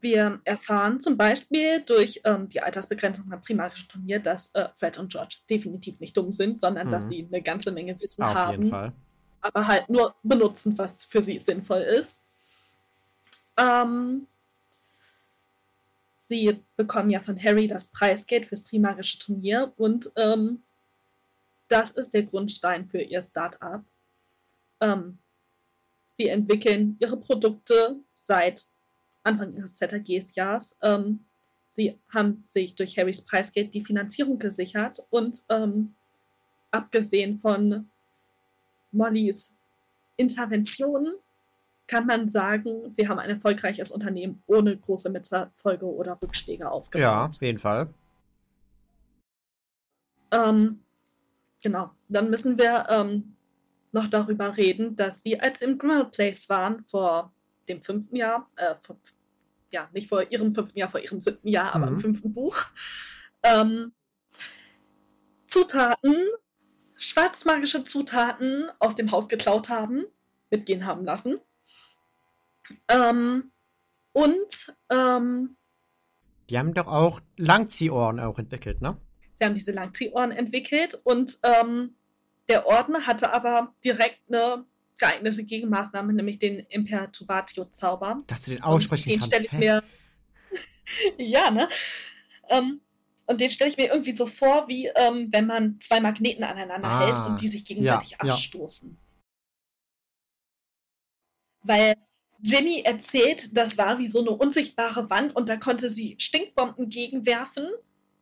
Wir 0.00 0.40
erfahren 0.44 1.00
zum 1.00 1.16
Beispiel 1.16 1.82
durch 1.82 2.20
ähm, 2.24 2.48
die 2.48 2.60
Altersbegrenzung 2.62 3.28
beim 3.28 3.42
primarischen 3.42 3.88
Turnier, 3.88 4.18
dass 4.18 4.54
äh, 4.54 4.68
Fred 4.74 4.96
und 4.98 5.12
George 5.12 5.36
definitiv 5.50 6.00
nicht 6.00 6.16
dumm 6.16 6.32
sind, 6.32 6.58
sondern 6.58 6.88
dass 6.88 7.04
Mhm. 7.04 7.08
sie 7.10 7.28
eine 7.30 7.42
ganze 7.42 7.70
Menge 7.70 8.00
Wissen 8.00 8.22
Auf 8.22 8.34
haben. 8.34 8.50
jeden 8.62 8.70
Fall. 8.70 8.92
aber 9.42 9.66
halt 9.66 9.88
nur 9.88 10.14
benutzen, 10.22 10.76
was 10.78 11.04
für 11.04 11.22
sie 11.22 11.38
sinnvoll 11.38 11.80
ist. 11.80 12.20
Ähm, 13.58 14.26
sie 16.14 16.62
bekommen 16.76 17.10
ja 17.10 17.20
von 17.20 17.42
Harry 17.42 17.66
das 17.66 17.88
Preisgeld 17.88 18.46
fürs 18.46 18.64
Trimagische 18.64 19.18
Turnier 19.18 19.72
und 19.76 20.10
ähm, 20.16 20.62
das 21.68 21.90
ist 21.92 22.14
der 22.14 22.22
Grundstein 22.24 22.88
für 22.88 23.00
ihr 23.00 23.22
Start-up. 23.22 23.84
Ähm, 24.80 25.18
sie 26.12 26.28
entwickeln 26.28 26.96
ihre 27.00 27.16
Produkte 27.16 27.96
seit 28.16 28.66
Anfang 29.22 29.54
ihres 29.54 29.74
ZAGs-Jahres. 29.74 30.78
Ähm, 30.82 31.20
sie 31.66 31.98
haben 32.12 32.44
sich 32.48 32.74
durch 32.74 32.98
Harrys 32.98 33.22
Preisgeld 33.22 33.74
die 33.74 33.84
Finanzierung 33.84 34.38
gesichert 34.38 35.06
und 35.10 35.42
ähm, 35.48 35.94
abgesehen 36.70 37.38
von 37.40 37.88
Mollys 38.92 39.56
Interventionen 40.16 41.14
kann 41.86 42.06
man 42.06 42.28
sagen, 42.28 42.92
sie 42.92 43.08
haben 43.08 43.18
ein 43.18 43.30
erfolgreiches 43.30 43.90
Unternehmen 43.90 44.42
ohne 44.46 44.76
große 44.76 45.10
Misserfolge 45.10 45.86
oder 45.86 46.18
Rückschläge 46.22 46.64
Ja, 46.64 46.70
aufgebaut. 46.70 47.30
auf 47.34 47.42
jeden 47.42 47.58
Fall. 47.58 47.88
Ähm, 50.30 50.80
genau. 51.60 51.90
Dann 52.08 52.30
müssen 52.30 52.58
wir 52.58 52.86
ähm, 52.88 53.34
noch 53.90 54.08
darüber 54.08 54.56
reden, 54.56 54.94
dass 54.94 55.22
sie, 55.22 55.40
als 55.40 55.62
im 55.62 55.78
Grimmauld 55.78 56.12
Place 56.12 56.48
waren, 56.48 56.84
vor 56.84 57.32
dem 57.68 57.82
fünften 57.82 58.16
Jahr, 58.16 58.50
äh, 58.56 58.74
vor, 58.80 58.96
ja, 59.72 59.88
nicht 59.92 60.08
vor 60.08 60.30
ihrem 60.30 60.54
fünften 60.54 60.78
Jahr, 60.78 60.88
vor 60.88 61.00
ihrem 61.00 61.20
siebten 61.20 61.48
Jahr, 61.48 61.74
aber 61.74 61.88
im 61.88 61.94
Mhm. 61.94 62.00
fünften 62.00 62.32
Buch, 62.32 62.56
ähm, 63.42 63.92
Zutaten, 65.46 66.14
schwarzmagische 66.96 67.84
Zutaten 67.84 68.70
aus 68.78 68.94
dem 68.94 69.10
Haus 69.10 69.28
geklaut 69.28 69.68
haben, 69.68 70.04
mitgehen 70.50 70.86
haben 70.86 71.04
lassen. 71.04 71.40
Ähm, 72.88 73.50
und 74.12 74.74
ähm, 74.90 75.56
Die 76.48 76.58
haben 76.58 76.74
doch 76.74 76.86
auch 76.86 77.20
Langziehohren 77.36 78.20
auch 78.20 78.38
entwickelt, 78.38 78.80
ne? 78.80 78.96
Sie 79.32 79.44
haben 79.44 79.54
diese 79.54 79.72
Langziehohren 79.72 80.32
entwickelt 80.32 81.00
und 81.04 81.38
ähm, 81.42 81.94
der 82.48 82.66
Orden 82.66 83.06
hatte 83.06 83.32
aber 83.32 83.74
direkt 83.84 84.20
eine 84.28 84.64
geeignete 85.00 85.42
Gegenmaßnahme, 85.42 86.12
nämlich 86.12 86.38
den 86.38 86.60
Imperturbatio-Zauber. 86.60 88.22
Dass 88.28 88.42
du 88.42 88.52
den 88.52 88.62
aussprechen 88.62 89.08
den 89.08 89.18
kannst. 89.18 89.34
stelle 89.34 89.46
ich 89.46 89.52
mir. 89.52 89.82
ja, 91.18 91.50
ne? 91.50 91.68
Ähm, 92.50 92.80
und 93.26 93.40
den 93.40 93.50
stelle 93.50 93.70
ich 93.70 93.76
mir 93.76 93.88
irgendwie 93.88 94.14
so 94.14 94.26
vor, 94.26 94.68
wie 94.68 94.86
ähm, 94.88 95.28
wenn 95.30 95.46
man 95.46 95.80
zwei 95.80 96.00
Magneten 96.00 96.44
aneinander 96.44 96.88
Ah, 96.88 97.06
hält 97.06 97.18
und 97.18 97.40
die 97.40 97.48
sich 97.48 97.64
gegenseitig 97.64 98.12
ja, 98.12 98.18
ja. 98.24 98.32
abstoßen. 98.32 98.98
Weil 101.62 101.94
Ginny 102.42 102.82
erzählt, 102.84 103.56
das 103.56 103.78
war 103.78 103.98
wie 103.98 104.08
so 104.08 104.20
eine 104.20 104.30
unsichtbare 104.30 105.10
Wand 105.10 105.36
und 105.36 105.48
da 105.48 105.56
konnte 105.56 105.90
sie 105.90 106.16
Stinkbomben 106.18 106.88
gegenwerfen 106.88 107.68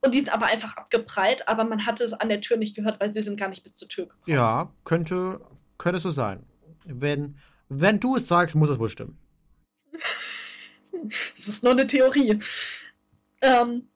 und 0.01 0.15
die 0.15 0.19
sind 0.19 0.33
aber 0.33 0.47
einfach 0.47 0.77
abgeprallt, 0.77 1.49
aber 1.49 1.65
man 1.65 1.87
hatte 1.87 2.05
es 2.05 2.13
an 2.13 2.29
der 2.29 2.41
Tür 2.41 2.57
nicht 2.57 2.77
gehört, 2.77 3.01
weil 3.01 3.13
sie 3.13 3.23
sind 3.23 3.39
gar 3.39 3.49
nicht 3.49 3.63
bis 3.63 3.75
zur 3.75 3.89
Tür 3.89 4.07
gekommen. 4.07 4.37
Ja, 4.37 4.73
könnte, 4.85 5.41
könnte 5.77 6.01
so 6.01 6.11
sein. 6.11 6.45
Wenn, 6.85 7.39
wenn 7.69 8.01
du 8.01 8.17
es 8.17 8.29
sagst, 8.29 8.57
muss 8.57 8.71
es 8.71 8.79
wohl 8.79 8.89
stimmen. 8.89 9.19
Es 11.37 11.47
ist 11.47 11.63
nur 11.63 11.73
eine 11.73 11.87
Theorie. 11.87 12.41
Ähm, 13.41 13.89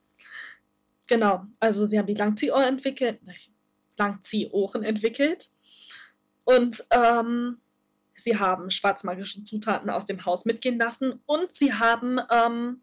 genau, 1.09 1.47
also 1.59 1.85
sie 1.85 1.99
haben 1.99 2.07
die 2.07 2.15
Langziehohren 2.15 2.65
entwickelt, 2.65 3.19
Langziehohren 3.97 4.85
entwickelt 4.85 5.49
und 6.45 6.85
ähm, 6.91 7.59
sie 8.15 8.39
haben 8.39 8.71
schwarzmagische 8.71 9.43
Zutaten 9.43 9.91
aus 9.91 10.07
dem 10.07 10.25
Haus 10.25 10.45
mitgehen 10.45 10.79
lassen 10.79 11.21
und 11.27 11.53
sie 11.53 11.73
haben 11.73 12.21
ähm, 12.31 12.83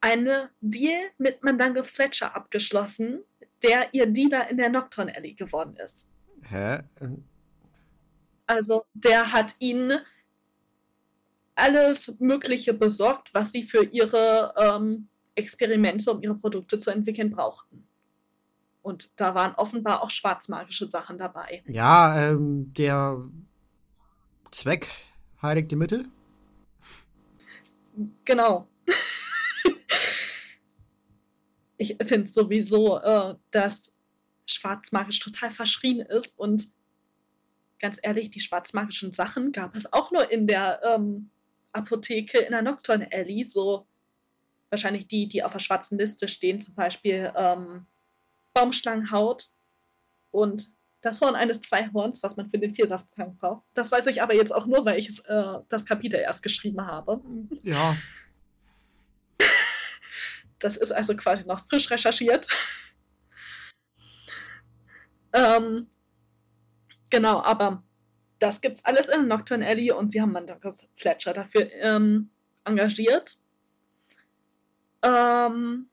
eine 0.00 0.50
Deal 0.60 1.10
mit 1.18 1.42
Mandangus 1.42 1.90
Fletcher 1.90 2.34
abgeschlossen, 2.34 3.24
der 3.62 3.92
ihr 3.92 4.06
Dealer 4.06 4.48
in 4.48 4.58
der 4.58 4.70
Nocturne 4.70 5.14
Alley 5.14 5.34
geworden 5.34 5.76
ist. 5.76 6.10
Hä? 6.42 6.82
Also 8.48 8.86
der 8.94 9.30
hat 9.30 9.54
ihnen 9.58 10.00
alles 11.54 12.18
Mögliche 12.18 12.72
besorgt, 12.72 13.34
was 13.34 13.52
sie 13.52 13.62
für 13.62 13.84
ihre 13.84 14.54
ähm, 14.56 15.08
Experimente, 15.34 16.10
um 16.10 16.22
ihre 16.22 16.34
Produkte 16.34 16.78
zu 16.78 16.90
entwickeln, 16.90 17.30
brauchten. 17.30 17.86
Und 18.80 19.10
da 19.16 19.34
waren 19.34 19.54
offenbar 19.56 20.02
auch 20.02 20.10
schwarzmagische 20.10 20.90
Sachen 20.90 21.18
dabei. 21.18 21.62
Ja, 21.66 22.30
ähm, 22.30 22.72
der 22.72 23.22
Zweck 24.50 24.88
heiligt 25.42 25.70
die 25.70 25.76
Mittel. 25.76 26.06
Genau. 28.24 28.66
ich 31.76 31.98
finde 32.02 32.28
sowieso, 32.28 32.98
äh, 32.98 33.34
dass 33.50 33.92
schwarzmagisch 34.46 35.18
total 35.18 35.50
verschrien 35.50 36.00
ist 36.00 36.38
und 36.38 36.77
ganz 37.78 37.98
ehrlich, 38.02 38.30
die 38.30 38.40
schwarzmagischen 38.40 39.12
Sachen 39.12 39.52
gab 39.52 39.76
es 39.76 39.92
auch 39.92 40.10
nur 40.10 40.30
in 40.30 40.46
der 40.46 40.80
ähm, 40.84 41.30
Apotheke 41.72 42.38
in 42.38 42.52
der 42.52 42.62
Nocturne 42.62 43.08
Alley, 43.12 43.44
so 43.46 43.86
wahrscheinlich 44.70 45.06
die, 45.06 45.28
die 45.28 45.42
auf 45.42 45.52
der 45.52 45.60
schwarzen 45.60 45.98
Liste 45.98 46.28
stehen, 46.28 46.60
zum 46.60 46.74
Beispiel 46.74 47.32
ähm, 47.36 47.86
Baumschlangenhaut 48.54 49.48
und 50.30 50.68
das 51.00 51.20
Horn 51.20 51.36
eines 51.36 51.60
Zweihorns, 51.60 52.22
was 52.22 52.36
man 52.36 52.50
für 52.50 52.58
den 52.58 52.74
Vielsafttrank 52.74 53.38
braucht. 53.38 53.62
Das 53.74 53.92
weiß 53.92 54.06
ich 54.08 54.20
aber 54.20 54.34
jetzt 54.34 54.52
auch 54.52 54.66
nur, 54.66 54.84
weil 54.84 54.98
ich 54.98 55.08
es, 55.08 55.20
äh, 55.20 55.58
das 55.68 55.86
Kapitel 55.86 56.18
erst 56.18 56.42
geschrieben 56.42 56.84
habe. 56.84 57.20
Ja, 57.62 57.96
Das 60.58 60.76
ist 60.76 60.90
also 60.90 61.16
quasi 61.16 61.46
noch 61.46 61.68
frisch 61.68 61.88
recherchiert. 61.90 62.48
ähm, 65.32 65.88
genau, 67.10 67.42
aber 67.42 67.82
das 68.38 68.60
gibt's 68.60 68.84
alles 68.84 69.06
in 69.06 69.28
Nocturne 69.28 69.66
Alley 69.66 69.90
und 69.90 70.10
sie 70.10 70.20
haben 70.20 70.32
Mandakus 70.32 70.88
Fletcher 70.96 71.32
dafür 71.32 71.70
ähm, 71.72 72.30
engagiert. 72.64 73.36
Ähm, 75.02 75.88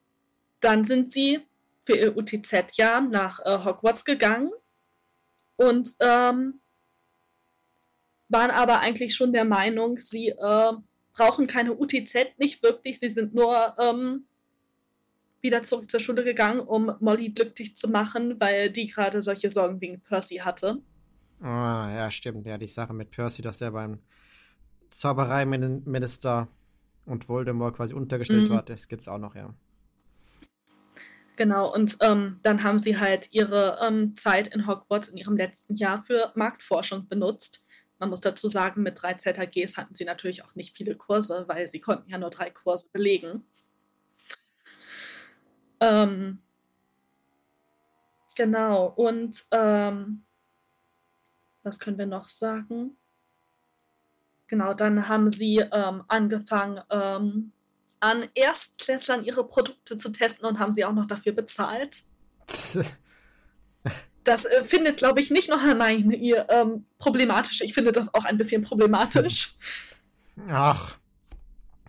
dann 0.60 0.86
sind 0.86 1.12
sie 1.12 1.46
für 1.84 1.96
ihr 1.96 2.18
UTZ-Jahr 2.18 3.02
nach 3.02 3.40
äh, 3.46 3.64
Hogwarts 3.64 4.06
gegangen 4.06 4.52
und 5.58 5.90
ähm, 6.00 6.60
waren 8.30 8.52
aber 8.52 8.80
eigentlich 8.80 9.16
schon 9.16 9.34
der 9.34 9.46
Meinung, 9.46 10.00
sie 10.00 10.30
äh, 10.30 10.74
brauchen 11.14 11.48
keine 11.48 11.74
UTZ, 11.74 12.38
nicht 12.38 12.64
wirklich. 12.64 13.00
Sie 13.00 13.10
sind 13.10 13.34
nur 13.34 13.76
ähm, 13.80 14.26
wieder 15.42 15.64
zurück 15.64 15.90
zur 15.90 16.00
Schule 16.00 16.24
gegangen, 16.24 16.60
um 16.60 16.96
Molly 17.00 17.30
glücklich 17.30 17.78
zu 17.78 17.88
machen, 17.88 18.40
weil 18.40 18.70
die 18.72 18.88
gerade 18.88 19.22
solche 19.22 19.52
Sorgen 19.52 19.80
wegen 19.80 20.02
Percy 20.02 20.38
hatte. 20.38 20.82
Ah, 21.46 21.92
ja, 21.94 22.10
stimmt. 22.10 22.48
Ja, 22.48 22.58
die 22.58 22.66
Sache 22.66 22.92
mit 22.92 23.12
Percy, 23.12 23.44
dass 23.44 23.60
der 23.60 23.70
beim 23.70 24.00
Zaubereiminister 24.90 26.48
und 27.06 27.30
Voldemort 27.30 27.76
quasi 27.76 27.94
untergestellt 27.94 28.50
mhm. 28.50 28.54
war, 28.54 28.64
das 28.64 28.88
gibt's 28.88 29.08
auch 29.08 29.20
noch, 29.20 29.36
ja. 29.36 29.54
Genau, 31.36 31.72
und 31.72 31.98
ähm, 32.02 32.40
dann 32.42 32.64
haben 32.64 32.80
sie 32.80 32.98
halt 32.98 33.32
ihre 33.32 33.78
ähm, 33.86 34.16
Zeit 34.16 34.48
in 34.48 34.66
Hogwarts 34.66 35.10
in 35.10 35.18
ihrem 35.18 35.38
letzten 35.38 35.76
Jahr 35.76 36.04
für 36.04 36.32
Marktforschung 36.34 37.08
benutzt. 37.08 37.64
Man 38.00 38.10
muss 38.10 38.22
dazu 38.22 38.48
sagen, 38.48 38.82
mit 38.82 39.00
drei 39.00 39.14
ZHGs 39.14 39.78
hatten 39.78 39.94
sie 39.94 40.06
natürlich 40.06 40.44
auch 40.44 40.56
nicht 40.56 40.76
viele 40.76 40.96
Kurse, 40.96 41.44
weil 41.48 41.68
sie 41.68 41.80
konnten 41.80 42.10
ja 42.10 42.18
nur 42.18 42.32
drei 42.32 42.50
Kurse 42.50 42.90
belegen. 42.92 43.44
Ähm, 45.80 46.40
genau, 48.36 48.88
und 48.88 49.46
ähm, 49.52 50.25
was 51.66 51.80
können 51.80 51.98
wir 51.98 52.06
noch 52.06 52.30
sagen? 52.30 52.96
Genau, 54.48 54.74
dann 54.74 55.08
haben 55.10 55.30
sie 55.30 55.58
ähm, 55.58 56.04
angefangen, 56.08 56.80
ähm, 56.92 57.52
an 58.00 58.30
Erstklässlern 58.36 59.26
ihre 59.26 59.48
Produkte 59.48 59.98
zu 59.98 60.12
testen 60.12 60.46
und 60.46 60.60
haben 60.60 60.74
sie 60.74 60.86
auch 60.86 60.94
noch 60.94 61.08
dafür 61.08 61.34
bezahlt. 61.34 62.04
Das 64.24 64.46
äh, 64.46 64.64
findet, 64.64 64.98
glaube 64.98 65.22
ich, 65.22 65.32
nicht 65.32 65.50
nur 65.50 65.62
Hermione 65.62 66.16
ihr 66.16 66.48
ähm, 66.50 66.86
problematisch. 66.98 67.62
Ich 67.62 67.74
finde 67.74 67.92
das 67.92 68.14
auch 68.14 68.26
ein 68.26 68.38
bisschen 68.38 68.64
problematisch. 68.64 69.54
Ach, 70.48 70.98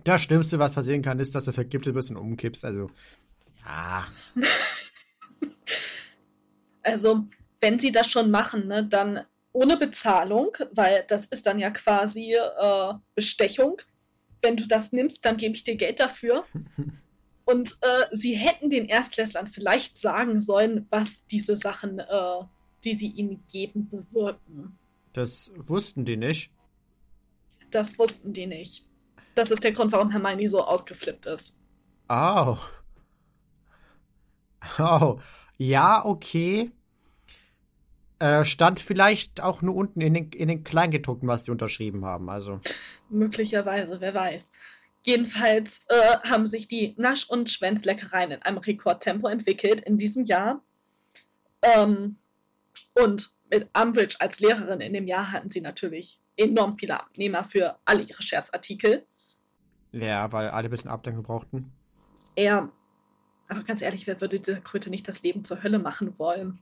das 0.05 0.23
Schlimmste, 0.23 0.59
was 0.59 0.73
passieren 0.73 1.03
kann, 1.03 1.19
ist, 1.19 1.35
dass 1.35 1.45
du 1.45 1.53
vergiftet 1.53 1.95
bist 1.95 2.11
und 2.11 2.17
umkippst. 2.17 2.65
Also, 2.65 2.91
ja. 3.65 4.07
also, 6.83 7.27
wenn 7.61 7.79
sie 7.79 7.91
das 7.91 8.11
schon 8.11 8.31
machen, 8.31 8.69
ne, 8.69 8.87
dann 8.87 9.21
ohne 9.57 9.79
Bezahlung, 9.79 10.55
weil 10.73 11.05
das 11.09 11.25
ist 11.27 11.47
dann 11.47 11.59
ja 11.59 11.71
quasi 11.71 12.35
äh, 12.35 12.93
Bestechung. 13.15 13.81
Wenn 14.43 14.59
du 14.59 14.69
das 14.69 14.93
nimmst, 14.93 15.25
dann 15.25 15.39
gebe 15.39 15.55
ich 15.55 15.65
dir 15.65 15.77
Geld 15.77 15.99
dafür. 15.99 16.45
Und 17.47 17.71
äh, 17.81 18.05
sie 18.13 18.35
hätten 18.35 18.69
den 18.69 18.87
Erstklässlern 18.87 19.47
vielleicht 19.47 19.97
sagen 19.97 20.43
sollen, 20.43 20.87
was 20.91 21.27
diese 21.27 21.57
Sachen, 21.57 22.01
äh, 22.01 22.45
die 22.85 22.95
sie 22.95 23.07
ihnen 23.07 23.45
geben, 23.51 23.89
bewirken. 23.89 24.79
Das 25.15 25.51
wussten 25.57 26.05
die 26.05 26.19
nicht. 26.19 26.51
Das 27.71 27.99
wussten 27.99 28.35
die 28.35 28.47
nicht. 28.47 28.87
Das 29.37 29.51
ist 29.51 29.65
der 29.65 29.73
Grund, 29.73 29.93
warum 29.93 30.11
Hermione 30.11 30.51
so 30.51 30.63
ausgeflippt 30.65 31.25
ist. 31.27 31.59
Oh. 32.11 32.59
Oh. 34.79 35.19
Ja, 35.57 36.05
okay. 36.05 36.73
Äh, 38.19 38.45
stand 38.45 38.81
vielleicht 38.81 39.43
auch 39.43 39.61
nur 39.61 39.75
unten 39.75 40.01
in 40.01 40.15
den, 40.15 40.31
in 40.31 40.49
den 40.49 40.65
Kleingedruckten, 40.65 41.29
was 41.29 41.45
sie 41.45 41.51
unterschrieben 41.51 42.05
haben. 42.05 42.31
Also. 42.31 42.61
Möglicherweise, 43.11 44.01
wer 44.01 44.15
weiß. 44.15 44.51
Jedenfalls 45.03 45.85
äh, 45.89 46.29
haben 46.29 46.47
sich 46.47 46.67
die 46.67 46.95
Nasch- 46.97 47.29
und 47.29 47.51
Schwänzleckereien 47.51 48.33
in 48.33 48.43
einem 48.43 48.59
Rekordtempo 48.59 49.29
entwickelt 49.29 49.83
in 49.83 49.99
diesem 49.99 50.25
Jahr. 50.25 50.63
Ähm, 51.63 52.17
und 52.95 53.31
mit 53.51 53.69
Umbridge 53.79 54.17
als 54.19 54.41
Lehrerin 54.41 54.81
in 54.81 54.95
dem 54.95 55.07
Jahr 55.07 55.31
hatten 55.31 55.51
sie 55.51 55.61
natürlich 55.61 56.19
enorm 56.37 56.79
viele 56.79 56.99
Abnehmer 56.99 57.45
für 57.45 57.79
alle 57.85 58.03
ihre 58.03 58.23
Scherzartikel. 58.23 59.07
Ja, 59.93 60.33
weil 60.33 60.49
alle 60.49 60.69
ein 60.69 60.71
bisschen 60.71 60.91
Abdeckung 60.91 61.23
brauchten. 61.23 61.71
Ja, 62.37 62.71
aber 63.49 63.63
ganz 63.63 63.83
ehrlich, 63.83 64.07
wer 64.07 64.21
würde 64.21 64.41
dieser 64.41 64.61
Kröte 64.61 64.91
nicht 64.91 65.07
das 65.07 65.23
Leben 65.23 65.45
zur 65.45 65.63
Hölle 65.63 65.79
machen 65.79 66.19
wollen? 66.19 66.59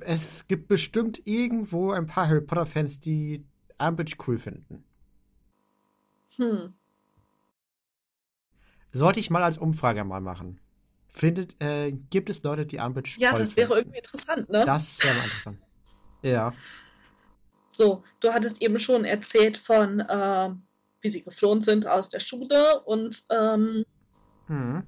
Es 0.00 0.46
gibt 0.46 0.68
bestimmt 0.68 1.22
irgendwo 1.26 1.92
ein 1.92 2.06
paar 2.06 2.28
Harry 2.28 2.40
Potter-Fans, 2.40 3.00
die 3.00 3.44
Umbridge 3.78 4.16
cool 4.26 4.38
finden. 4.38 4.84
Hm. 6.36 6.74
Sollte 8.92 9.20
ich 9.20 9.30
mal 9.30 9.42
als 9.42 9.58
Umfrage 9.58 10.04
mal 10.04 10.20
machen. 10.20 10.60
Findet, 11.08 11.60
äh, 11.60 11.92
gibt 11.92 12.30
es 12.30 12.42
Leute, 12.42 12.66
die 12.66 12.78
Umbridge 12.78 13.16
Ja, 13.18 13.34
das 13.34 13.56
wäre 13.56 13.76
irgendwie 13.76 13.98
interessant, 13.98 14.48
ne? 14.48 14.64
Das 14.64 14.98
wäre 15.02 15.14
mal 15.14 15.24
interessant. 15.24 15.58
Ja. 16.22 16.52
So, 17.68 18.04
du 18.20 18.32
hattest 18.32 18.62
eben 18.62 18.78
schon 18.78 19.04
erzählt 19.04 19.56
von, 19.56 20.00
äh, 20.00 20.50
wie 21.00 21.08
sie 21.08 21.22
geflohen 21.22 21.60
sind 21.60 21.86
aus 21.86 22.08
der 22.08 22.20
Schule 22.20 22.80
und 22.82 23.24
ähm, 23.30 23.84
hm. 24.46 24.82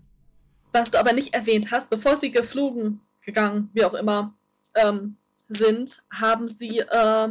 was 0.73 0.91
du 0.91 0.99
aber 0.99 1.13
nicht 1.13 1.35
erwähnt 1.35 1.71
hast, 1.71 1.91
bevor 1.91 2.17
sie 2.17 2.31
geflogen, 2.31 3.01
gegangen, 3.23 3.71
wie 3.73 3.85
auch 3.85 3.95
immer, 3.95 4.35
ähm, 4.75 5.17
sind, 5.49 6.03
haben 6.11 6.49
sie 6.49 6.79
äh, 6.79 7.29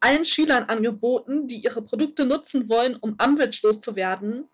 allen 0.00 0.24
Schülern 0.24 0.64
angeboten, 0.64 1.46
die 1.46 1.62
ihre 1.62 1.82
Produkte 1.82 2.26
nutzen 2.26 2.68
wollen, 2.68 2.96
um 2.96 3.16
Umbridge 3.22 3.60
loszuwerden. 3.62 4.48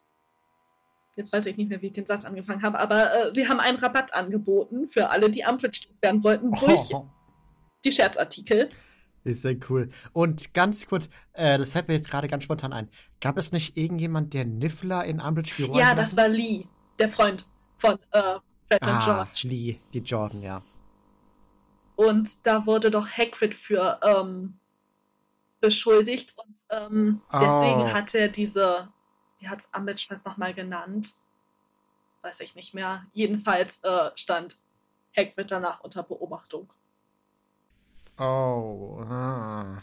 Jetzt 1.16 1.32
weiß 1.32 1.46
ich 1.46 1.56
nicht 1.56 1.68
mehr, 1.68 1.82
wie 1.82 1.88
ich 1.88 1.92
den 1.94 2.06
Satz 2.06 2.24
angefangen 2.24 2.62
habe, 2.62 2.78
aber 2.78 3.12
äh, 3.12 3.32
sie 3.32 3.48
haben 3.48 3.58
einen 3.58 3.78
Rabatt 3.78 4.14
angeboten 4.14 4.88
für 4.88 5.10
alle, 5.10 5.30
die 5.30 5.44
Umbridge 5.48 5.80
loswerden 5.88 6.22
wollten, 6.22 6.52
durch 6.52 6.94
oh. 6.94 7.08
die 7.84 7.92
Scherzartikel. 7.92 8.68
Ist 9.24 9.42
sehr 9.42 9.56
cool. 9.68 9.90
Und 10.12 10.54
ganz 10.54 10.86
kurz, 10.86 11.08
äh, 11.32 11.58
das 11.58 11.72
fällt 11.72 11.88
mir 11.88 11.94
jetzt 11.94 12.08
gerade 12.08 12.28
ganz 12.28 12.44
spontan 12.44 12.72
ein. 12.72 12.88
Gab 13.20 13.36
es 13.36 13.50
nicht 13.50 13.76
irgendjemand, 13.76 14.32
der 14.32 14.44
Niffler 14.44 15.04
in 15.04 15.20
Umbridge 15.20 15.54
geräumt 15.56 15.76
Ja, 15.76 15.94
das 15.94 16.16
war 16.16 16.28
Lee, 16.28 16.66
der 16.98 17.08
Freund 17.08 17.46
von 17.74 17.94
äh, 18.12 18.34
Fred 18.68 18.82
ah, 18.82 18.96
und 18.96 19.04
George. 19.04 19.48
Lee, 19.48 19.78
die 19.92 20.00
Jordan, 20.00 20.42
ja. 20.42 20.62
Und 21.98 22.46
da 22.46 22.64
wurde 22.64 22.92
doch 22.92 23.08
Hagrid 23.08 23.56
für 23.56 23.98
ähm, 24.04 24.56
beschuldigt 25.60 26.32
und 26.38 26.56
ähm, 26.70 27.20
deswegen 27.32 27.82
oh. 27.82 27.92
hat 27.92 28.14
er 28.14 28.28
diese, 28.28 28.88
wie 29.40 29.48
hat 29.48 29.58
Ambridge 29.72 30.06
das 30.08 30.24
nochmal 30.24 30.54
genannt? 30.54 31.14
Weiß 32.22 32.38
ich 32.38 32.54
nicht 32.54 32.72
mehr. 32.72 33.04
Jedenfalls 33.14 33.82
äh, 33.82 34.12
stand 34.14 34.60
Hagrid 35.16 35.50
danach 35.50 35.80
unter 35.80 36.04
Beobachtung. 36.04 36.72
Oh. 38.16 39.00
Ah. 39.00 39.82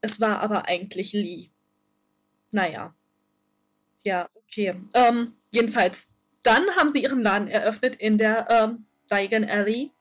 Es 0.00 0.20
war 0.20 0.40
aber 0.40 0.66
eigentlich 0.66 1.12
Lee. 1.12 1.48
Naja. 2.50 2.92
Ja, 4.02 4.28
okay. 4.34 4.82
Ähm, 4.94 5.36
jedenfalls, 5.52 6.12
dann 6.42 6.64
haben 6.76 6.90
sie 6.90 7.04
ihren 7.04 7.22
Laden 7.22 7.46
eröffnet 7.46 7.94
in 7.94 8.18
der 8.18 8.50
ähm, 8.50 8.86
Diagon 9.08 9.44
Alley 9.48 9.93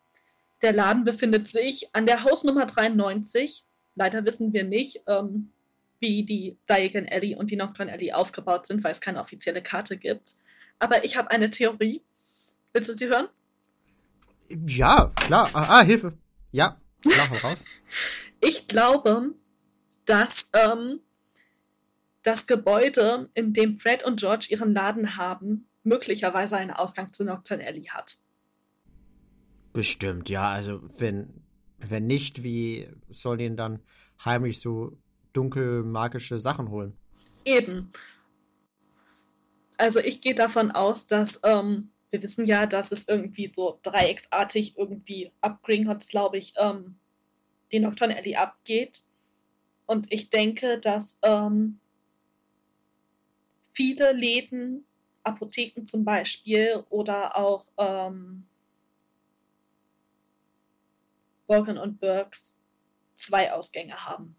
der 0.64 0.74
Laden 0.74 1.04
befindet 1.04 1.48
sich 1.50 1.90
an 1.94 2.06
der 2.06 2.24
Hausnummer 2.24 2.66
93. 2.66 3.66
Leider 3.96 4.26
wissen 4.26 4.54
wir 4.54 4.64
nicht, 4.64 5.04
ähm, 5.08 5.52
wie 6.00 6.24
die 6.24 6.58
Diagon 6.70 7.08
Alley 7.08 7.36
und 7.36 7.52
die 7.52 7.58
Nocturne 7.58 7.92
Alley 7.92 8.14
aufgebaut 8.14 8.66
sind, 8.66 8.84
weil 8.84 8.92
es 8.92 9.02
keine 9.02 9.20
offizielle 9.20 9.62
Karte 9.62 9.98
gibt. 9.98 10.36
Aber 10.80 11.04
ich 11.04 11.18
habe 11.18 11.32
eine 11.32 11.50
Theorie. 11.50 12.02
Willst 12.72 12.90
du 12.90 12.94
sie 12.94 13.08
hören? 13.08 13.28
Ja, 14.50 15.12
klar. 15.16 15.50
Ah, 15.54 15.80
ah 15.80 15.84
Hilfe. 15.84 16.18
Ja, 16.52 16.80
klar, 17.02 17.30
hau 17.30 17.48
raus. 17.48 17.64
ich 18.42 18.68
glaube, 18.68 19.34
dass 20.06 20.50
ähm, 20.54 21.00
das 22.24 22.48
Gebäude, 22.48 23.30
in 23.34 23.54
dem 23.54 23.78
Fred 23.78 24.04
und 24.04 24.20
George 24.20 24.48
ihren 24.50 24.74
Laden 24.74 25.18
haben, 25.18 25.68
möglicherweise 25.84 26.58
einen 26.58 26.72
Ausgang 26.72 27.14
zu 27.14 27.26
Nocturne 27.26 27.66
Alley 27.66 27.86
hat. 27.86 28.16
Bestimmt, 29.74 30.30
ja. 30.30 30.50
Also 30.50 30.82
wenn, 30.98 31.44
wenn 31.80 32.06
nicht, 32.06 32.44
wie 32.44 32.88
soll 33.10 33.42
ihn 33.42 33.58
dann 33.58 33.80
heimlich 34.24 34.60
so 34.60 34.98
dunkel 35.34 35.84
magische 35.84 36.38
Sachen 36.38 36.70
holen? 36.70 36.96
Eben. 37.44 37.92
Also 39.78 40.00
ich 40.00 40.22
gehe 40.22 40.36
davon 40.36 40.72
aus, 40.72 41.08
dass 41.08 41.40
ähm, 41.44 41.90
wir 42.12 42.22
wissen 42.22 42.46
ja, 42.46 42.68
dass 42.68 42.92
es 42.92 43.08
irgendwie 43.08 43.48
so 43.48 43.80
dreiecksartig 43.82 44.78
irgendwie 44.78 45.32
ab 45.42 45.64
Gringotts, 45.64 46.10
glaube 46.10 46.38
ich, 46.38 46.54
ähm, 46.58 46.96
die 47.72 47.80
Nocturne 47.80 48.16
Alley 48.16 48.36
abgeht. 48.36 49.02
Und 49.88 50.12
ich 50.12 50.30
denke, 50.30 50.80
dass 50.80 51.18
ähm, 51.24 51.80
viele 53.74 54.14
Läden, 54.14 54.86
Apotheken 55.24 55.86
zum 55.86 56.06
Beispiel 56.06 56.84
oder 56.90 57.36
auch 57.36 57.66
ähm, 57.78 58.46
Borgen 61.54 61.78
und 61.78 62.00
Burks 62.00 62.56
zwei 63.16 63.54
Ausgänge 63.54 63.94
haben. 64.08 64.36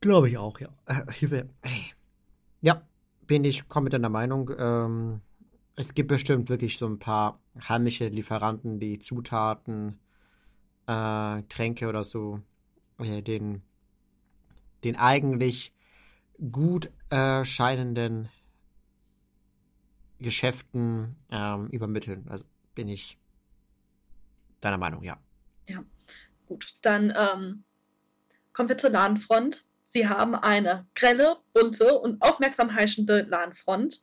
Glaube 0.00 0.28
ich 0.28 0.38
auch, 0.38 0.60
ja. 0.60 0.68
Äh, 0.86 1.10
Hilfe. 1.10 1.48
Ja, 2.60 2.86
bin 3.26 3.42
ich 3.42 3.66
komplett 3.66 4.00
der 4.00 4.10
Meinung. 4.10 4.52
Ähm, 4.56 5.22
es 5.74 5.92
gibt 5.92 6.06
bestimmt 6.06 6.50
wirklich 6.50 6.78
so 6.78 6.86
ein 6.86 7.00
paar 7.00 7.40
heimische 7.68 8.06
Lieferanten, 8.06 8.78
die 8.78 9.00
Zutaten, 9.00 9.98
äh, 10.86 11.42
Tränke 11.48 11.88
oder 11.88 12.04
so, 12.04 12.40
äh, 12.98 13.20
den, 13.20 13.62
den 14.84 14.94
eigentlich 14.94 15.72
gut 16.52 16.92
äh, 17.10 17.44
scheinenden 17.44 18.28
Geschäften 20.20 21.16
ähm, 21.28 21.66
übermitteln. 21.70 22.24
Also 22.28 22.44
bin 22.76 22.86
ich 22.86 23.18
deiner 24.64 24.78
Meinung, 24.78 25.02
ja. 25.02 25.18
Ja, 25.68 25.84
gut. 26.46 26.74
Dann 26.82 27.10
ähm, 27.16 27.64
kommen 28.52 28.68
wir 28.68 28.78
zur 28.78 28.90
Ladenfront. 28.90 29.64
Sie 29.86 30.08
haben 30.08 30.34
eine 30.34 30.86
grelle, 30.94 31.36
bunte 31.52 31.98
und 31.98 32.20
aufmerksam 32.22 32.74
heischende 32.74 33.22
Ladenfront, 33.22 34.00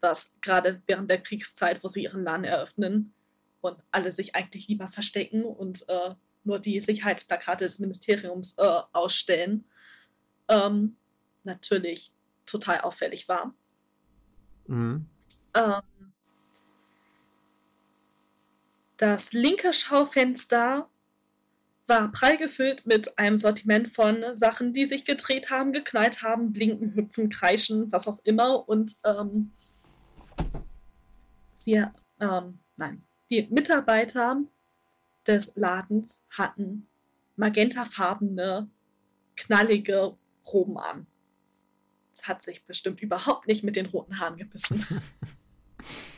was 0.00 0.34
gerade 0.40 0.82
während 0.86 1.10
der 1.10 1.22
Kriegszeit, 1.22 1.82
wo 1.82 1.88
sie 1.88 2.02
ihren 2.02 2.24
Laden 2.24 2.44
eröffnen 2.44 3.14
und 3.60 3.78
alle 3.90 4.12
sich 4.12 4.34
eigentlich 4.34 4.68
lieber 4.68 4.88
verstecken 4.88 5.44
und 5.44 5.88
äh, 5.88 6.14
nur 6.44 6.58
die 6.58 6.80
Sicherheitsplakate 6.80 7.64
des 7.64 7.78
Ministeriums 7.78 8.58
äh, 8.58 8.80
ausstellen, 8.92 9.64
ähm, 10.48 10.96
natürlich 11.44 12.12
total 12.46 12.80
auffällig 12.80 13.28
war. 13.28 13.54
Mhm. 14.66 15.06
Ähm, 15.54 16.11
das 19.02 19.32
linke 19.32 19.72
Schaufenster 19.72 20.88
war 21.88 22.12
prall 22.12 22.36
gefüllt 22.36 22.86
mit 22.86 23.18
einem 23.18 23.36
Sortiment 23.36 23.88
von 23.88 24.36
Sachen, 24.36 24.72
die 24.72 24.84
sich 24.84 25.04
gedreht 25.04 25.50
haben, 25.50 25.72
geknallt 25.72 26.22
haben, 26.22 26.52
blinken, 26.52 26.94
hüpfen, 26.94 27.28
kreischen, 27.28 27.90
was 27.90 28.06
auch 28.06 28.20
immer. 28.22 28.68
Und 28.68 28.94
ähm, 29.04 29.50
sie, 31.56 31.84
ähm, 32.20 32.60
nein, 32.76 33.02
die 33.28 33.48
Mitarbeiter 33.50 34.40
des 35.26 35.50
Ladens 35.56 36.22
hatten 36.30 36.86
magentafarbene, 37.34 38.70
knallige 39.34 40.16
Roben 40.46 40.78
an. 40.78 41.08
Das 42.14 42.28
hat 42.28 42.42
sich 42.42 42.64
bestimmt 42.66 43.02
überhaupt 43.02 43.48
nicht 43.48 43.64
mit 43.64 43.74
den 43.74 43.86
roten 43.86 44.20
Haaren 44.20 44.36
gebissen. 44.36 44.86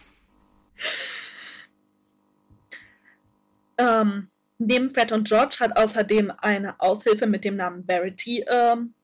ähm, 3.78 4.28
neben 4.58 4.90
Fred 4.90 5.12
und 5.12 5.28
George 5.28 5.56
hat 5.60 5.76
außerdem 5.76 6.32
eine 6.38 6.80
Aushilfe 6.80 7.26
mit 7.26 7.44
dem 7.44 7.56
Namen 7.56 7.84
Verity 7.84 8.44
ähm, 8.48 8.94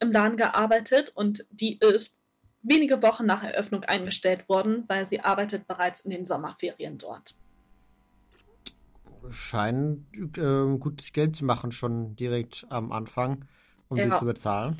im 0.00 0.12
Laden 0.12 0.36
gearbeitet 0.36 1.12
und 1.14 1.44
die 1.50 1.78
ist 1.78 2.18
wenige 2.62 3.02
Wochen 3.02 3.26
nach 3.26 3.42
Eröffnung 3.42 3.84
eingestellt 3.84 4.48
worden, 4.48 4.84
weil 4.88 5.06
sie 5.06 5.20
arbeitet 5.20 5.66
bereits 5.66 6.00
in 6.00 6.10
den 6.10 6.26
Sommerferien 6.26 6.98
dort. 6.98 7.34
Scheinen 9.30 10.06
äh, 10.36 10.78
gutes 10.78 11.12
Geld 11.12 11.36
zu 11.36 11.44
machen, 11.44 11.72
schon 11.72 12.16
direkt 12.16 12.66
am 12.70 12.92
Anfang, 12.92 13.44
um 13.88 13.96
ja. 13.96 14.06
die 14.06 14.18
zu 14.18 14.24
bezahlen. 14.24 14.76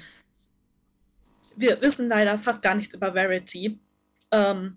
Wir 1.57 1.81
wissen 1.83 2.09
leider 2.09 2.39
fast 2.39 2.63
gar 2.63 2.75
nichts 2.75 2.95
über 2.95 3.13
Verity. 3.15 3.79
Ähm, 4.31 4.77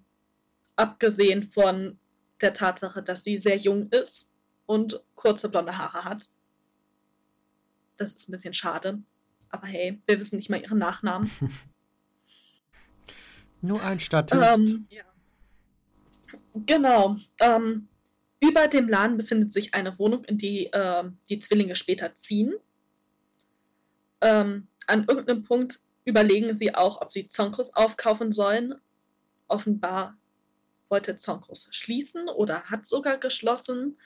abgesehen 0.76 1.52
von 1.52 2.00
der 2.42 2.54
Tatsache, 2.54 3.04
dass 3.04 3.24
sie 3.24 3.38
sehr 3.38 3.58
jung 3.58 3.90
ist 3.90 4.31
und 4.66 5.02
kurze 5.16 5.50
blonde 5.50 5.78
Haare 5.78 6.06
hat. 6.06 6.28
Das 7.98 8.16
ist 8.16 8.30
ein 8.30 8.32
bisschen 8.32 8.54
schade. 8.54 9.02
Aber 9.50 9.68
hey, 9.68 10.02
wir 10.06 10.20
wissen 10.20 10.38
nicht 10.38 10.50
mal 10.50 10.62
ihren 10.62 10.78
Nachnamen. 10.78 11.30
Nur 13.62 13.82
ein 13.84 14.00
Statist. 14.00 14.42
Ähm, 14.42 14.88
ja. 14.90 15.04
Genau. 16.66 17.18
Ähm, 17.40 17.88
über 18.40 18.68
dem 18.68 18.90
Laden 18.90 19.18
befindet 19.18 19.54
sich 19.54 19.74
eine 19.74 19.98
Wohnung, 20.00 20.24
in 20.26 20.38
die 20.38 20.66
äh, 20.68 21.04
die 21.30 21.40
Zwillinge 21.40 21.76
später 21.76 22.16
ziehen. 22.16 22.56
Ähm, 24.22 24.68
an 24.88 25.06
irgendeinem 25.08 25.44
Punkt 25.44 25.80
überlegen 26.06 26.54
sie 26.56 26.74
auch, 26.74 27.02
ob 27.02 27.14
sie 27.14 27.28
Zonkos 27.28 27.76
aufkaufen 27.76 28.32
sollen. 28.32 28.76
Offenbar 29.48 30.18
wollte 30.90 31.18
Zonkos 31.18 31.68
schließen 31.72 32.30
oder 32.30 32.64
hat 32.64 32.86
sogar 32.86 33.18
geschlossen. 33.18 33.98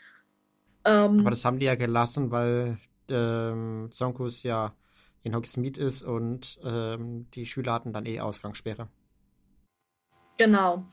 Ähm, 0.85 1.21
Aber 1.21 1.31
das 1.31 1.43
haben 1.43 1.59
die 1.59 1.65
ja 1.65 1.75
gelassen, 1.75 2.31
weil 2.31 2.77
ähm, 3.09 3.89
Zonkos 3.91 4.43
ja 4.43 4.75
in 5.23 5.35
Hogsmeade 5.35 5.79
ist 5.79 6.03
und 6.03 6.59
ähm, 6.63 7.29
die 7.31 7.45
Schüler 7.45 7.73
hatten 7.73 7.93
dann 7.93 8.05
eh 8.05 8.19
Ausgangssperre. 8.19 8.87
Genau. 10.37 10.85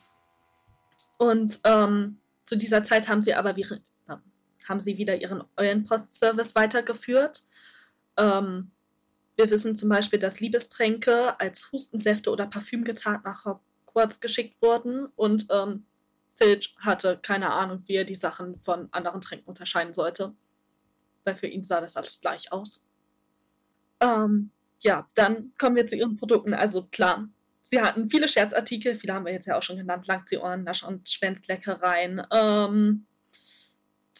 Und 1.18 1.60
ähm, 1.64 2.18
zu 2.46 2.56
dieser 2.56 2.82
Zeit 2.82 3.08
haben 3.08 3.22
sie 3.22 3.34
aber 3.34 3.56
wieder, 3.56 3.80
haben 4.66 4.80
sie 4.80 4.96
wieder 4.96 5.20
ihren 5.20 5.44
Eulenpost-Service 5.56 6.54
weitergeführt. 6.54 7.42
Ähm, 8.16 8.70
wir 9.36 9.50
wissen 9.50 9.76
zum 9.76 9.88
Beispiel, 9.88 10.18
dass 10.18 10.40
Liebestränke 10.40 11.38
als 11.40 11.70
Hustensäfte 11.72 12.30
oder 12.30 12.46
Parfüm 12.46 12.84
getarnt 12.84 13.24
nach 13.24 13.44
Hogwarts 13.44 14.20
geschickt 14.20 14.60
wurden 14.62 15.06
und 15.16 15.46
ähm, 15.50 15.84
Filch 16.32 16.74
hatte 16.78 17.18
keine 17.20 17.50
Ahnung, 17.52 17.82
wie 17.86 17.96
er 17.96 18.04
die 18.04 18.14
Sachen 18.14 18.60
von 18.62 18.88
anderen 18.92 19.20
Tränken 19.20 19.48
unterscheiden 19.48 19.94
sollte, 19.94 20.34
weil 21.24 21.36
für 21.36 21.46
ihn 21.46 21.64
sah 21.64 21.80
das 21.80 21.96
alles 21.96 22.20
gleich 22.20 22.50
aus. 22.52 22.86
Ähm, 24.00 24.50
ja, 24.80 25.08
dann 25.14 25.52
kommen 25.58 25.76
wir 25.76 25.86
zu 25.86 25.96
ihren 25.96 26.16
Produkten. 26.16 26.54
Also 26.54 26.86
klar, 26.86 27.28
sie 27.62 27.80
hatten 27.80 28.08
viele 28.08 28.28
Scherzartikel, 28.28 28.96
viele 28.96 29.14
haben 29.14 29.26
wir 29.26 29.32
jetzt 29.32 29.46
ja 29.46 29.56
auch 29.56 29.62
schon 29.62 29.76
genannt, 29.76 30.06
Langziehohren, 30.06 30.64
Nasch- 30.64 30.84
und 30.84 31.08
Schwänzleckereien. 31.08 32.22
Ähm, 32.32 33.06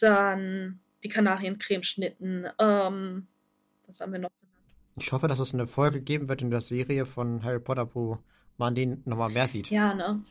dann 0.01 0.81
die 1.03 1.09
Kanariencremeschnitten. 1.09 2.47
Ähm, 2.59 3.27
was 3.87 4.01
haben 4.01 4.13
wir 4.13 4.21
noch 4.21 4.31
genannt? 4.41 4.73
Ich 4.97 5.13
hoffe, 5.13 5.29
dass 5.29 5.39
es 5.39 5.55
eine 5.55 5.67
Folge 5.67 6.01
geben 6.01 6.29
wird 6.29 6.43
in 6.43 6.51
der 6.51 6.61
Serie 6.61 7.07
von 7.07 7.43
Harry 7.43 7.61
Potter, 7.61 7.95
wo 7.95 8.19
man 8.59 8.75
den 8.75 9.03
nochmal 9.05 9.31
mehr 9.31 9.49
sieht. 9.49 9.71
Ja, 9.71 9.95
ne? 9.95 10.23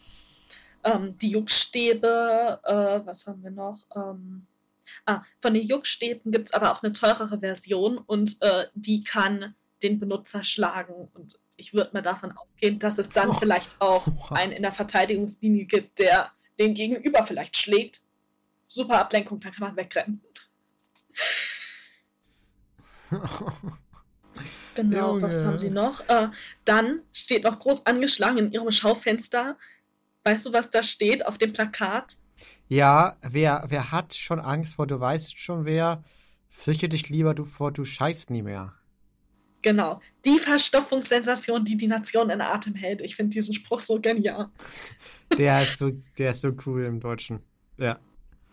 Ähm, 0.83 1.17
die 1.17 1.31
Juckstäbe, 1.31 2.59
äh, 2.63 3.05
was 3.05 3.27
haben 3.27 3.43
wir 3.43 3.51
noch? 3.51 3.85
Ähm, 3.95 4.47
ah, 5.05 5.21
von 5.41 5.53
den 5.53 5.65
Juckstäben 5.65 6.31
gibt 6.31 6.49
es 6.49 6.53
aber 6.53 6.71
auch 6.71 6.83
eine 6.83 6.93
teurere 6.93 7.39
Version 7.39 7.97
und 7.97 8.41
äh, 8.41 8.67
die 8.73 9.03
kann 9.03 9.55
den 9.83 9.99
Benutzer 9.99 10.43
schlagen. 10.43 11.09
Und 11.13 11.39
ich 11.57 11.73
würde 11.73 11.91
mal 11.93 12.01
davon 12.01 12.31
ausgehen, 12.31 12.79
dass 12.79 12.97
es 12.97 13.09
dann 13.09 13.29
oh. 13.29 13.33
vielleicht 13.33 13.71
auch 13.79 14.31
einen 14.31 14.51
in 14.51 14.61
der 14.63 14.71
Verteidigungslinie 14.71 15.65
gibt, 15.65 15.99
der 15.99 16.31
den 16.59 16.73
Gegenüber 16.73 17.25
vielleicht 17.25 17.57
schlägt. 17.57 18.01
Super 18.67 18.99
Ablenkung, 18.99 19.39
dann 19.39 19.51
kann 19.51 19.67
man 19.67 19.77
wegrennen. 19.77 20.21
Genau, 24.75 25.15
Junge. 25.15 25.23
was 25.23 25.43
haben 25.43 25.59
sie 25.59 25.69
noch? 25.69 26.07
Äh, 26.07 26.29
dann 26.65 27.01
steht 27.11 27.43
noch 27.43 27.59
groß 27.59 27.85
angeschlagen 27.85 28.37
in 28.37 28.51
ihrem 28.51 28.71
Schaufenster 28.71 29.57
Weißt 30.23 30.45
du, 30.45 30.53
was 30.53 30.69
da 30.69 30.83
steht 30.83 31.25
auf 31.25 31.37
dem 31.37 31.53
Plakat? 31.53 32.17
Ja, 32.67 33.17
wer, 33.21 33.65
wer 33.67 33.91
hat 33.91 34.13
schon 34.13 34.39
Angst 34.39 34.75
vor, 34.75 34.87
du 34.87 34.99
weißt 34.99 35.37
schon 35.37 35.65
wer, 35.65 36.03
fürchte 36.49 36.87
dich 36.89 37.09
lieber 37.09 37.33
du 37.33 37.43
vor, 37.43 37.71
du 37.71 37.83
scheißt 37.83 38.29
nie 38.29 38.43
mehr. 38.43 38.73
Genau, 39.61 40.01
die 40.25 40.39
Verstopfungssensation, 40.39 41.65
die 41.65 41.77
die 41.77 41.87
Nation 41.87 42.29
in 42.29 42.41
Atem 42.41 42.73
hält. 42.73 43.01
Ich 43.01 43.15
finde 43.15 43.31
diesen 43.31 43.53
Spruch 43.53 43.79
so 43.79 43.99
genial. 43.99 44.49
Der 45.37 45.63
ist 45.63 45.77
so, 45.77 45.91
der 46.17 46.31
ist 46.31 46.41
so 46.41 46.51
cool 46.65 46.83
im 46.83 46.99
Deutschen. 46.99 47.39
Ja. 47.77 47.99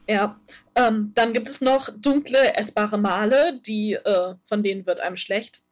Ja, 0.09 0.41
ähm, 0.77 1.11
dann 1.15 1.33
gibt 1.33 1.49
es 1.49 1.61
noch 1.61 1.91
dunkle, 1.97 2.55
essbare 2.55 2.97
Male, 2.99 3.61
die, 3.67 3.95
äh, 3.95 4.37
von 4.45 4.63
denen 4.63 4.87
wird 4.87 5.01
einem 5.01 5.17
schlecht. 5.17 5.65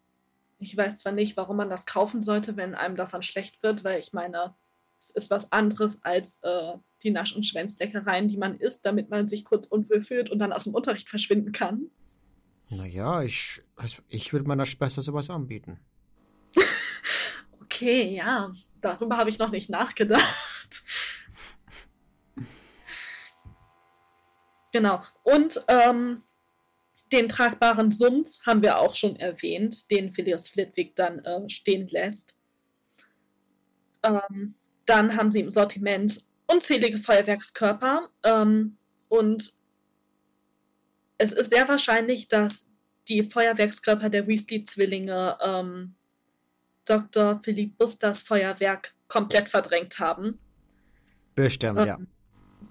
Ich 0.59 0.77
weiß 0.77 0.99
zwar 0.99 1.13
nicht, 1.13 1.37
warum 1.37 1.59
man 1.59 1.71
das 1.71 1.87
kaufen 1.87 2.23
sollte, 2.23 2.57
wenn 2.57 2.75
einem 2.75 2.97
davon 2.97 3.23
schlecht 3.23 3.63
wird, 3.63 3.85
weil 3.85 4.01
ich 4.01 4.13
meine, 4.13 4.57
es 4.99 5.11
ist 5.11 5.31
was 5.31 5.53
anderes 5.53 6.03
als 6.03 6.41
äh, 6.43 6.75
die 7.03 7.11
Nasch- 7.11 7.35
und 7.35 7.45
Schwänzleckereien, 7.45 8.29
die 8.29 8.37
man 8.37 8.59
isst, 8.59 8.87
damit 8.87 9.11
man 9.11 9.29
sich 9.29 9.45
kurz 9.45 9.67
unwohl 9.67 10.03
fühlt 10.03 10.31
und 10.31 10.39
dann 10.39 10.53
aus 10.53 10.65
dem 10.65 10.75
Unterricht 10.75 11.09
verschwinden 11.09 11.53
kann. 11.53 11.91
Naja, 12.69 13.23
ich, 13.23 13.63
also 13.77 14.03
ich 14.09 14.33
würde 14.33 14.49
meiner 14.49 14.67
Schwester 14.67 15.03
sowas 15.03 15.31
anbieten. 15.31 15.79
okay, 17.63 18.17
ja, 18.17 18.51
darüber 18.81 19.19
habe 19.19 19.31
ich 19.31 19.39
noch 19.39 19.51
nicht 19.51 19.71
nachgedacht. 19.71 20.83
genau. 24.73 25.03
Und 25.23 25.65
ähm, 25.69 26.23
den 27.13 27.29
tragbaren 27.29 27.93
Sumpf 27.93 28.37
haben 28.45 28.63
wir 28.63 28.79
auch 28.81 28.97
schon 28.97 29.15
erwähnt, 29.17 29.91
den 29.93 30.13
Phileas 30.13 30.49
Flitwick 30.49 30.97
dann 30.97 31.21
äh, 31.21 31.49
stehen 31.49 31.87
lässt. 31.87 32.37
Ähm, 34.03 34.57
dann 34.87 35.17
haben 35.17 35.33
sie 35.33 35.41
im 35.41 35.51
Sortiment 35.51 36.23
unzählige 36.47 36.99
Feuerwerkskörper 36.99 38.09
ähm, 38.25 38.77
und 39.09 39.53
es 41.19 41.33
ist 41.33 41.51
sehr 41.51 41.69
wahrscheinlich, 41.69 42.29
dass 42.29 42.71
die 43.09 43.23
Feuerwerkskörper 43.23 44.09
der 44.09 44.27
Weasley-Zwillinge 44.27 45.39
ähm, 45.45 45.95
Dr. 46.85 47.41
Philipp 47.43 47.79
Busters 47.79 48.23
Feuerwerk 48.23 48.95
komplett 49.09 49.49
verdrängt 49.49 49.99
haben. 49.99 50.39
Bestimmt, 51.35 51.81
ja. 51.81 51.97
Ähm, 51.97 52.07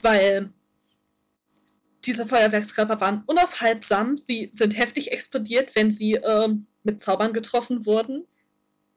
weil 0.01 0.53
diese 2.05 2.25
Feuerwerkskörper 2.25 2.99
waren 3.01 3.23
unaufhaltsam. 3.25 4.17
Sie 4.17 4.49
sind 4.53 4.71
heftig 4.71 5.11
explodiert, 5.11 5.75
wenn 5.75 5.91
sie 5.91 6.13
ähm, 6.13 6.67
mit 6.83 7.01
Zaubern 7.01 7.33
getroffen 7.33 7.85
wurden. 7.85 8.25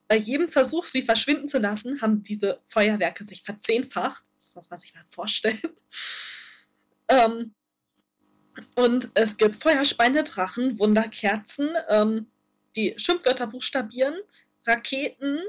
Bei 0.09 0.17
jedem 0.17 0.49
Versuch, 0.49 0.87
sie 0.87 1.03
verschwinden 1.03 1.49
zu 1.49 1.59
lassen, 1.59 2.01
haben 2.01 2.23
diese 2.23 2.61
Feuerwerke 2.67 3.25
sich 3.25 3.43
verzehnfacht. 3.43 4.23
Das 4.39 4.55
muss 4.57 4.71
man 4.71 4.79
sich 4.79 4.95
mal 4.95 5.05
vorstellen. 5.09 5.61
ähm, 7.09 7.55
und 8.75 9.11
es 9.15 9.37
gibt 9.37 9.57
Feuerspeine, 9.57 10.25
Drachen, 10.25 10.79
Wunderkerzen, 10.79 11.71
ähm, 11.89 12.27
die 12.75 12.95
Schimpfwörter 12.97 13.47
buchstabieren, 13.47 14.15
Raketen 14.67 15.41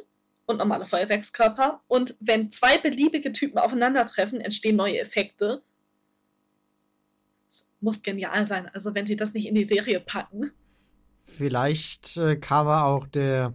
und 0.45 0.57
normale 0.57 0.85
Feuerwerkskörper. 0.85 1.81
Und 1.87 2.15
wenn 2.19 2.51
zwei 2.51 2.77
beliebige 2.77 3.31
Typen 3.31 3.57
aufeinandertreffen, 3.57 4.41
entstehen 4.41 4.75
neue 4.75 4.99
Effekte. 4.99 5.61
Das 7.47 7.69
muss 7.79 8.01
genial 8.01 8.45
sein. 8.47 8.67
Also 8.73 8.93
wenn 8.95 9.07
sie 9.07 9.15
das 9.15 9.33
nicht 9.33 9.47
in 9.47 9.55
die 9.55 9.63
Serie 9.63 9.99
packen. 9.99 10.51
Vielleicht 11.25 12.17
äh, 12.17 12.35
kam 12.35 12.67
auch 12.67 13.07
der, 13.07 13.53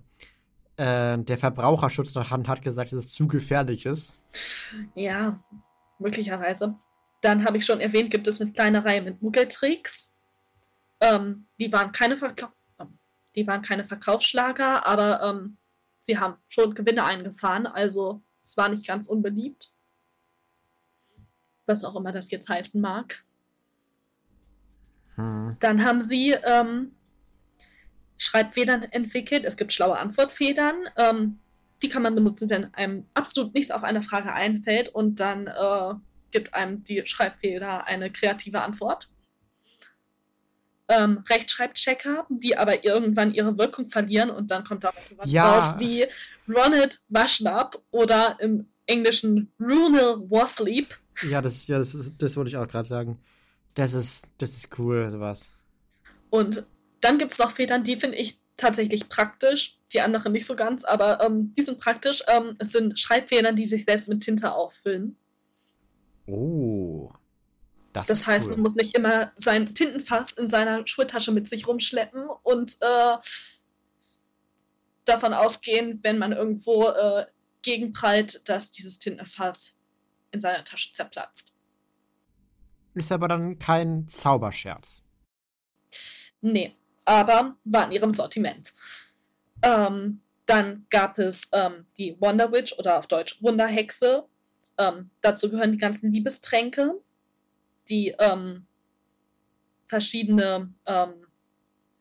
äh, 0.76 1.18
der 1.18 1.38
Verbraucherschutz 1.38 2.14
Hand 2.14 2.48
hat 2.48 2.62
gesagt, 2.62 2.92
dass 2.92 3.04
es 3.04 3.12
zu 3.12 3.28
gefährlich 3.28 3.86
ist. 3.86 4.14
Ja, 4.94 5.42
möglicherweise. 5.98 6.76
Dann 7.20 7.44
habe 7.44 7.58
ich 7.58 7.66
schon 7.66 7.80
erwähnt, 7.80 8.10
gibt 8.10 8.26
es 8.28 8.40
eine 8.40 8.52
kleine 8.52 8.84
Reihe 8.84 9.02
mit 9.02 9.22
Muggeltricks. 9.22 10.12
Ähm, 11.00 11.46
die, 11.58 11.72
waren 11.72 11.92
keine 11.92 12.16
Verkau 12.16 12.48
ähm, 12.78 12.98
die 13.34 13.46
waren 13.46 13.62
keine 13.62 13.84
Verkaufsschlager, 13.84 14.86
aber 14.86 15.22
ähm, 15.22 15.56
sie 16.02 16.18
haben 16.18 16.36
schon 16.48 16.74
Gewinne 16.74 17.04
eingefahren, 17.04 17.66
also 17.66 18.22
es 18.42 18.56
war 18.56 18.68
nicht 18.68 18.86
ganz 18.86 19.06
unbeliebt. 19.06 19.72
Was 21.66 21.84
auch 21.84 21.96
immer 21.96 22.12
das 22.12 22.30
jetzt 22.30 22.48
heißen 22.48 22.80
mag. 22.80 23.24
Hm. 25.14 25.56
Dann 25.60 25.84
haben 25.84 26.02
sie 26.02 26.32
ähm, 26.32 26.94
Schreibfedern 28.16 28.82
entwickelt. 28.84 29.44
Es 29.44 29.56
gibt 29.56 29.72
schlaue 29.72 29.98
Antwortfedern. 29.98 30.88
Ähm, 30.96 31.38
die 31.82 31.88
kann 31.88 32.02
man 32.02 32.14
benutzen, 32.14 32.48
wenn 32.50 32.72
einem 32.74 33.06
absolut 33.14 33.54
nichts 33.54 33.70
auf 33.70 33.82
eine 33.82 34.02
Frage 34.02 34.32
einfällt 34.32 34.88
und 34.88 35.20
dann 35.20 35.46
äh, 35.48 35.94
gibt 36.30 36.54
einem 36.54 36.84
die 36.84 37.02
Schreibfeder 37.06 37.86
eine 37.86 38.10
kreative 38.10 38.62
Antwort. 38.62 39.08
Ähm, 40.88 41.24
Rechtschreibchecker, 41.28 42.26
die 42.28 42.56
aber 42.56 42.84
irgendwann 42.84 43.32
ihre 43.32 43.56
Wirkung 43.56 43.86
verlieren 43.86 44.30
und 44.30 44.50
dann 44.50 44.64
kommt 44.64 44.84
da 44.84 44.92
sowas 45.08 45.30
ja. 45.30 45.58
raus 45.58 45.78
wie 45.78 46.06
Ronald 46.48 47.00
Washlap 47.08 47.82
oder 47.90 48.36
im 48.40 48.68
Englischen 48.86 49.50
Runel 49.58 50.30
Wasleep. 50.30 50.98
Ja, 51.22 51.40
das, 51.40 51.66
ja, 51.68 51.78
das, 51.78 52.12
das 52.18 52.36
wollte 52.36 52.48
ich 52.48 52.56
auch 52.56 52.68
gerade 52.68 52.88
sagen. 52.88 53.18
Das 53.74 53.94
ist, 53.94 54.26
das 54.38 54.54
ist 54.54 54.78
cool, 54.78 55.10
sowas. 55.10 55.48
Und 56.30 56.66
dann 57.04 57.18
gibt 57.18 57.32
es 57.32 57.38
noch 57.38 57.50
Federn, 57.50 57.84
die 57.84 57.96
finde 57.96 58.16
ich 58.16 58.40
tatsächlich 58.56 59.08
praktisch, 59.08 59.78
die 59.92 60.00
anderen 60.00 60.32
nicht 60.32 60.46
so 60.46 60.56
ganz, 60.56 60.84
aber 60.84 61.20
ähm, 61.22 61.52
die 61.54 61.62
sind 61.62 61.78
praktisch. 61.78 62.22
Ähm, 62.28 62.56
es 62.58 62.70
sind 62.70 62.98
Schreibfedern, 62.98 63.56
die 63.56 63.66
sich 63.66 63.84
selbst 63.84 64.08
mit 64.08 64.22
Tinte 64.22 64.52
auffüllen. 64.52 65.16
Oh. 66.26 67.12
Das, 67.92 68.06
das 68.06 68.26
heißt, 68.26 68.46
cool. 68.46 68.52
man 68.54 68.62
muss 68.62 68.74
nicht 68.74 68.96
immer 68.96 69.32
sein 69.36 69.74
Tintenfass 69.74 70.32
in 70.32 70.48
seiner 70.48 70.86
Schultasche 70.86 71.30
mit 71.30 71.46
sich 71.46 71.68
rumschleppen 71.68 72.26
und 72.42 72.78
äh, 72.80 73.16
davon 75.04 75.34
ausgehen, 75.34 76.00
wenn 76.02 76.18
man 76.18 76.32
irgendwo 76.32 76.88
äh, 76.88 77.26
gegenprallt, 77.62 78.48
dass 78.48 78.70
dieses 78.70 78.98
Tintenfass 78.98 79.76
in 80.30 80.40
seiner 80.40 80.64
Tasche 80.64 80.92
zerplatzt. 80.92 81.54
Ist 82.94 83.12
aber 83.12 83.28
dann 83.28 83.58
kein 83.58 84.08
Zauberscherz. 84.08 85.02
Nee, 86.40 86.74
aber 87.04 87.56
war 87.64 87.86
in 87.86 87.92
ihrem 87.92 88.12
Sortiment. 88.12 88.72
Ähm, 89.62 90.20
dann 90.46 90.86
gab 90.90 91.18
es 91.18 91.48
ähm, 91.52 91.86
die 91.96 92.20
Wonder 92.20 92.52
Witch 92.52 92.78
oder 92.78 92.98
auf 92.98 93.06
Deutsch 93.06 93.42
Wunderhexe. 93.42 94.24
Ähm, 94.78 95.10
dazu 95.20 95.50
gehören 95.50 95.72
die 95.72 95.78
ganzen 95.78 96.12
Liebestränke, 96.12 97.00
die 97.88 98.14
ähm, 98.18 98.66
verschiedene 99.86 100.72
ähm, 100.86 101.26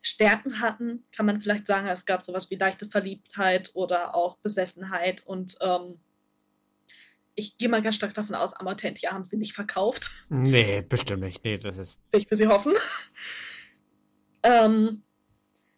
Stärken 0.02 0.60
hatten, 0.60 1.04
kann 1.12 1.26
man 1.26 1.40
vielleicht 1.40 1.66
sagen. 1.66 1.86
Es 1.88 2.04
gab 2.04 2.24
sowas 2.24 2.50
wie 2.50 2.56
leichte 2.56 2.86
Verliebtheit 2.86 3.70
oder 3.74 4.14
auch 4.14 4.36
Besessenheit 4.38 5.26
und 5.26 5.56
ähm, 5.62 5.98
ich 7.36 7.58
gehe 7.58 7.68
mal 7.68 7.82
ganz 7.82 7.96
stark 7.96 8.14
davon 8.14 8.34
aus, 8.34 8.54
Amortentia 8.54 9.12
haben 9.12 9.24
sie 9.24 9.36
nicht 9.36 9.54
verkauft. 9.54 10.10
Nee, 10.28 10.82
bestimmt 10.82 11.22
nicht. 11.22 11.44
Nee, 11.44 11.58
das 11.58 11.78
ist. 11.78 11.98
Will 12.12 12.20
ich 12.20 12.28
für 12.28 12.36
sie 12.36 12.46
hoffen. 12.46 12.74
Ähm, 14.44 15.02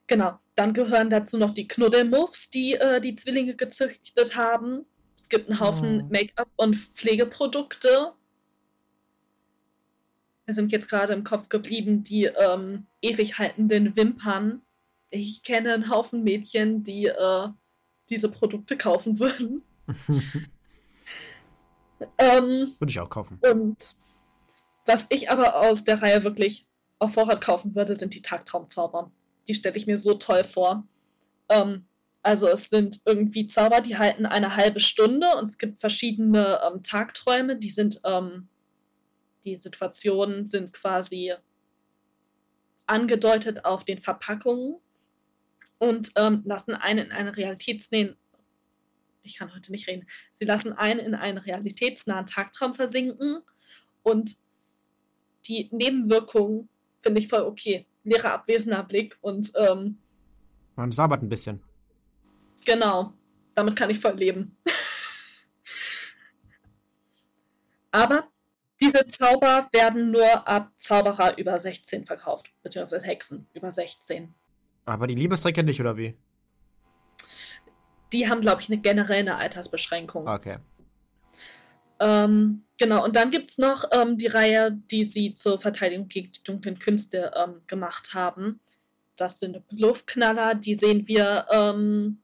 genau. 0.06 0.38
Dann 0.54 0.74
gehören 0.74 1.10
dazu 1.10 1.38
noch 1.38 1.54
die 1.54 1.68
Knuddelmuffs, 1.68 2.50
die 2.50 2.74
äh, 2.74 3.00
die 3.00 3.14
Zwillinge 3.14 3.54
gezüchtet 3.54 4.36
haben. 4.36 4.84
Es 5.16 5.28
gibt 5.28 5.48
einen 5.48 5.60
Haufen 5.60 6.02
oh. 6.02 6.08
Make-up 6.10 6.48
und 6.56 6.76
Pflegeprodukte. 6.76 8.12
Wir 10.44 10.54
sind 10.54 10.72
jetzt 10.72 10.88
gerade 10.88 11.12
im 11.12 11.24
Kopf 11.24 11.48
geblieben, 11.48 12.04
die 12.04 12.24
ähm, 12.24 12.86
ewig 13.02 13.38
haltenden 13.38 13.96
Wimpern. 13.96 14.62
Ich 15.10 15.42
kenne 15.42 15.74
einen 15.74 15.90
Haufen 15.90 16.22
Mädchen, 16.22 16.84
die 16.84 17.06
äh, 17.06 17.48
diese 18.10 18.30
Produkte 18.30 18.76
kaufen 18.76 19.18
würden. 19.18 19.62
ähm, 22.18 22.72
Würde 22.78 22.90
ich 22.90 23.00
auch 23.00 23.10
kaufen. 23.10 23.40
Und 23.42 23.96
was 24.84 25.06
ich 25.10 25.30
aber 25.30 25.56
aus 25.60 25.84
der 25.84 26.00
Reihe 26.00 26.22
wirklich 26.22 26.65
auf 26.98 27.14
Vorrat 27.14 27.40
kaufen 27.40 27.74
würde, 27.74 27.96
sind 27.96 28.14
die 28.14 28.22
Tagtraumzauber. 28.22 29.10
Die 29.48 29.54
stelle 29.54 29.76
ich 29.76 29.86
mir 29.86 29.98
so 29.98 30.14
toll 30.14 30.44
vor. 30.44 30.86
Ähm, 31.48 31.86
also 32.22 32.48
es 32.48 32.70
sind 32.70 33.00
irgendwie 33.04 33.46
Zauber, 33.46 33.80
die 33.80 33.98
halten 33.98 34.26
eine 34.26 34.56
halbe 34.56 34.80
Stunde 34.80 35.28
und 35.36 35.44
es 35.44 35.58
gibt 35.58 35.78
verschiedene 35.78 36.60
ähm, 36.66 36.82
Tagträume, 36.82 37.56
die 37.56 37.70
sind, 37.70 38.00
ähm, 38.04 38.48
die 39.44 39.56
Situationen 39.56 40.46
sind 40.46 40.72
quasi 40.72 41.34
angedeutet 42.86 43.64
auf 43.64 43.84
den 43.84 44.00
Verpackungen 44.00 44.76
und 45.78 46.10
ähm, 46.16 46.42
lassen 46.44 46.74
einen 46.74 47.06
in 47.06 47.12
eine 47.12 47.36
Realitätsnähe, 47.36 48.16
ich 49.22 49.38
kann 49.38 49.54
heute 49.54 49.70
nicht 49.70 49.86
reden, 49.86 50.08
sie 50.34 50.46
lassen 50.46 50.72
einen 50.72 50.98
in 51.00 51.14
einen 51.14 51.38
realitätsnahen 51.38 52.26
Tagtraum 52.26 52.74
versinken 52.74 53.42
und 54.02 54.36
die 55.46 55.68
Nebenwirkungen 55.70 56.68
finde 57.06 57.20
ich 57.20 57.28
voll 57.28 57.42
okay. 57.42 57.86
Leerer, 58.02 58.34
abwesender 58.34 58.82
Blick 58.82 59.16
und 59.20 59.52
ähm, 59.56 59.98
man 60.74 60.90
sabbert 60.90 61.22
ein 61.22 61.28
bisschen. 61.28 61.62
Genau, 62.64 63.12
damit 63.54 63.76
kann 63.76 63.90
ich 63.90 64.00
voll 64.00 64.16
leben. 64.16 64.56
Aber 67.92 68.28
diese 68.80 69.06
Zauber 69.08 69.68
werden 69.72 70.10
nur 70.10 70.48
ab 70.48 70.72
Zauberer 70.76 71.38
über 71.38 71.58
16 71.58 72.04
verkauft, 72.04 72.50
beziehungsweise 72.62 73.06
Hexen 73.06 73.46
über 73.54 73.70
16. 73.70 74.34
Aber 74.84 75.06
die 75.06 75.14
Liebestrecke 75.14 75.62
nicht, 75.62 75.80
oder 75.80 75.96
wie? 75.96 76.16
Die 78.12 78.28
haben, 78.28 78.40
glaube 78.40 78.60
ich, 78.60 78.68
eine 78.68 78.80
generelle 78.80 79.36
Altersbeschränkung. 79.36 80.28
Okay. 80.28 80.58
Ähm, 82.00 82.64
genau, 82.78 83.04
und 83.04 83.16
dann 83.16 83.30
gibt 83.30 83.50
es 83.50 83.58
noch 83.58 83.84
ähm, 83.92 84.18
die 84.18 84.26
Reihe, 84.26 84.72
die 84.72 85.04
sie 85.04 85.34
zur 85.34 85.58
Verteidigung 85.58 86.08
gegen 86.08 86.32
die 86.32 86.42
dunklen 86.42 86.78
Künste 86.78 87.32
ähm, 87.34 87.62
gemacht 87.66 88.14
haben. 88.14 88.60
Das 89.16 89.40
sind 89.40 89.62
Luftknaller, 89.70 90.54
die 90.54 90.74
sehen 90.74 91.08
wir 91.08 91.46
ähm, 91.50 92.18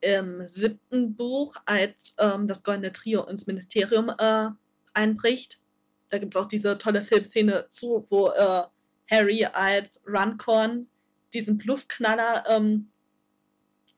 im 0.00 0.46
siebten 0.46 1.14
Buch, 1.14 1.56
als 1.66 2.16
ähm, 2.18 2.48
das 2.48 2.62
Goldene 2.62 2.92
Trio 2.92 3.24
ins 3.24 3.46
Ministerium 3.46 4.10
äh, 4.18 4.48
einbricht. 4.94 5.60
Da 6.08 6.18
gibt 6.18 6.34
es 6.34 6.40
auch 6.40 6.48
diese 6.48 6.78
tolle 6.78 7.02
Filmszene 7.02 7.66
zu, 7.70 8.06
wo 8.08 8.28
äh, 8.30 8.62
Harry 9.10 9.44
als 9.44 10.02
Runcorn 10.06 10.86
diesen 11.34 11.58
Luftknaller 11.58 12.44
ähm, 12.48 12.90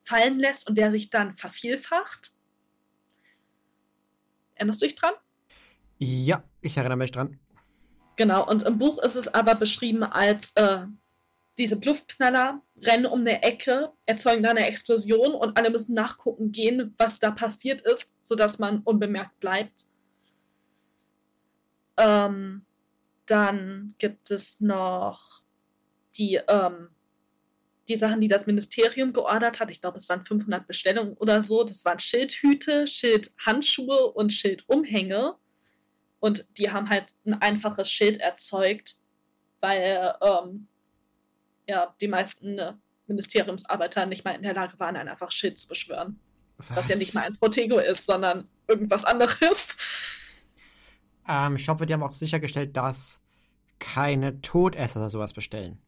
fallen 0.03 0.39
lässt 0.39 0.69
und 0.69 0.77
der 0.77 0.91
sich 0.91 1.11
dann 1.11 1.35
vervielfacht. 1.35 2.31
Erinnerst 4.59 4.83
du 4.83 4.87
dich 4.87 4.97
dran? 4.97 5.15
Ja, 5.99 6.45
ich 6.61 6.77
erinnere 6.77 6.99
mich 6.99 7.13
dran. 7.13 7.39
Genau, 8.17 8.47
und 8.49 8.65
im 8.65 8.79
Buch 8.79 8.99
ist 8.99 9.15
es 9.15 9.33
aber 9.33 9.55
beschrieben 9.55 10.03
als 10.03 10.53
äh, 10.57 10.87
diese 11.59 11.77
Luftknaller 11.77 12.61
rennen 12.83 13.07
um 13.07 13.21
eine 13.21 13.43
Ecke, 13.43 13.93
erzeugen 14.07 14.43
da 14.43 14.51
eine 14.51 14.67
Explosion 14.67 15.33
und 15.35 15.57
alle 15.57 15.71
müssen 15.71 15.95
nachgucken 15.95 16.51
gehen, 16.51 16.95
was 16.99 17.21
da 17.21 17.31
passiert 17.31 17.83
ist, 17.83 18.15
sodass 18.21 18.59
man 18.59 18.81
unbemerkt 18.81 19.39
bleibt. 19.39 19.85
Ähm, 21.97 22.65
dann 23.27 23.95
gibt 23.99 24.31
es 24.33 24.61
noch 24.61 25.43
die, 26.17 26.41
ähm, 26.49 26.89
die 27.89 27.97
Sachen, 27.97 28.21
die 28.21 28.29
das 28.29 28.47
Ministerium 28.47 29.13
geordert 29.13 29.61
hat. 29.61 29.71
Ich 29.71 29.81
glaube, 29.81 29.97
es 29.97 30.09
waren 30.09 30.25
500 30.25 30.67
Bestellungen 30.67 31.15
oder 31.15 31.43
so. 31.43 31.65
Das 31.65 31.85
waren 31.85 32.01
Schildhüte, 32.01 32.87
Schildhandschuhe 32.87 34.13
und 34.13 34.33
Schildumhänge. 34.33 35.37
Und 36.21 36.47
die 36.59 36.71
haben 36.71 36.91
halt 36.91 37.15
ein 37.27 37.35
einfaches 37.35 37.91
Schild 37.91 38.19
erzeugt, 38.19 38.99
weil 39.61 40.15
ähm, 40.21 40.69
ja, 41.67 41.95
die 42.01 42.09
meisten 42.09 42.59
äh, 42.59 42.75
Ministeriumsarbeiter 43.07 44.07
nicht 44.07 44.25
mal 44.25 44.33
in 44.33 44.43
der 44.43 44.55
Lage 44.55 44.79
waren, 44.79 44.97
ein 44.97 45.09
einfaches 45.09 45.35
Schild 45.35 45.59
zu 45.59 45.69
beschwören. 45.69 46.19
Was? 46.59 46.69
Das 46.75 46.89
ja 46.89 46.97
nicht 46.97 47.15
mal 47.15 47.25
ein 47.25 47.37
Protego 47.37 47.79
ist, 47.79 48.05
sondern 48.05 48.49
irgendwas 48.67 49.05
anderes. 49.05 49.77
Ähm, 51.29 51.57
ich 51.57 51.69
hoffe, 51.69 51.87
die 51.87 51.93
haben 51.93 52.03
auch 52.03 52.15
sichergestellt, 52.15 52.77
dass 52.77 53.21
keine 53.79 54.41
Todesser 54.41 55.01
oder 55.01 55.11
sowas 55.11 55.33
bestellen. 55.33 55.79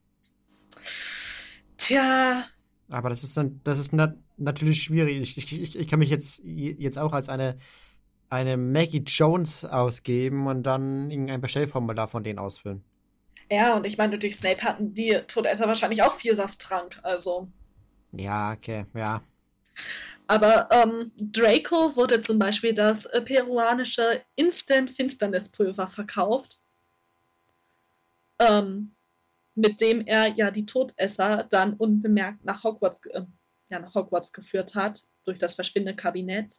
Tja. 1.91 2.45
Aber 2.89 3.09
das 3.09 3.25
ist 3.25 3.37
dann, 3.37 3.61
das 3.65 3.81
ist 3.81 3.93
na 3.93 4.15
natürlich 4.37 4.85
schwierig. 4.85 5.37
Ich, 5.37 5.53
ich, 5.53 5.77
ich 5.77 5.89
kann 5.89 5.99
mich 5.99 6.09
jetzt, 6.09 6.41
jetzt 6.45 6.99
auch 6.99 7.13
als 7.13 7.29
eine, 7.29 7.59
eine 8.29 8.57
Maggie 8.57 9.03
Jones 9.05 9.65
ausgeben 9.65 10.47
und 10.47 10.63
dann 10.63 11.11
irgendein 11.11 11.41
Bestellformular 11.41 12.07
von 12.07 12.23
denen 12.23 12.39
ausfüllen. 12.39 12.85
Ja, 13.51 13.75
und 13.75 13.87
ich 13.87 13.99
meine, 13.99 14.21
durch 14.21 14.37
Snape 14.37 14.63
hatten 14.63 14.95
die 14.95 15.19
Todesser 15.27 15.67
wahrscheinlich 15.67 16.05
auch 16.05 16.15
viel 16.15 16.37
Safttrank, 16.37 17.01
also. 17.03 17.49
Ja, 18.13 18.53
okay, 18.53 18.87
ja. 18.95 19.21
Aber 20.29 20.69
ähm, 20.71 21.11
Draco 21.17 21.97
wurde 21.97 22.21
zum 22.21 22.39
Beispiel 22.39 22.73
das 22.73 23.09
peruanische 23.25 24.23
Instant-Finsternispulver 24.37 25.89
verkauft, 25.89 26.61
ähm, 28.39 28.95
mit 29.55 29.81
dem 29.81 30.07
er 30.07 30.29
ja 30.29 30.51
die 30.51 30.67
Todesser 30.67 31.47
dann 31.51 31.75
unbemerkt 31.75 32.45
nach 32.45 32.65
Hogwarts, 32.65 33.05
äh, 33.07 33.23
ja, 33.69 33.81
nach 33.81 33.95
Hogwarts 33.95 34.33
geführt 34.33 34.75
hat, 34.75 35.03
durch 35.25 35.39
das 35.39 35.55
Verschwindekabinett. 35.55 36.57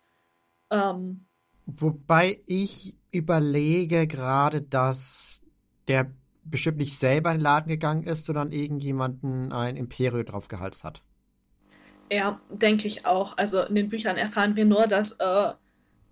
Ähm, 0.71 1.25
Wobei 1.65 2.41
ich 2.45 2.95
überlege 3.11 4.07
gerade, 4.07 4.61
dass 4.61 5.41
der 5.87 6.11
bestimmt 6.43 6.77
nicht 6.77 6.97
selber 6.97 7.31
in 7.31 7.37
den 7.37 7.43
Laden 7.43 7.69
gegangen 7.69 8.03
ist, 8.03 8.25
sondern 8.25 8.51
irgendjemanden 8.51 9.51
ein 9.51 9.77
Imperium 9.77 10.25
draufgehalst 10.25 10.83
hat. 10.83 11.01
Ja, 12.11 12.41
denke 12.49 12.87
ich 12.87 13.05
auch. 13.05 13.37
Also 13.37 13.61
in 13.63 13.75
den 13.75 13.89
Büchern 13.89 14.17
erfahren 14.17 14.55
wir 14.55 14.65
nur, 14.65 14.87
dass 14.87 15.13
äh, 15.13 15.53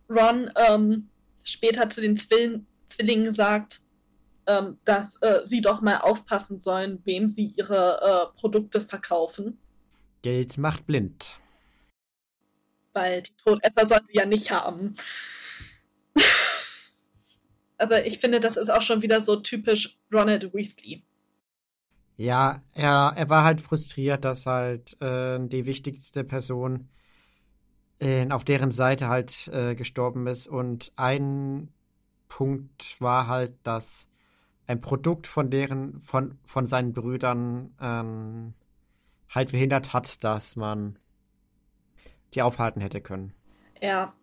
Ron 0.10 0.52
ähm, 0.70 1.10
später 1.44 1.90
zu 1.90 2.02
den 2.02 2.16
Zwill 2.16 2.64
Zwillingen 2.88 3.32
sagt, 3.32 3.82
ähm, 4.50 4.80
dass 4.84 5.22
äh, 5.22 5.42
sie 5.44 5.62
doch 5.62 5.82
mal 5.82 6.00
aufpassen 6.00 6.60
sollen, 6.60 7.00
wem 7.06 7.30
sie 7.30 7.54
ihre 7.56 8.02
äh, 8.02 8.40
Produkte 8.40 8.82
verkaufen. 8.82 9.60
Geld 10.24 10.58
macht 10.58 10.88
blind. 10.88 11.40
Weil 12.94 13.22
die 13.22 13.32
Todesser 13.44 13.86
sollen 13.86 14.06
sie 14.06 14.16
ja 14.16 14.26
nicht 14.26 14.52
haben. 14.52 14.96
Aber 17.78 18.06
ich 18.06 18.18
finde, 18.18 18.40
das 18.40 18.58
ist 18.58 18.70
auch 18.70 18.82
schon 18.82 19.04
wieder 19.04 19.22
so 19.22 19.36
typisch 19.36 19.98
Ronald 20.12 20.54
Weasley. 20.54 21.04
Ja, 22.18 22.64
er, 22.74 23.14
er 23.16 23.30
war 23.30 23.46
halt 23.46 23.62
frustriert, 23.62 24.26
dass 24.26 24.46
halt 24.46 25.00
äh, 25.02 25.40
die 25.48 25.66
wichtigste 25.66 26.24
Person 26.26 26.90
äh, 28.00 28.30
auf 28.30 28.44
deren 28.44 28.72
Seite 28.72 29.08
halt 29.08 29.48
äh, 29.54 29.76
gestorben 29.76 30.28
ist. 30.28 30.48
Und 30.48 30.92
ein 30.96 31.70
Punkt 32.28 33.00
war 33.00 33.28
halt, 33.28 33.54
dass 33.64 34.10
ein 34.70 34.82
Produkt 34.82 35.26
von 35.26 35.50
deren, 35.50 36.00
von, 36.00 36.38
von 36.44 36.68
seinen 36.68 36.94
Brüdern 36.94 37.74
ähm, 37.82 38.54
halt 39.28 39.50
verhindert 39.50 39.94
hat, 39.94 40.24
dass 40.24 40.56
man 40.56 41.00
die 42.36 42.44
aufhalten 42.44 42.80
hätte 42.80 43.02
können. 43.02 43.34
Ja. 43.82 44.14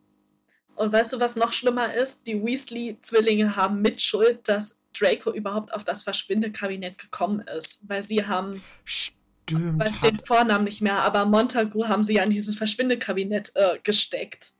Und 0.77 0.93
weißt 0.93 1.15
du, 1.15 1.21
was 1.21 1.35
noch 1.35 1.53
schlimmer 1.53 1.93
ist? 1.95 2.29
Die 2.29 2.45
Weasley-Zwillinge 2.45 3.57
haben 3.57 3.83
Mitschuld, 3.83 4.49
dass 4.49 4.81
Draco 4.97 5.33
überhaupt 5.33 5.75
auf 5.75 5.83
das 5.83 6.05
Verschwindekabinett 6.05 6.97
gekommen 6.99 7.41
ist, 7.41 7.81
weil 7.89 8.05
sie 8.05 8.25
haben. 8.25 8.63
Stimmt. 8.85 9.81
Weiß 9.81 9.99
den 9.99 10.21
Vornamen 10.25 10.65
nicht 10.65 10.81
mehr, 10.81 11.03
aber 11.03 11.25
Montagu 11.27 11.89
haben 11.89 12.05
sie 12.05 12.15
ja 12.15 12.23
in 12.23 12.31
dieses 12.31 12.57
Verschwindekabinett 12.57 13.51
äh, 13.57 13.81
gesteckt. 13.83 14.53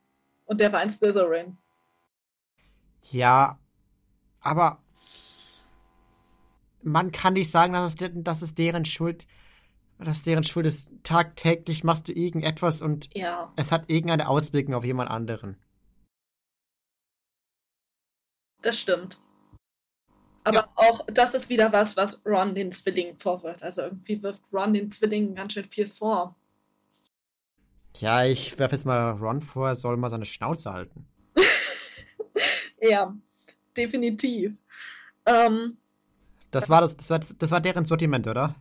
Und 0.47 0.61
der 0.61 0.72
war 0.72 0.80
ein 0.80 0.91
Slytherin. 0.91 1.57
Ja, 3.03 3.61
aber 4.41 4.80
man 6.87 7.12
kann 7.12 7.34
nicht 7.34 7.51
sagen, 7.51 7.72
dass 7.72 7.95
es, 7.95 8.11
dass 8.14 8.43
es 8.43 8.55
deren 8.55 8.84
Schuld, 8.84 9.26
dass 9.99 10.22
deren 10.22 10.45
Schuld 10.45 10.66
ist. 10.66 10.89
Tagtäglich 11.03 11.84
machst 11.84 12.09
du 12.09 12.12
irgendetwas 12.12 12.80
und 12.80 13.09
ja. 13.14 13.53
es 13.57 13.72
hat 13.72 13.91
irgendeine 13.91 14.28
Auswirkung 14.28 14.74
auf 14.74 14.84
jemand 14.84 15.11
anderen. 15.11 15.57
Das 18.62 18.78
stimmt. 18.78 19.20
Aber 20.45 20.59
ja. 20.59 20.68
auch 20.76 21.05
das 21.07 21.34
ist 21.34 21.49
wieder 21.49 21.72
was, 21.72 21.97
was 21.97 22.24
Ron 22.24 22.55
den 22.55 22.70
Zwillingen 22.70 23.18
vorwirft. 23.18 23.64
Also 23.64 23.82
irgendwie 23.82 24.22
wirft 24.22 24.41
Ron 24.53 24.74
den 24.74 24.93
Zwillingen 24.93 25.34
ganz 25.34 25.55
schön 25.55 25.68
viel 25.68 25.89
vor. 25.89 26.37
Ja, 27.99 28.24
ich 28.24 28.57
werfe 28.59 28.76
jetzt 28.76 28.84
mal 28.84 29.11
Ron 29.12 29.41
vor, 29.41 29.68
er 29.68 29.74
soll 29.74 29.97
mal 29.97 30.11
seine 30.11 30.24
Schnauze 30.24 30.72
halten. 30.72 31.09
ja, 32.80 33.16
definitiv. 33.76 34.62
Ähm, 35.24 35.78
das, 36.51 36.68
war 36.68 36.80
das, 36.80 36.97
das, 36.97 37.11
war, 37.11 37.20
das 37.20 37.51
war 37.51 37.61
deren 37.61 37.84
Sortiment, 37.84 38.26
oder? 38.26 38.55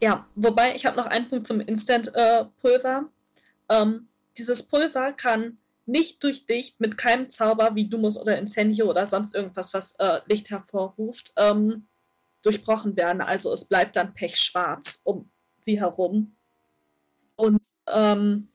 Ja, 0.00 0.26
wobei 0.34 0.74
ich 0.74 0.86
habe 0.86 0.96
noch 0.96 1.06
einen 1.06 1.28
Punkt 1.28 1.46
zum 1.46 1.60
Instant-Pulver. 1.60 3.04
Äh, 3.68 3.82
ähm, 3.82 4.08
dieses 4.36 4.62
Pulver 4.66 5.12
kann 5.12 5.58
nicht 5.86 6.22
durch 6.24 6.46
Licht 6.48 6.80
mit 6.80 6.96
keinem 6.96 7.28
Zauber 7.28 7.74
wie 7.74 7.88
Dumus 7.88 8.16
oder 8.16 8.38
Incendio 8.38 8.88
oder 8.88 9.06
sonst 9.06 9.34
irgendwas, 9.34 9.74
was 9.74 9.94
äh, 9.96 10.20
Licht 10.26 10.50
hervorruft, 10.50 11.32
ähm, 11.36 11.86
durchbrochen 12.42 12.96
werden. 12.96 13.20
Also 13.20 13.52
es 13.52 13.66
bleibt 13.66 13.96
dann 13.96 14.14
pechschwarz 14.14 15.00
um 15.04 15.30
sie 15.60 15.80
herum. 15.80 16.34
Und 17.36 17.62
ähm, 17.86 18.48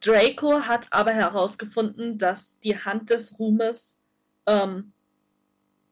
Draco 0.00 0.60
hat 0.62 0.92
aber 0.92 1.12
herausgefunden, 1.12 2.18
dass 2.18 2.60
die 2.60 2.78
Hand 2.78 3.10
des 3.10 3.38
Ruhmes 3.38 4.00
ähm, 4.46 4.92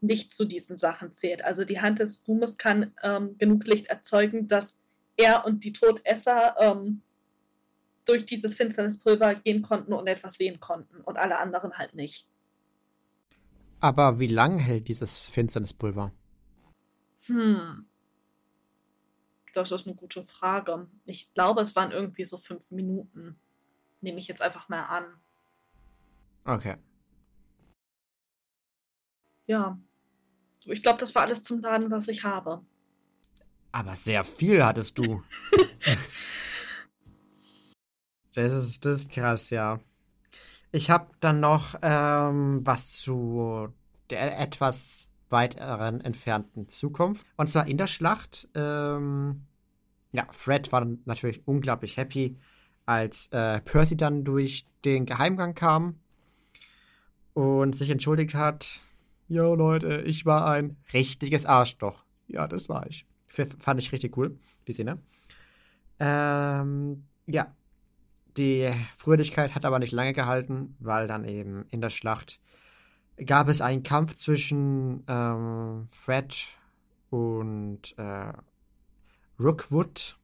nicht 0.03 0.35
zu 0.35 0.45
diesen 0.45 0.77
Sachen 0.77 1.15
zählt. 1.15 1.45
Also 1.45 1.65
die 1.65 1.81
Hand 1.81 2.01
des 2.01 2.25
Ruhmes 2.27 2.59
kann 2.59 2.93
ähm, 3.03 3.39
genug 3.39 3.65
Licht 3.67 3.87
erzeugen, 3.87 4.49
dass 4.49 4.79
er 5.17 5.45
und 5.47 5.65
die 5.65 5.73
Todesser 5.73 6.57
ähm, 6.59 7.03
durch 8.05 8.27
dieses 8.27 8.55
Finsternispulver 8.55 9.37
gehen 9.37 9.63
konnten 9.63 9.93
und 9.93 10.07
etwas 10.07 10.35
sehen 10.35 10.59
konnten 10.59 11.01
und 11.03 11.17
alle 11.17 11.39
anderen 11.39 11.79
halt 11.79 11.95
nicht. 11.95 12.29
Aber 13.81 14.19
wie 14.19 14.27
lang 14.27 14.59
hält 14.59 14.89
dieses 14.89 15.19
Finsternispulver? 15.19 16.13
Hm. 17.27 17.87
Das 19.55 19.71
ist 19.71 19.87
eine 19.87 19.97
gute 19.97 20.23
Frage. 20.23 20.89
Ich 21.05 21.33
glaube, 21.35 21.61
es 21.61 21.77
waren 21.77 21.93
irgendwie 21.93 22.25
so 22.25 22.39
fünf 22.39 22.71
Minuten. 22.71 23.37
Nehme 24.01 24.19
ich 24.19 24.27
jetzt 24.27 24.43
einfach 24.43 24.69
mal 24.69 24.85
an. 24.85 25.05
Okay. 26.45 26.77
Ja. 29.47 29.79
Ich 30.67 30.83
glaube, 30.83 30.99
das 30.99 31.15
war 31.15 31.23
alles 31.23 31.43
zum 31.43 31.61
Laden, 31.61 31.91
was 31.91 32.09
ich 32.09 32.25
habe. 32.25 32.63
Aber 33.73 33.95
sehr 33.95 34.25
viel 34.25 34.65
hattest 34.65 34.99
du. 34.99 35.23
Das 38.35 38.53
ist, 38.53 38.85
das 38.85 39.03
ist 39.03 39.11
krass, 39.11 39.51
ja. 39.51 39.81
Ich 40.71 40.91
habe 40.91 41.09
dann 41.21 41.41
noch 41.41 41.75
ähm, 41.83 42.61
was 42.65 42.93
zu 42.93 43.69
der 44.09 44.39
etwas 44.41 45.09
weiteren 45.29 46.01
entfernten 46.01 46.69
Zukunft. 46.69 47.27
Und 47.37 47.49
zwar 47.49 47.67
in 47.67 47.77
der 47.77 47.87
Schlacht. 47.87 48.49
Ähm, 48.55 49.43
ja, 50.13 50.27
Fred 50.31 50.73
war 50.73 50.87
natürlich 51.05 51.47
unglaublich 51.47 51.97
happy, 51.97 52.39
als 52.87 53.29
äh, 53.33 53.61
Percy 53.61 53.97
dann 53.97 54.25
durch 54.25 54.67
den 54.85 55.07
Geheimgang 55.07 55.55
kam 55.55 56.01
und 57.35 57.75
sich 57.75 57.91
entschuldigt 57.91 58.35
hat. 58.35 58.81
Jo 59.29 59.55
Leute, 59.55 60.03
ich 60.03 60.27
war 60.27 60.47
ein 60.47 60.77
richtiges 60.93 61.47
Arschloch. 61.47 62.05
Ja, 62.27 62.47
das 62.47 62.69
war 62.69 62.87
ich. 62.87 63.07
F 63.29 63.49
fand 63.59 63.81
ich 63.81 63.93
richtig 63.93 64.17
cool, 64.17 64.39
die 64.67 64.73
Szene. 64.73 64.99
Ähm, 65.99 67.05
ja, 67.27 67.55
die 68.37 68.73
Fröhlichkeit 68.97 69.55
hat 69.55 69.65
aber 69.65 69.79
nicht 69.79 69.93
lange 69.93 70.13
gehalten, 70.13 70.77
weil 70.81 71.07
dann 71.07 71.25
eben 71.25 71.67
in 71.71 71.81
der 71.81 71.91
Schlacht 71.91 72.41
gab 73.27 73.49
es 73.49 73.61
einen 73.61 73.83
Kampf 73.83 74.17
zwischen 74.17 75.05
ähm, 75.07 75.85
Fred 75.87 76.35
und 77.11 77.97
äh, 77.99 78.33
Rookwood. 79.39 80.19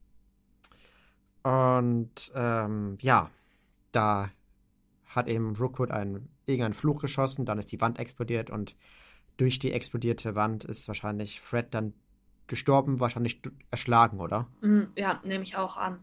Und 1.42 2.32
ähm, 2.34 2.98
ja, 3.00 3.30
da 3.92 4.30
hat 5.18 5.28
eben 5.28 5.54
Rookwood 5.56 5.90
einen, 5.90 6.28
irgendeinen 6.46 6.74
Fluch 6.74 7.00
geschossen, 7.00 7.44
dann 7.44 7.58
ist 7.58 7.70
die 7.72 7.80
Wand 7.80 7.98
explodiert 7.98 8.50
und 8.50 8.76
durch 9.36 9.58
die 9.58 9.72
explodierte 9.72 10.34
Wand 10.34 10.64
ist 10.64 10.88
wahrscheinlich 10.88 11.40
Fred 11.40 11.72
dann 11.72 11.94
gestorben, 12.46 12.98
wahrscheinlich 12.98 13.40
erschlagen, 13.70 14.20
oder? 14.20 14.48
Mhm, 14.60 14.88
ja, 14.96 15.20
nehme 15.24 15.44
ich 15.44 15.56
auch 15.56 15.76
an. 15.76 16.02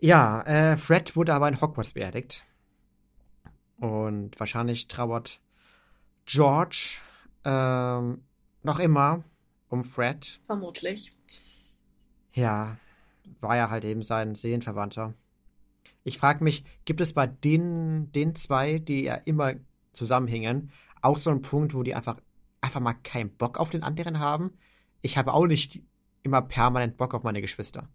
Ja, 0.00 0.42
äh, 0.42 0.76
Fred 0.76 1.16
wurde 1.16 1.34
aber 1.34 1.48
in 1.48 1.60
Hogwarts 1.60 1.92
beerdigt. 1.92 2.44
Und 3.78 4.38
wahrscheinlich 4.38 4.88
trauert 4.88 5.40
George 6.24 6.98
ähm, 7.44 8.22
noch 8.62 8.78
immer 8.78 9.24
um 9.68 9.84
Fred. 9.84 10.40
Vermutlich. 10.46 11.14
Ja, 12.32 12.76
war 13.40 13.56
ja 13.56 13.70
halt 13.70 13.84
eben 13.84 14.02
sein 14.02 14.34
Seelenverwandter. 14.34 15.14
Ich 16.06 16.18
frage 16.18 16.44
mich, 16.44 16.62
gibt 16.84 17.00
es 17.00 17.14
bei 17.14 17.26
den, 17.26 18.12
den 18.12 18.36
zwei, 18.36 18.78
die 18.78 19.02
ja 19.02 19.16
immer 19.16 19.54
zusammenhängen, 19.92 20.70
auch 21.02 21.16
so 21.16 21.30
einen 21.30 21.42
Punkt, 21.42 21.74
wo 21.74 21.82
die 21.82 21.96
einfach, 21.96 22.20
einfach 22.60 22.78
mal 22.78 22.94
keinen 22.94 23.30
Bock 23.30 23.58
auf 23.58 23.70
den 23.70 23.82
anderen 23.82 24.20
haben? 24.20 24.56
Ich 25.02 25.18
habe 25.18 25.32
auch 25.32 25.46
nicht 25.46 25.82
immer 26.22 26.42
permanent 26.42 26.96
Bock 26.96 27.12
auf 27.12 27.24
meine 27.24 27.40
Geschwister. 27.40 27.88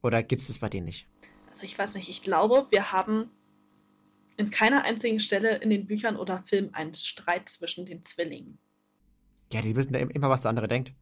Oder 0.00 0.22
gibt 0.22 0.42
es 0.42 0.46
das 0.46 0.60
bei 0.60 0.68
denen 0.68 0.86
nicht? 0.86 1.08
Also 1.48 1.64
ich 1.64 1.76
weiß 1.76 1.96
nicht, 1.96 2.08
ich 2.08 2.22
glaube, 2.22 2.68
wir 2.70 2.92
haben 2.92 3.30
in 4.36 4.50
keiner 4.50 4.84
einzigen 4.84 5.18
Stelle 5.18 5.56
in 5.56 5.70
den 5.70 5.88
Büchern 5.88 6.16
oder 6.16 6.38
Filmen 6.38 6.72
einen 6.72 6.94
Streit 6.94 7.48
zwischen 7.48 7.84
den 7.84 8.04
Zwillingen. 8.04 8.58
Ja, 9.52 9.60
die 9.60 9.74
wissen 9.74 9.92
ja 9.92 10.00
immer, 10.00 10.30
was 10.30 10.42
der 10.42 10.50
andere 10.50 10.68
denkt. 10.68 10.92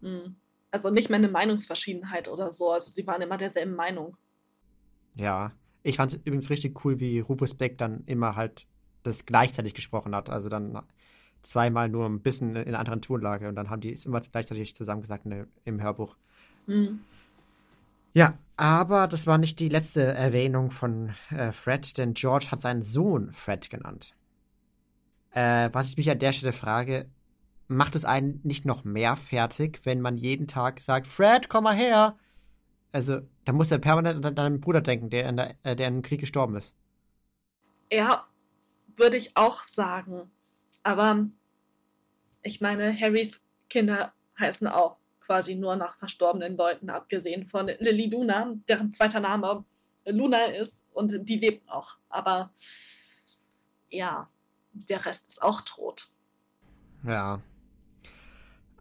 Hm. 0.00 0.34
Also 0.72 0.90
nicht 0.90 1.08
mehr 1.08 1.18
eine 1.20 1.28
Meinungsverschiedenheit 1.28 2.26
oder 2.26 2.50
so. 2.50 2.72
Also 2.72 2.90
sie 2.90 3.06
waren 3.06 3.22
immer 3.22 3.36
derselben 3.36 3.76
Meinung. 3.76 4.16
Ja. 5.14 5.52
Ich 5.82 5.96
fand 5.96 6.12
es 6.12 6.20
übrigens 6.24 6.50
richtig 6.50 6.84
cool, 6.84 7.00
wie 7.00 7.20
Rufus 7.20 7.54
Beck 7.54 7.78
dann 7.78 8.04
immer 8.06 8.36
halt 8.36 8.66
das 9.02 9.24
gleichzeitig 9.24 9.74
gesprochen 9.74 10.14
hat. 10.14 10.28
Also 10.28 10.48
dann 10.48 10.78
zweimal 11.42 11.88
nur 11.88 12.06
ein 12.06 12.20
bisschen 12.20 12.56
in 12.56 12.68
einer 12.68 12.78
anderen 12.78 13.02
Tonlage 13.02 13.48
und 13.48 13.54
dann 13.54 13.70
haben 13.70 13.80
die 13.80 13.92
es 13.92 14.04
immer 14.04 14.20
gleichzeitig 14.20 14.74
zusammen 14.74 15.00
gesagt 15.00 15.26
in, 15.26 15.46
im 15.64 15.82
Hörbuch. 15.82 16.16
Hm. 16.66 17.00
Ja, 18.12 18.38
aber 18.56 19.06
das 19.06 19.26
war 19.26 19.38
nicht 19.38 19.58
die 19.60 19.68
letzte 19.68 20.02
Erwähnung 20.02 20.70
von 20.70 21.14
äh, 21.30 21.52
Fred, 21.52 21.96
denn 21.96 22.14
George 22.14 22.48
hat 22.50 22.60
seinen 22.60 22.82
Sohn 22.82 23.32
Fred 23.32 23.70
genannt. 23.70 24.14
Äh, 25.30 25.70
was 25.72 25.88
ich 25.88 25.96
mich 25.96 26.10
an 26.10 26.18
der 26.18 26.32
Stelle 26.32 26.52
frage, 26.52 27.06
macht 27.68 27.94
es 27.94 28.04
einen 28.04 28.40
nicht 28.42 28.64
noch 28.64 28.84
mehr 28.84 29.14
fertig, 29.14 29.80
wenn 29.84 30.00
man 30.00 30.18
jeden 30.18 30.48
Tag 30.48 30.80
sagt, 30.80 31.06
Fred, 31.06 31.48
komm 31.48 31.64
mal 31.64 31.76
her? 31.76 32.16
Also, 32.92 33.20
da 33.44 33.52
muss 33.52 33.70
er 33.70 33.78
permanent 33.78 34.24
an 34.24 34.34
deinen 34.34 34.60
Bruder 34.60 34.80
denken, 34.80 35.10
der 35.10 35.28
in, 35.28 35.36
der, 35.36 35.54
äh, 35.62 35.76
der 35.76 35.88
im 35.88 36.02
Krieg 36.02 36.20
gestorben 36.20 36.56
ist. 36.56 36.74
Ja, 37.92 38.26
würde 38.96 39.16
ich 39.16 39.36
auch 39.36 39.64
sagen. 39.64 40.30
Aber 40.82 41.26
ich 42.42 42.60
meine, 42.60 42.98
Harrys 42.98 43.40
Kinder 43.68 44.12
heißen 44.38 44.66
auch 44.66 44.96
quasi 45.20 45.54
nur 45.54 45.76
nach 45.76 45.96
verstorbenen 45.98 46.56
Leuten, 46.56 46.90
abgesehen 46.90 47.46
von 47.46 47.66
Lily 47.78 48.06
Luna, 48.06 48.54
deren 48.68 48.92
zweiter 48.92 49.20
Name 49.20 49.64
Luna 50.06 50.46
ist 50.46 50.88
und 50.92 51.28
die 51.28 51.36
lebt 51.38 51.66
noch. 51.66 51.98
Aber 52.08 52.50
ja, 53.90 54.28
der 54.72 55.04
Rest 55.04 55.28
ist 55.28 55.42
auch 55.42 55.60
tot. 55.62 56.08
Ja. 57.04 57.40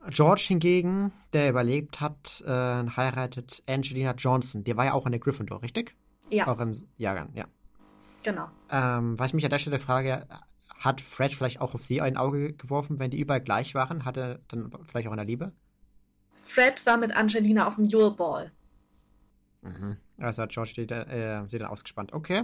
George 0.08 0.46
hingegen, 0.48 1.12
der 1.34 1.50
überlebt 1.50 2.00
hat, 2.00 2.42
äh, 2.46 2.50
heiratet 2.52 3.62
Angelina 3.68 4.14
Johnson. 4.14 4.64
Die 4.64 4.76
war 4.76 4.86
ja 4.86 4.94
auch 4.94 5.06
in 5.06 5.12
der 5.12 5.20
Gryffindor, 5.20 5.62
richtig? 5.62 5.96
Ja. 6.30 6.48
Auch 6.48 6.60
im 6.60 6.76
Jahrgang, 6.98 7.30
ja. 7.34 7.46
Genau. 8.24 8.50
Ähm, 8.70 9.18
was 9.18 9.28
ich 9.30 9.34
mich 9.34 9.46
an 9.46 9.52
der 9.52 9.60
Stelle 9.60 9.80
frage, 9.80 10.28
hat 10.78 11.02
Fred 11.02 11.34
vielleicht 11.34 11.62
auch 11.62 11.74
auf 11.74 11.84
sie 11.84 12.02
ein 12.02 12.18
Auge 12.18 12.54
geworfen, 12.54 13.00
wenn 13.00 13.12
die 13.12 13.20
überall 13.20 13.42
gleich 13.42 13.76
waren? 13.76 14.06
Hat 14.06 14.18
er 14.18 14.40
dann 14.48 14.72
vielleicht 14.86 15.08
auch 15.08 15.12
in 15.12 15.18
der 15.18 15.26
Liebe? 15.26 15.52
Fred 16.44 16.84
war 16.86 16.98
mit 16.98 17.16
Angelina 17.16 17.68
auf 17.68 17.76
dem 17.76 17.86
Yule 17.86 18.12
Ball. 18.12 18.52
Mhm. 19.62 19.98
Also 20.18 20.42
hat 20.42 20.52
George 20.52 20.74
die, 20.78 20.82
äh, 20.84 21.48
sie 21.50 21.60
dann 21.60 21.70
ausgespannt. 21.70 22.14
Okay. 22.14 22.44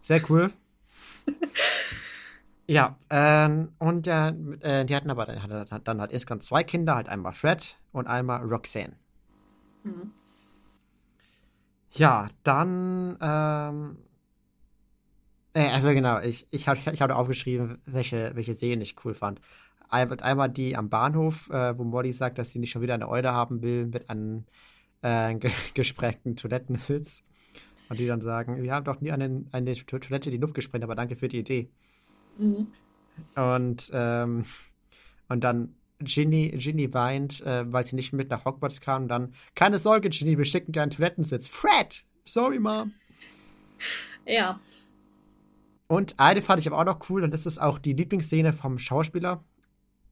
Sehr 0.00 0.22
cool. 0.30 0.50
ja, 2.68 2.98
ähm, 3.10 3.72
und 3.78 4.06
äh, 4.08 4.84
die 4.84 4.96
hatten 4.96 5.10
aber 5.10 5.26
dann, 5.26 5.84
dann 5.84 6.00
halt 6.00 6.12
insgesamt 6.12 6.42
zwei 6.42 6.64
Kinder, 6.64 6.96
halt 6.96 7.08
einmal 7.08 7.32
Fred 7.32 7.76
und 7.92 8.06
einmal 8.06 8.42
Roxanne. 8.42 8.96
Mhm. 9.84 10.12
Ja, 11.92 12.28
dann, 12.42 13.16
ähm, 13.20 13.98
äh, 15.54 15.70
also 15.70 15.88
genau, 15.88 16.20
ich, 16.20 16.46
ich 16.50 16.68
habe 16.68 16.78
ich 16.92 17.00
hab 17.00 17.10
aufgeschrieben, 17.10 17.78
welche, 17.86 18.32
welche 18.34 18.54
Szenen 18.54 18.82
ich 18.82 18.96
cool 19.04 19.14
fand. 19.14 19.40
Einmal 19.88 20.50
die 20.50 20.76
am 20.76 20.90
Bahnhof, 20.90 21.48
äh, 21.50 21.78
wo 21.78 21.84
Molly 21.84 22.12
sagt, 22.12 22.38
dass 22.38 22.50
sie 22.50 22.58
nicht 22.58 22.72
schon 22.72 22.82
wieder 22.82 22.94
eine 22.94 23.08
Eude 23.08 23.32
haben 23.32 23.62
will 23.62 23.86
mit 23.86 24.10
einem 24.10 24.44
äh, 25.02 25.34
ge 25.36 25.50
gesprängten 25.74 26.36
Toilettensitz. 26.36 27.22
Und 27.88 28.00
die 28.00 28.06
dann 28.08 28.20
sagen, 28.20 28.60
wir 28.62 28.74
haben 28.74 28.84
doch 28.84 29.00
nie 29.00 29.12
eine, 29.12 29.44
eine 29.52 29.74
Toilette 29.74 30.30
die 30.30 30.38
Luft 30.38 30.54
gesprengt, 30.54 30.82
aber 30.82 30.96
danke 30.96 31.14
für 31.14 31.28
die 31.28 31.38
Idee. 31.38 31.70
Mhm. 32.38 32.66
Und, 33.34 33.90
ähm, 33.92 34.44
und 35.28 35.44
dann 35.44 35.74
Ginny, 36.00 36.50
Ginny 36.56 36.92
weint, 36.92 37.40
äh, 37.40 37.70
weil 37.72 37.84
sie 37.84 37.96
nicht 37.96 38.12
mit 38.12 38.30
nach 38.30 38.44
Hogwarts 38.44 38.80
kam. 38.80 39.02
Und 39.04 39.08
dann, 39.08 39.34
keine 39.54 39.78
Sorge, 39.78 40.10
Ginny, 40.10 40.36
wir 40.36 40.44
schicken 40.44 40.72
dir 40.72 40.82
einen 40.82 40.90
Toilettensitz. 40.90 41.46
Fred! 41.48 42.04
Sorry, 42.24 42.58
Mom. 42.58 42.92
Ja. 44.26 44.60
Und 45.86 46.18
eine 46.18 46.42
fand 46.42 46.60
ich 46.60 46.66
aber 46.66 46.78
auch 46.78 46.84
noch 46.84 47.08
cool, 47.08 47.22
und 47.22 47.32
das 47.32 47.46
ist 47.46 47.58
auch 47.60 47.78
die 47.78 47.92
Lieblingsszene 47.92 48.52
vom 48.52 48.78
Schauspieler 48.78 49.44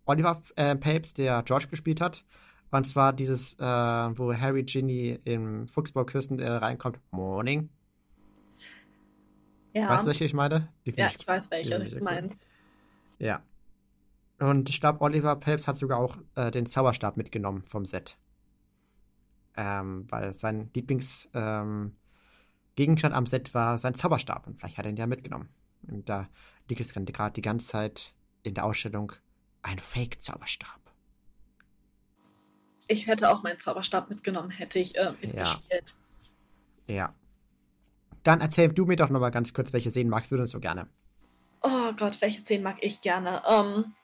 Oliver 0.07 0.43
äh, 0.57 0.77
Papes, 0.77 1.14
der 1.14 1.43
George 1.43 1.66
gespielt 1.68 2.01
hat. 2.01 2.25
Und 2.70 2.87
zwar 2.87 3.12
dieses, 3.12 3.55
äh, 3.55 3.64
wo 3.64 4.35
Harry 4.35 4.64
Ginny 4.64 5.18
im 5.25 5.68
Fuchsbauküsten 5.68 6.39
äh, 6.39 6.49
reinkommt. 6.49 7.01
Morning. 7.11 7.70
Ja. 9.75 9.89
Weißt 9.89 10.05
du, 10.05 10.07
welche 10.07 10.25
ich 10.25 10.35
meine? 10.35 10.68
ja, 10.85 11.09
ich, 11.09 11.16
ich 11.16 11.29
weiß, 11.29 11.51
welche 11.51 11.79
du 11.79 12.03
meinst. 12.03 12.49
Ja. 13.18 13.43
Und 14.39 14.70
ich 14.70 14.81
glaube, 14.81 15.01
Oliver 15.01 15.37
Pelps 15.37 15.66
hat 15.66 15.77
sogar 15.77 15.99
auch 15.99 16.16
äh, 16.37 16.51
den 16.51 16.66
Zauberstab 16.66 17.16
mitgenommen 17.16 17.62
vom 17.62 17.85
Set. 17.85 18.16
Ähm, 19.57 20.07
weil 20.11 20.33
sein 20.33 20.70
Lieblingsgegenstand 20.75 21.95
ähm, 22.77 23.12
am 23.12 23.27
Set 23.27 23.53
war 23.53 23.79
sein 23.79 23.95
Zauberstab. 23.95 24.47
Und 24.47 24.59
vielleicht 24.59 24.79
hat 24.79 24.87
er 24.87 24.91
ihn 24.91 24.97
ja 24.97 25.07
mitgenommen. 25.07 25.49
Und 25.89 26.09
da 26.09 26.29
liegt 26.68 26.81
es 26.81 26.95
gerade 26.95 27.33
die 27.33 27.43
ganze 27.43 27.66
Zeit 27.66 28.14
in 28.43 28.55
der 28.55 28.64
Ausstellung 28.64 29.12
ein 29.62 29.79
Fake-Zauberstab. 29.79 30.81
Ich 32.87 33.07
hätte 33.07 33.31
auch 33.31 33.43
meinen 33.43 33.59
Zauberstab 33.59 34.09
mitgenommen, 34.11 34.51
hätte 34.51 34.79
ich 34.79 34.97
äh, 34.97 35.12
mitgespielt. 35.20 35.95
Ja. 36.87 36.95
ja. 36.95 37.14
Dann 38.23 38.41
erzähl 38.41 38.69
du 38.69 38.85
mir 38.87 38.97
doch 38.97 39.11
noch 39.11 39.21
mal 39.21 39.31
ganz 39.31 39.53
kurz, 39.53 39.73
welche 39.73 39.91
Szenen 39.91 40.11
magst 40.11 40.33
du 40.33 40.37
denn 40.37 40.47
so 40.47 40.61
gerne? 40.61 40.89
Oh 41.62 41.93
Gott, 41.97 42.21
welche 42.21 42.43
Szenen 42.43 42.65
mag 42.65 42.77
ich 42.81 43.01
gerne? 43.01 43.43
Ähm, 43.49 43.95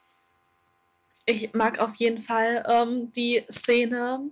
ich 1.27 1.53
mag 1.55 1.79
auf 1.79 1.95
jeden 1.97 2.19
Fall 2.19 2.65
ähm, 2.69 3.13
die 3.13 3.45
Szene, 3.51 4.31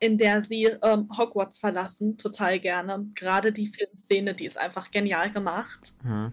in 0.00 0.18
der 0.18 0.40
sie 0.40 0.64
ähm, 0.82 1.08
Hogwarts 1.16 1.58
verlassen, 1.58 2.16
total 2.18 2.60
gerne. 2.60 3.06
Gerade 3.14 3.52
die 3.52 3.66
Filmszene, 3.66 4.34
die 4.34 4.46
ist 4.46 4.58
einfach 4.58 4.90
genial 4.90 5.30
gemacht. 5.32 5.92
Hm. 6.02 6.32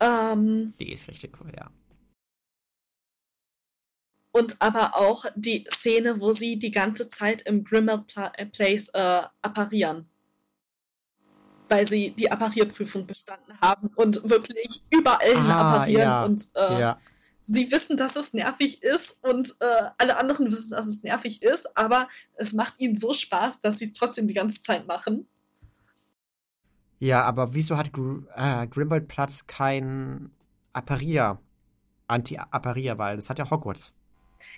Ähm, 0.00 0.74
die 0.78 0.92
ist 0.92 1.08
richtig 1.08 1.32
cool, 1.40 1.52
ja 1.56 1.70
und 4.32 4.60
aber 4.60 4.96
auch 4.96 5.26
die 5.36 5.64
Szene, 5.70 6.20
wo 6.20 6.32
sie 6.32 6.58
die 6.58 6.70
ganze 6.70 7.08
Zeit 7.08 7.42
im 7.42 7.64
Grimmauld 7.64 8.16
äh, 8.16 8.46
Place 8.46 8.88
äh, 8.94 9.22
apparieren. 9.42 10.08
Weil 11.72 11.88
sie 11.88 12.10
die 12.10 12.30
Apparierprüfung 12.30 13.06
bestanden 13.06 13.58
haben 13.62 13.88
und 13.96 14.28
wirklich 14.28 14.82
überall 14.90 15.26
hin 15.26 15.50
ah, 15.50 15.74
apparieren 15.74 16.02
ja, 16.02 16.24
und 16.24 16.46
äh, 16.54 16.80
ja. 16.80 16.98
sie 17.46 17.72
wissen, 17.72 17.96
dass 17.96 18.14
es 18.14 18.34
nervig 18.34 18.82
ist 18.82 19.16
und 19.24 19.54
äh, 19.60 19.88
alle 19.96 20.18
anderen 20.18 20.52
wissen, 20.52 20.72
dass 20.72 20.86
es 20.86 21.02
nervig 21.02 21.42
ist, 21.42 21.74
aber 21.74 22.10
es 22.34 22.52
macht 22.52 22.74
ihnen 22.78 22.96
so 22.96 23.14
Spaß, 23.14 23.60
dass 23.60 23.78
sie 23.78 23.86
es 23.86 23.94
trotzdem 23.94 24.28
die 24.28 24.34
ganze 24.34 24.60
Zeit 24.60 24.86
machen. 24.86 25.26
Ja, 26.98 27.22
aber 27.22 27.54
wieso 27.54 27.78
hat 27.78 27.90
Gr 27.94 28.22
äh, 28.36 28.66
Grimmauld 28.66 29.08
Platz 29.08 29.46
kein 29.46 30.30
Apparier, 30.74 31.38
Anti-Apparier, 32.06 32.98
weil 32.98 33.16
das 33.16 33.30
hat 33.30 33.38
ja 33.38 33.50
Hogwarts. 33.50 33.94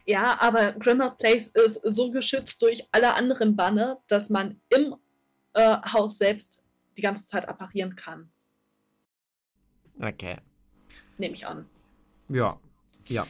Ja, 0.05 0.37
aber 0.41 0.73
Grimmauld 0.73 1.19
Place 1.19 1.47
ist 1.47 1.81
so 1.85 2.11
geschützt 2.11 2.61
durch 2.61 2.89
alle 2.91 3.15
anderen 3.15 3.55
Banne, 3.55 3.99
dass 4.09 4.31
man 4.31 4.61
im 4.69 4.97
äh, 5.53 5.77
Haus 5.93 6.19
selbst 6.19 6.64
die 6.97 7.03
ganze 7.03 7.27
Zeit 7.27 7.49
apparieren 7.49 7.97
kann. 7.97 8.31
Okay. 10.01 10.39
Nehme 11.19 11.35
ich 11.35 11.47
an. 11.47 11.67
Ja, 12.29 12.59
ja. 13.07 13.27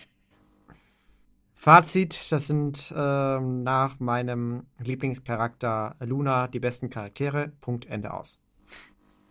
Fazit, 1.54 2.30
das 2.30 2.46
sind 2.46 2.92
ähm, 2.96 3.62
nach 3.62 3.98
meinem 3.98 4.66
Lieblingscharakter 4.78 5.96
Luna 6.00 6.48
die 6.48 6.60
besten 6.60 6.90
Charaktere. 6.90 7.52
Punkt, 7.60 7.86
Ende 7.86 8.12
aus. 8.12 8.38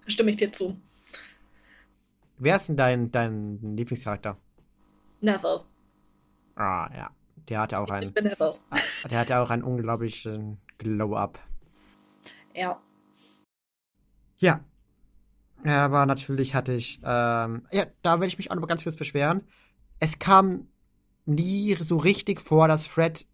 Stimme 0.07 0.31
ich 0.31 0.37
dir 0.37 0.51
zu. 0.51 0.79
Wer 2.37 2.55
ist 2.55 2.69
denn 2.69 2.77
dein, 2.77 3.11
dein 3.11 3.75
Lieblingscharakter? 3.75 4.37
Neville. 5.21 5.63
Ah, 6.55 6.89
ja. 6.93 7.11
Der 7.49 7.61
hatte 7.61 7.79
auch 7.79 7.89
einen. 7.89 8.13
Der 8.13 9.19
hatte 9.19 9.39
auch 9.39 9.49
einen 9.49 9.63
unglaublichen 9.63 10.59
Glow-Up. 10.77 11.39
Ja. 12.55 12.81
Ja. 14.43 14.59
Aber 15.63 16.05
natürlich 16.05 16.53
hatte 16.53 16.73
ich, 16.73 16.99
ähm, 17.01 17.65
ja, 17.71 17.85
da 18.01 18.19
will 18.19 18.27
ich 18.27 18.37
mich 18.37 18.51
auch 18.51 18.55
noch 18.55 18.67
ganz 18.67 18.83
kurz 18.83 18.97
beschweren. 18.97 19.47
Es 19.99 20.19
kam 20.19 20.67
nie 21.25 21.75
so 21.75 21.95
richtig 21.95 22.41
vor, 22.41 22.67
dass 22.67 22.85
Fred 22.85 23.25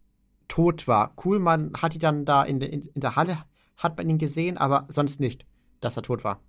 tot 0.47 0.87
war. 0.87 1.15
Cool, 1.25 1.39
man 1.39 1.73
hat 1.81 1.95
ihn 1.95 1.99
dann 1.99 2.25
da 2.25 2.43
in, 2.43 2.61
in, 2.61 2.83
in 2.83 3.01
der 3.01 3.15
Halle, 3.15 3.43
hat 3.77 3.97
man 3.97 4.07
ihn 4.07 4.19
gesehen, 4.19 4.59
aber 4.59 4.85
sonst 4.89 5.19
nicht, 5.19 5.47
dass 5.81 5.97
er 5.97 6.03
tot 6.03 6.23
war. 6.23 6.39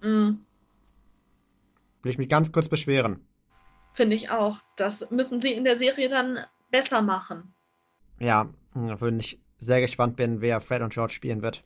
Mhm. 0.00 0.44
Will 2.02 2.12
ich 2.12 2.18
mich 2.18 2.28
ganz 2.28 2.52
kurz 2.52 2.68
beschweren. 2.68 3.26
Finde 3.94 4.14
ich 4.14 4.30
auch. 4.30 4.60
Das 4.76 5.10
müssen 5.10 5.40
sie 5.40 5.52
in 5.52 5.64
der 5.64 5.74
Serie 5.74 6.06
dann 6.06 6.38
besser 6.70 7.02
machen. 7.02 7.52
Ja, 8.20 8.48
wenn 8.74 9.18
ich 9.18 9.40
sehr 9.56 9.80
gespannt 9.80 10.14
bin, 10.14 10.40
wer 10.40 10.60
Fred 10.60 10.82
und 10.82 10.92
George 10.92 11.14
spielen 11.14 11.42
wird. 11.42 11.64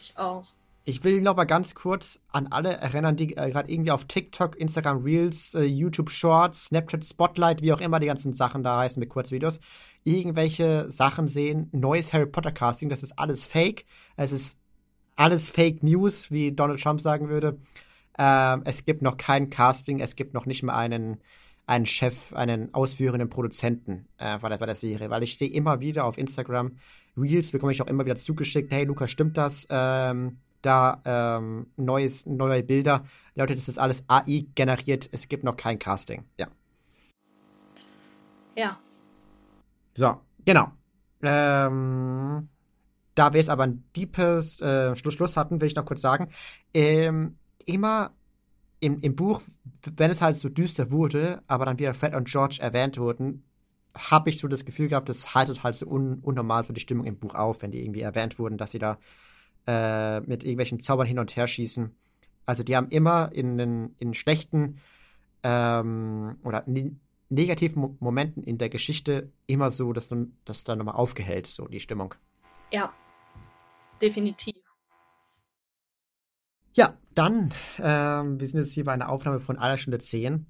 Ich 0.00 0.16
auch. 0.16 0.54
Ich 0.84 1.04
will 1.04 1.20
noch 1.20 1.36
mal 1.36 1.44
ganz 1.44 1.74
kurz 1.74 2.20
an 2.28 2.46
alle 2.48 2.72
erinnern, 2.72 3.14
die 3.14 3.36
äh, 3.36 3.50
gerade 3.50 3.70
irgendwie 3.70 3.90
auf 3.90 4.06
TikTok, 4.06 4.58
Instagram 4.58 5.02
Reels, 5.02 5.54
äh, 5.54 5.62
YouTube 5.62 6.10
Shorts, 6.10 6.66
Snapchat 6.66 7.04
Spotlight, 7.04 7.60
wie 7.60 7.72
auch 7.72 7.80
immer 7.80 8.00
die 8.00 8.06
ganzen 8.06 8.32
Sachen 8.32 8.62
da 8.62 8.78
heißen 8.78 8.98
mit 8.98 9.10
Kurzvideos, 9.10 9.60
irgendwelche 10.04 10.90
Sachen 10.90 11.28
sehen. 11.28 11.68
Neues 11.72 12.12
Harry 12.14 12.26
Potter 12.26 12.52
Casting, 12.52 12.88
das 12.88 13.02
ist 13.02 13.18
alles 13.18 13.46
Fake. 13.46 13.84
Es 14.16 14.32
ist 14.32 14.56
alles 15.16 15.50
Fake 15.50 15.82
News, 15.82 16.30
wie 16.30 16.52
Donald 16.52 16.80
Trump 16.82 17.00
sagen 17.02 17.28
würde. 17.28 17.58
Ähm, 18.18 18.62
es 18.64 18.84
gibt 18.86 19.02
noch 19.02 19.18
kein 19.18 19.50
Casting, 19.50 20.00
es 20.00 20.16
gibt 20.16 20.32
noch 20.32 20.46
nicht 20.46 20.62
mal 20.62 20.74
einen, 20.74 21.18
einen 21.66 21.84
Chef, 21.84 22.32
einen 22.32 22.72
ausführenden 22.72 23.28
Produzenten 23.28 24.08
äh, 24.16 24.38
bei, 24.38 24.48
der, 24.48 24.56
bei 24.56 24.66
der 24.66 24.74
Serie, 24.74 25.10
weil 25.10 25.22
ich 25.22 25.36
sehe 25.36 25.50
immer 25.50 25.80
wieder 25.80 26.06
auf 26.06 26.16
Instagram 26.16 26.78
Reels, 27.18 27.52
bekomme 27.52 27.72
ich 27.72 27.82
auch 27.82 27.86
immer 27.86 28.06
wieder 28.06 28.16
zugeschickt, 28.16 28.72
hey 28.72 28.84
Lukas, 28.84 29.10
stimmt 29.10 29.36
das? 29.36 29.66
Ähm, 29.68 30.38
da 30.62 31.00
ähm, 31.04 31.66
neues, 31.76 32.26
neue 32.26 32.62
Bilder. 32.62 33.04
Leute, 33.34 33.54
das 33.54 33.68
ist 33.68 33.78
alles 33.78 34.04
AI 34.08 34.46
generiert. 34.54 35.08
Es 35.12 35.28
gibt 35.28 35.44
noch 35.44 35.56
kein 35.56 35.78
Casting. 35.78 36.24
Ja. 36.38 36.48
Ja. 38.56 38.78
So, 39.94 40.20
genau. 40.44 40.72
Ähm, 41.22 42.48
da 43.14 43.32
wir 43.32 43.40
jetzt 43.40 43.50
aber 43.50 43.64
ein 43.64 43.84
deepes 43.96 44.60
äh, 44.60 44.96
Schluss, 44.96 45.14
Schluss 45.14 45.36
hatten, 45.36 45.60
will 45.60 45.68
ich 45.68 45.76
noch 45.76 45.84
kurz 45.84 46.00
sagen. 46.00 46.28
Ähm, 46.72 47.36
immer 47.66 48.12
im, 48.80 49.00
im 49.00 49.14
Buch, 49.14 49.42
wenn 49.96 50.10
es 50.10 50.22
halt 50.22 50.36
so 50.36 50.48
düster 50.48 50.90
wurde, 50.90 51.42
aber 51.46 51.66
dann 51.66 51.78
wieder 51.78 51.94
Fred 51.94 52.14
und 52.14 52.28
George 52.28 52.58
erwähnt 52.60 52.98
wurden, 52.98 53.44
habe 53.94 54.30
ich 54.30 54.38
so 54.38 54.48
das 54.48 54.64
Gefühl 54.64 54.88
gehabt, 54.88 55.08
das 55.08 55.34
haltet 55.34 55.62
halt 55.62 55.74
so 55.74 55.86
un, 55.86 56.20
unnormal 56.20 56.64
so 56.64 56.72
die 56.72 56.80
Stimmung 56.80 57.06
im 57.06 57.18
Buch 57.18 57.34
auf, 57.34 57.62
wenn 57.62 57.72
die 57.72 57.82
irgendwie 57.82 58.00
erwähnt 58.00 58.38
wurden, 58.38 58.56
dass 58.56 58.70
sie 58.70 58.78
da 58.78 58.98
äh, 59.66 60.20
mit 60.20 60.42
irgendwelchen 60.42 60.80
Zaubern 60.80 61.06
hin 61.06 61.18
und 61.18 61.36
her 61.36 61.46
schießen. 61.46 61.94
Also 62.46 62.62
die 62.62 62.76
haben 62.76 62.88
immer 62.88 63.30
in, 63.32 63.58
in, 63.58 63.94
in 63.98 64.14
schlechten 64.14 64.80
ähm, 65.42 66.36
oder 66.42 66.64
ne 66.66 66.96
negativen 67.32 67.96
Momenten 68.00 68.42
in 68.42 68.58
der 68.58 68.68
Geschichte 68.68 69.30
immer 69.46 69.70
so, 69.70 69.92
dass 69.92 70.08
dann, 70.08 70.36
das 70.44 70.64
dann 70.64 70.78
nochmal 70.78 70.96
aufgehellt, 70.96 71.46
so 71.46 71.68
die 71.68 71.78
Stimmung. 71.78 72.14
Ja, 72.72 72.92
definitiv. 74.02 74.56
Ja, 76.72 76.98
dann, 77.14 77.54
ähm, 77.78 78.40
wir 78.40 78.48
sind 78.48 78.60
jetzt 78.60 78.72
hier 78.72 78.84
bei 78.84 78.92
einer 78.92 79.08
Aufnahme 79.08 79.40
von 79.40 79.58
einer 79.58 79.78
Stunde 79.78 80.00
zehn. 80.00 80.46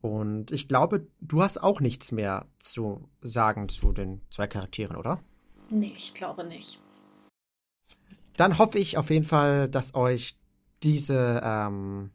Und 0.00 0.52
ich 0.52 0.68
glaube, 0.68 1.08
du 1.20 1.42
hast 1.42 1.60
auch 1.60 1.80
nichts 1.80 2.12
mehr 2.12 2.46
zu 2.60 3.08
sagen 3.20 3.68
zu 3.68 3.92
den 3.92 4.20
zwei 4.30 4.46
Charakteren, 4.46 4.96
oder? 4.96 5.20
Nee, 5.70 5.94
ich 5.96 6.14
glaube 6.14 6.44
nicht. 6.44 6.80
Dann 8.38 8.56
hoffe 8.56 8.78
ich 8.78 8.96
auf 8.96 9.10
jeden 9.10 9.24
Fall, 9.24 9.68
dass 9.68 9.96
euch 9.96 10.36
diese 10.84 11.40
ähm, 11.42 12.10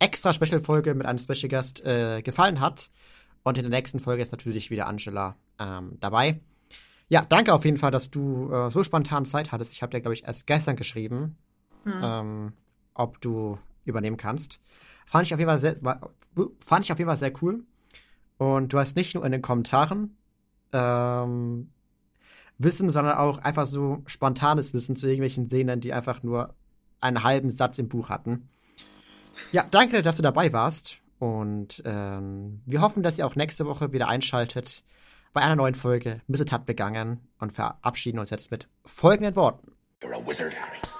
extra 0.00 0.32
Special-Folge 0.32 0.94
mit 0.94 1.06
einem 1.06 1.18
Special 1.18 1.48
Gast 1.48 1.80
äh, 1.84 2.22
gefallen 2.22 2.58
hat. 2.58 2.90
Und 3.44 3.56
in 3.56 3.62
der 3.62 3.70
nächsten 3.70 4.00
Folge 4.00 4.20
ist 4.20 4.32
natürlich 4.32 4.70
wieder 4.70 4.88
Angela 4.88 5.36
ähm, 5.60 5.96
dabei. 6.00 6.40
Ja, 7.08 7.24
danke 7.28 7.54
auf 7.54 7.64
jeden 7.64 7.76
Fall, 7.76 7.92
dass 7.92 8.10
du 8.10 8.52
äh, 8.52 8.68
so 8.72 8.82
spontan 8.82 9.26
Zeit 9.26 9.52
hattest. 9.52 9.72
Ich 9.72 9.82
habe 9.82 9.92
dir, 9.92 10.00
glaube 10.00 10.14
ich, 10.14 10.24
erst 10.24 10.48
gestern 10.48 10.74
geschrieben, 10.74 11.36
hm. 11.84 12.00
ähm, 12.02 12.52
ob 12.94 13.20
du 13.20 13.56
übernehmen 13.84 14.16
kannst. 14.16 14.60
Fand 15.06 15.24
ich 15.24 15.34
auf 15.34 15.38
jeden 15.38 15.50
Fall 15.50 15.60
sehr, 15.60 15.76
fand 16.58 16.84
ich 16.84 16.90
auf 16.90 16.98
jeden 16.98 17.08
Fall 17.08 17.16
sehr 17.16 17.32
cool. 17.42 17.62
Und 18.38 18.72
du 18.72 18.78
hast 18.80 18.96
nicht 18.96 19.14
nur 19.14 19.24
in 19.24 19.30
den 19.30 19.42
Kommentaren 19.42 20.16
ähm, 20.72 21.70
Wissen, 22.58 22.90
sondern 22.90 23.16
auch 23.16 23.38
einfach 23.38 23.66
so 23.66 24.02
spontanes 24.06 24.74
Wissen 24.74 24.96
zu 24.96 25.06
irgendwelchen 25.06 25.46
Szenen, 25.46 25.80
die 25.80 25.92
einfach 25.92 26.22
nur 26.22 26.54
einen 27.00 27.22
halben 27.22 27.50
Satz 27.50 27.78
im 27.78 27.88
Buch 27.88 28.08
hatten. 28.08 28.48
Ja, 29.52 29.64
danke, 29.70 30.02
dass 30.02 30.16
du 30.16 30.22
dabei 30.22 30.52
warst. 30.52 30.98
Und 31.18 31.82
ähm, 31.84 32.60
wir 32.66 32.80
hoffen, 32.80 33.02
dass 33.02 33.18
ihr 33.18 33.26
auch 33.26 33.36
nächste 33.36 33.66
Woche 33.66 33.92
wieder 33.92 34.08
einschaltet 34.08 34.84
bei 35.32 35.40
einer 35.40 35.56
neuen 35.56 35.74
Folge 35.74 36.20
Missetat 36.26 36.66
begangen 36.66 37.20
und 37.38 37.52
verabschieden 37.52 38.18
uns 38.18 38.30
jetzt 38.30 38.50
mit 38.50 38.68
folgenden 38.84 39.34
Worten. 39.36 39.72
You're 40.02 40.14
a 40.14 40.26
wizard, 40.26 40.54
Harry. 40.54 40.93